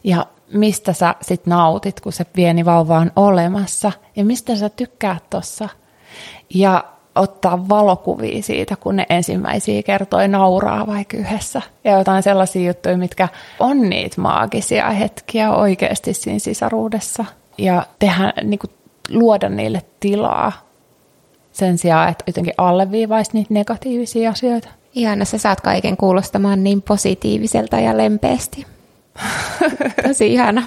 ja 0.03 0.26
mistä 0.54 0.93
sä 0.93 1.16
sit 1.22 1.45
nautit, 1.45 2.00
kun 2.00 2.14
se 2.14 2.26
pieni 2.26 2.66
vauva 2.66 2.97
on 2.97 3.12
olemassa 3.16 3.91
ja 4.16 4.26
mistä 4.26 4.56
sä 4.56 4.70
tykkäät 4.70 5.24
tossa. 5.30 5.70
Ja 6.54 6.84
ottaa 7.16 7.70
valokuvia 7.70 8.43
siitä, 8.43 8.76
kun 8.76 8.95
ne 8.95 9.06
ensimmäisiä 9.10 9.84
kertoi 9.84 10.28
nauraa 10.28 10.88
vaikka 10.88 11.18
yhdessä. 11.18 11.62
Ja 11.84 11.97
jotain 11.97 12.24
sellaisia 12.24 12.68
juttuja, 12.68 12.97
mitkä 12.97 13.28
on 13.60 13.89
niitä 13.89 14.22
maagisia 14.22 14.89
hetkiä 14.89 15.54
oikeasti 15.54 16.14
siinä 16.14 16.39
sisaruudessa. 16.39 17.26
Ja 17.58 17.86
tehdä, 18.00 18.34
niin 18.43 18.60
kuin, 18.60 18.72
luoda 19.10 19.50
niille 19.50 19.82
tilaa 20.00 20.52
sen 21.52 21.78
sijaan, 21.78 22.10
että 22.10 22.24
jotenkin 22.28 22.54
alleviivaisi 22.58 23.32
niitä 23.34 23.54
negatiivisia 23.54 24.30
asioita. 24.30 24.70
Ihana, 24.93 25.26
sä 25.26 25.38
saat 25.38 25.62
kaiken 25.62 25.97
kuulostamaan 25.97 26.64
niin 26.64 26.82
positiiviselta 26.82 27.80
ja 27.80 27.97
lempeästi. 27.97 28.66
Tosi 30.08 30.34
ihana. 30.34 30.64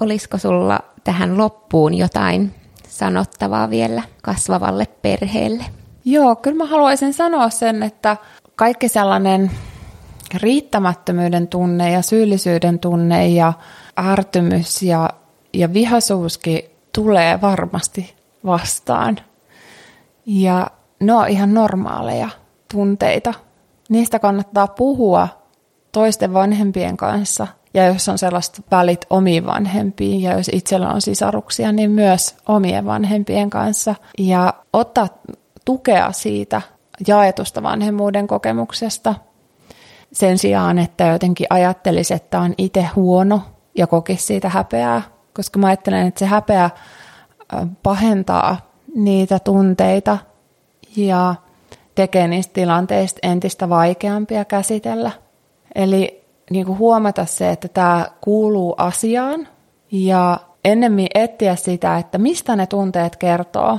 Olisiko 0.00 0.38
sulla 0.38 0.80
tähän 1.04 1.38
loppuun 1.38 1.94
jotain 1.94 2.54
sanottavaa 2.88 3.70
vielä 3.70 4.02
kasvavalle 4.22 4.86
perheelle? 4.86 5.64
Joo, 6.04 6.36
kyllä 6.36 6.56
mä 6.56 6.66
haluaisin 6.66 7.14
sanoa 7.14 7.50
sen, 7.50 7.82
että 7.82 8.16
kaikki 8.56 8.88
sellainen 8.88 9.50
riittämättömyyden 10.34 11.48
tunne 11.48 11.90
ja 11.90 12.02
syyllisyyden 12.02 12.78
tunne 12.78 13.28
ja 13.28 13.52
ärtymys 14.00 14.82
ja, 14.82 15.10
ja 15.52 15.72
vihaisuuskin 15.72 16.62
tulee 16.94 17.40
varmasti 17.40 18.14
vastaan. 18.46 19.18
Ja 20.26 20.66
ne 21.00 21.12
on 21.12 21.28
ihan 21.28 21.54
normaaleja 21.54 22.28
tunteita. 22.72 23.34
Niistä 23.88 24.18
kannattaa 24.18 24.66
puhua 24.66 25.28
toisten 25.92 26.34
vanhempien 26.34 26.96
kanssa– 26.96 27.46
ja 27.74 27.86
jos 27.86 28.08
on 28.08 28.18
sellaista 28.18 28.62
välit 28.70 29.06
omiin 29.10 29.46
vanhempiin 29.46 30.22
ja 30.22 30.32
jos 30.32 30.50
itsellä 30.52 30.88
on 30.88 31.00
sisaruksia, 31.00 31.72
niin 31.72 31.90
myös 31.90 32.36
omien 32.48 32.86
vanhempien 32.86 33.50
kanssa. 33.50 33.94
Ja 34.18 34.54
ottaa 34.72 35.08
tukea 35.64 36.12
siitä 36.12 36.62
jaetusta 37.06 37.62
vanhemmuuden 37.62 38.26
kokemuksesta 38.26 39.14
sen 40.12 40.38
sijaan, 40.38 40.78
että 40.78 41.06
jotenkin 41.06 41.46
ajattelisi, 41.50 42.14
että 42.14 42.40
on 42.40 42.54
itse 42.58 42.88
huono 42.96 43.42
ja 43.74 43.86
kokisi 43.86 44.26
siitä 44.26 44.48
häpeää. 44.48 45.02
Koska 45.34 45.58
mä 45.58 45.66
ajattelen, 45.66 46.06
että 46.06 46.18
se 46.18 46.26
häpeä 46.26 46.70
pahentaa 47.82 48.56
niitä 48.94 49.38
tunteita 49.38 50.18
ja 50.96 51.34
tekee 51.94 52.28
niistä 52.28 52.52
tilanteista 52.52 53.18
entistä 53.22 53.68
vaikeampia 53.68 54.44
käsitellä. 54.44 55.10
Eli 55.74 56.24
niin 56.50 56.66
kuin 56.66 56.78
huomata 56.78 57.26
se, 57.26 57.50
että 57.50 57.68
tämä 57.68 58.06
kuuluu 58.20 58.74
asiaan 58.78 59.48
ja 59.92 60.40
ennemmin 60.64 61.08
etsiä 61.14 61.56
sitä, 61.56 61.98
että 61.98 62.18
mistä 62.18 62.56
ne 62.56 62.66
tunteet 62.66 63.16
kertoo 63.16 63.78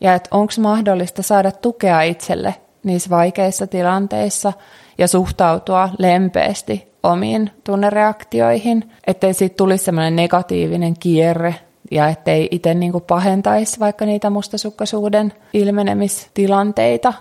ja 0.00 0.14
että 0.14 0.28
onko 0.32 0.52
mahdollista 0.60 1.22
saada 1.22 1.52
tukea 1.52 2.02
itselle 2.02 2.54
niissä 2.84 3.10
vaikeissa 3.10 3.66
tilanteissa 3.66 4.52
ja 4.98 5.08
suhtautua 5.08 5.88
lempeästi 5.98 6.92
omiin 7.02 7.50
tunnereaktioihin, 7.64 8.92
ettei 9.06 9.34
siitä 9.34 9.56
tulisi 9.56 9.84
semmoinen 9.84 10.16
negatiivinen 10.16 10.94
kierre 10.98 11.54
ja 11.90 12.08
ettei 12.08 12.48
itse 12.50 12.74
niin 12.74 12.92
pahentaisi 13.06 13.80
vaikka 13.80 14.06
niitä 14.06 14.30
mustasukkaisuuden 14.30 15.32
ilmenemistilanteita. 15.52 17.12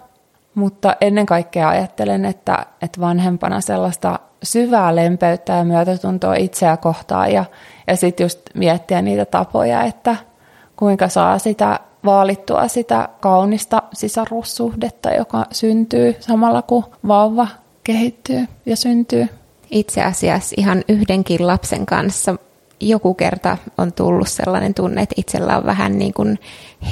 Mutta 0.56 0.96
ennen 1.02 1.26
kaikkea 1.26 1.70
ajattelen, 1.70 2.26
että, 2.26 2.66
että 2.82 3.02
vanhempana 3.02 3.62
sellaista 3.62 4.20
syvää 4.44 4.96
lempeyttä 4.96 5.54
ja 5.54 5.64
myötätuntoa 5.64 6.36
itseä 6.36 6.78
kohtaan 6.78 7.32
ja, 7.32 7.46
ja 7.88 7.96
sitten 7.96 8.24
just 8.24 8.40
miettiä 8.54 9.02
niitä 9.02 9.26
tapoja, 9.26 9.84
että 9.84 10.16
kuinka 10.76 11.08
saa 11.08 11.40
sitä 11.40 11.80
vaalittua 12.06 12.68
sitä 12.68 13.10
kaunista 13.20 13.84
sisarussuhdetta, 13.94 15.12
joka 15.12 15.46
syntyy 15.52 16.16
samalla 16.20 16.62
kun 16.62 16.84
vauva 17.08 17.48
kehittyy 17.84 18.46
ja 18.66 18.76
syntyy. 18.76 19.28
Itse 19.72 20.04
asiassa 20.04 20.56
ihan 20.58 20.84
yhdenkin 20.90 21.48
lapsen 21.48 21.86
kanssa 21.86 22.36
joku 22.80 23.14
kerta 23.14 23.58
on 23.78 23.94
tullut 23.94 24.28
sellainen 24.28 24.74
tunne, 24.74 25.02
että 25.02 25.16
itsellä 25.18 25.58
on 25.58 25.66
vähän 25.66 25.98
niin 25.98 26.14
kuin 26.14 26.40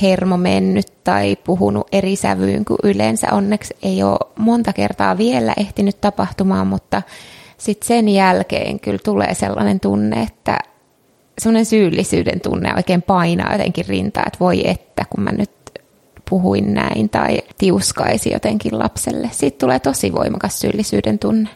hermo 0.02 0.38
mennyt 0.38 1.04
tai 1.04 1.36
puhunut 1.36 1.88
eri 1.92 2.16
sävyyn 2.16 2.66
kuin 2.66 2.80
yleensä. 2.84 3.28
Onneksi 3.32 3.76
ei 3.84 4.04
ole 4.04 4.18
monta 4.38 4.74
kertaa 4.74 5.18
vielä 5.18 5.54
ehtinyt 5.58 6.02
tapahtumaan, 6.02 6.68
mutta 6.68 7.02
sitten 7.58 7.88
sen 7.88 8.10
jälkeen 8.10 8.80
kyllä 8.80 9.00
tulee 9.04 9.34
sellainen 9.34 9.80
tunne, 9.80 10.22
että 10.22 10.60
sellainen 11.40 11.66
syyllisyyden 11.66 12.42
tunne 12.42 12.76
oikein 12.76 13.02
painaa 13.02 13.52
jotenkin 13.52 13.86
rintaa, 13.86 14.24
että 14.28 14.40
voi 14.40 14.70
että, 14.70 15.06
kun 15.10 15.24
mä 15.24 15.32
nyt 15.32 15.52
puhuin 16.30 16.74
näin 16.74 17.10
tai 17.10 17.42
tiuskaisi 17.58 18.34
jotenkin 18.34 18.80
lapselle. 18.80 19.30
Siitä 19.32 19.58
tulee 19.58 19.80
tosi 19.80 20.14
voimakas 20.14 20.60
syyllisyyden 20.60 21.20
tunne. 21.20 21.50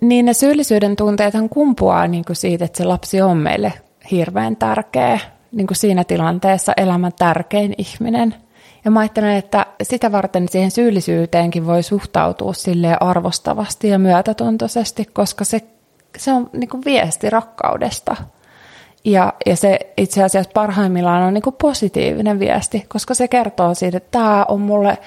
Niin 0.00 0.26
ne 0.26 0.32
syyllisyyden 0.32 0.96
tunteethan 0.96 1.48
kumpuaa 1.48 2.06
niin 2.06 2.24
kuin 2.24 2.36
siitä, 2.36 2.64
että 2.64 2.78
se 2.78 2.84
lapsi 2.84 3.22
on 3.22 3.36
meille 3.36 3.72
hirveän 4.10 4.56
tärkeä, 4.56 5.20
niin 5.52 5.66
kuin 5.66 5.76
siinä 5.76 6.04
tilanteessa 6.04 6.72
elämän 6.76 7.12
tärkein 7.18 7.74
ihminen– 7.78 8.34
ja 8.86 8.90
mä 8.90 9.00
ajattelen, 9.00 9.36
että 9.36 9.66
sitä 9.82 10.12
varten 10.12 10.48
siihen 10.48 10.70
syyllisyyteenkin 10.70 11.66
voi 11.66 11.82
suhtautua 11.82 12.52
sille 12.52 12.96
arvostavasti 13.00 13.88
ja 13.88 13.98
myötätuntoisesti, 13.98 15.04
koska 15.04 15.44
se, 15.44 15.60
se 16.18 16.32
on 16.32 16.50
niin 16.52 16.68
kuin 16.68 16.82
viesti 16.84 17.30
rakkaudesta. 17.30 18.16
Ja, 19.04 19.32
ja 19.46 19.56
se 19.56 19.78
itse 19.96 20.22
asiassa 20.22 20.50
parhaimmillaan 20.54 21.22
on 21.22 21.34
niin 21.34 21.42
kuin 21.42 21.56
positiivinen 21.60 22.38
viesti, 22.38 22.84
koska 22.88 23.14
se 23.14 23.28
kertoo 23.28 23.74
siitä, 23.74 23.96
että 23.96 24.18
tämä 24.18 24.44
on 24.48 24.60
mulle 24.60 24.98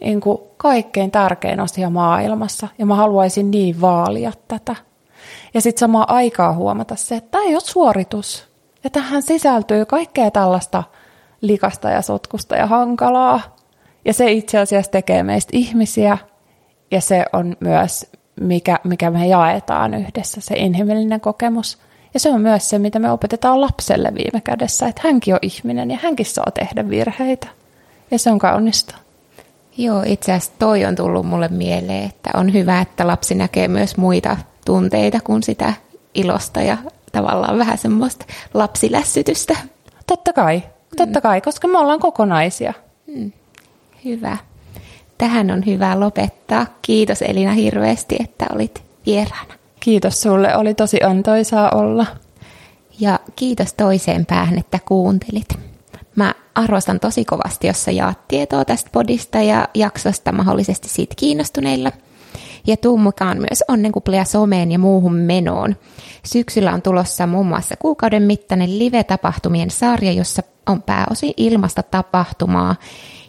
niin 0.00 0.20
kuin 0.20 0.38
kaikkein 0.56 1.10
tärkein 1.10 1.60
asia 1.60 1.90
maailmassa 1.90 2.68
ja 2.78 2.86
mä 2.86 2.94
haluaisin 2.94 3.50
niin 3.50 3.80
vaalia 3.80 4.32
tätä. 4.48 4.76
Ja 5.54 5.60
sitten 5.60 5.80
samaan 5.80 6.10
aikaa 6.10 6.52
huomata 6.52 6.96
se, 6.96 7.16
että 7.16 7.30
tämä 7.30 7.44
ei 7.44 7.54
ole 7.54 7.60
suoritus. 7.60 8.48
Ja 8.84 8.90
tähän 8.90 9.22
sisältyy 9.22 9.84
kaikkea 9.84 10.30
tällaista– 10.30 10.82
likasta 11.46 11.90
ja 11.90 12.02
sotkusta 12.02 12.56
ja 12.56 12.66
hankalaa. 12.66 13.56
Ja 14.04 14.12
se 14.12 14.32
itse 14.32 14.58
asiassa 14.58 14.90
tekee 14.90 15.22
meistä 15.22 15.50
ihmisiä 15.52 16.18
ja 16.90 17.00
se 17.00 17.24
on 17.32 17.56
myös, 17.60 18.06
mikä, 18.40 18.78
mikä 18.84 19.10
me 19.10 19.26
jaetaan 19.26 19.94
yhdessä, 19.94 20.40
se 20.40 20.54
inhimillinen 20.56 21.20
kokemus. 21.20 21.78
Ja 22.14 22.20
se 22.20 22.30
on 22.30 22.40
myös 22.40 22.70
se, 22.70 22.78
mitä 22.78 22.98
me 22.98 23.10
opetetaan 23.10 23.60
lapselle 23.60 24.12
viime 24.14 24.40
kädessä, 24.44 24.86
että 24.86 25.00
hänkin 25.04 25.34
on 25.34 25.40
ihminen 25.42 25.90
ja 25.90 25.98
hänkin 26.02 26.26
saa 26.26 26.50
tehdä 26.54 26.88
virheitä. 26.88 27.46
Ja 28.10 28.18
se 28.18 28.30
on 28.30 28.38
kaunista. 28.38 28.94
Joo, 29.76 30.02
itse 30.06 30.32
asiassa 30.32 30.52
toi 30.58 30.84
on 30.84 30.96
tullut 30.96 31.26
mulle 31.26 31.48
mieleen, 31.48 32.04
että 32.04 32.30
on 32.34 32.52
hyvä, 32.52 32.80
että 32.80 33.06
lapsi 33.06 33.34
näkee 33.34 33.68
myös 33.68 33.96
muita 33.96 34.36
tunteita 34.64 35.20
kuin 35.24 35.42
sitä 35.42 35.72
ilosta 36.14 36.62
ja 36.62 36.78
tavallaan 37.12 37.58
vähän 37.58 37.78
semmoista 37.78 38.24
lapsilässytystä. 38.54 39.56
Totta 40.06 40.32
kai. 40.32 40.62
Totta 40.96 41.20
kai, 41.20 41.40
koska 41.40 41.68
me 41.68 41.78
ollaan 41.78 42.00
kokonaisia. 42.00 42.72
Hmm. 43.12 43.32
Hyvä. 44.04 44.36
Tähän 45.18 45.50
on 45.50 45.66
hyvä 45.66 46.00
lopettaa. 46.00 46.66
Kiitos 46.82 47.22
Elina 47.22 47.52
hirveästi, 47.52 48.16
että 48.20 48.46
olit 48.54 48.82
vieraana. 49.06 49.54
Kiitos 49.80 50.20
sulle, 50.20 50.56
oli 50.56 50.74
tosi 50.74 51.02
antoisaa 51.02 51.70
olla. 51.70 52.06
Ja 53.00 53.20
kiitos 53.36 53.74
toiseen 53.74 54.26
päähän, 54.26 54.58
että 54.58 54.78
kuuntelit. 54.84 55.48
Mä 56.16 56.34
arvostan 56.54 57.00
tosi 57.00 57.24
kovasti, 57.24 57.66
jos 57.66 57.84
sä 57.84 57.90
jaat 57.90 58.28
tietoa 58.28 58.64
tästä 58.64 58.90
podista 58.92 59.38
ja 59.38 59.68
jaksosta 59.74 60.32
mahdollisesti 60.32 60.88
siitä 60.88 61.14
kiinnostuneilla– 61.18 61.92
ja 62.66 62.76
tuu 62.76 62.98
mukaan 62.98 63.36
myös 63.36 63.64
onnenkuplia 63.68 64.24
someen 64.24 64.72
ja 64.72 64.78
muuhun 64.78 65.14
menoon. 65.14 65.76
Syksyllä 66.24 66.72
on 66.72 66.82
tulossa 66.82 67.26
muun 67.26 67.46
muassa 67.46 67.74
kuukauden 67.78 68.22
mittainen 68.22 68.78
live-tapahtumien 68.78 69.70
sarja, 69.70 70.12
jossa 70.12 70.42
on 70.66 70.82
pääosin 70.82 71.34
ilmasta 71.36 71.82
tapahtumaa 71.82 72.76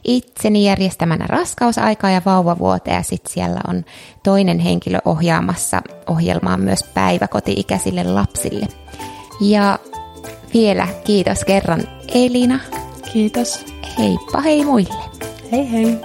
itseni 0.03 0.65
järjestämänä 0.65 1.27
raskausaikaa 1.27 2.11
ja 2.11 2.21
vauvavuote 2.25 2.91
ja 2.91 3.03
sitten 3.03 3.33
siellä 3.33 3.61
on 3.67 3.85
toinen 4.23 4.59
henkilö 4.59 4.99
ohjaamassa 5.05 5.81
ohjelmaa 6.07 6.57
myös 6.57 6.83
päiväkoti-ikäisille 6.93 8.03
lapsille. 8.03 8.67
Ja 9.41 9.79
vielä 10.55 10.87
kiitos 11.03 11.45
kerran 11.45 11.83
Elina. 12.13 12.59
Kiitos. 13.13 13.65
Heippa 13.99 14.41
hei 14.41 14.65
muille. 14.65 15.03
Hei 15.51 15.71
hei. 15.71 15.97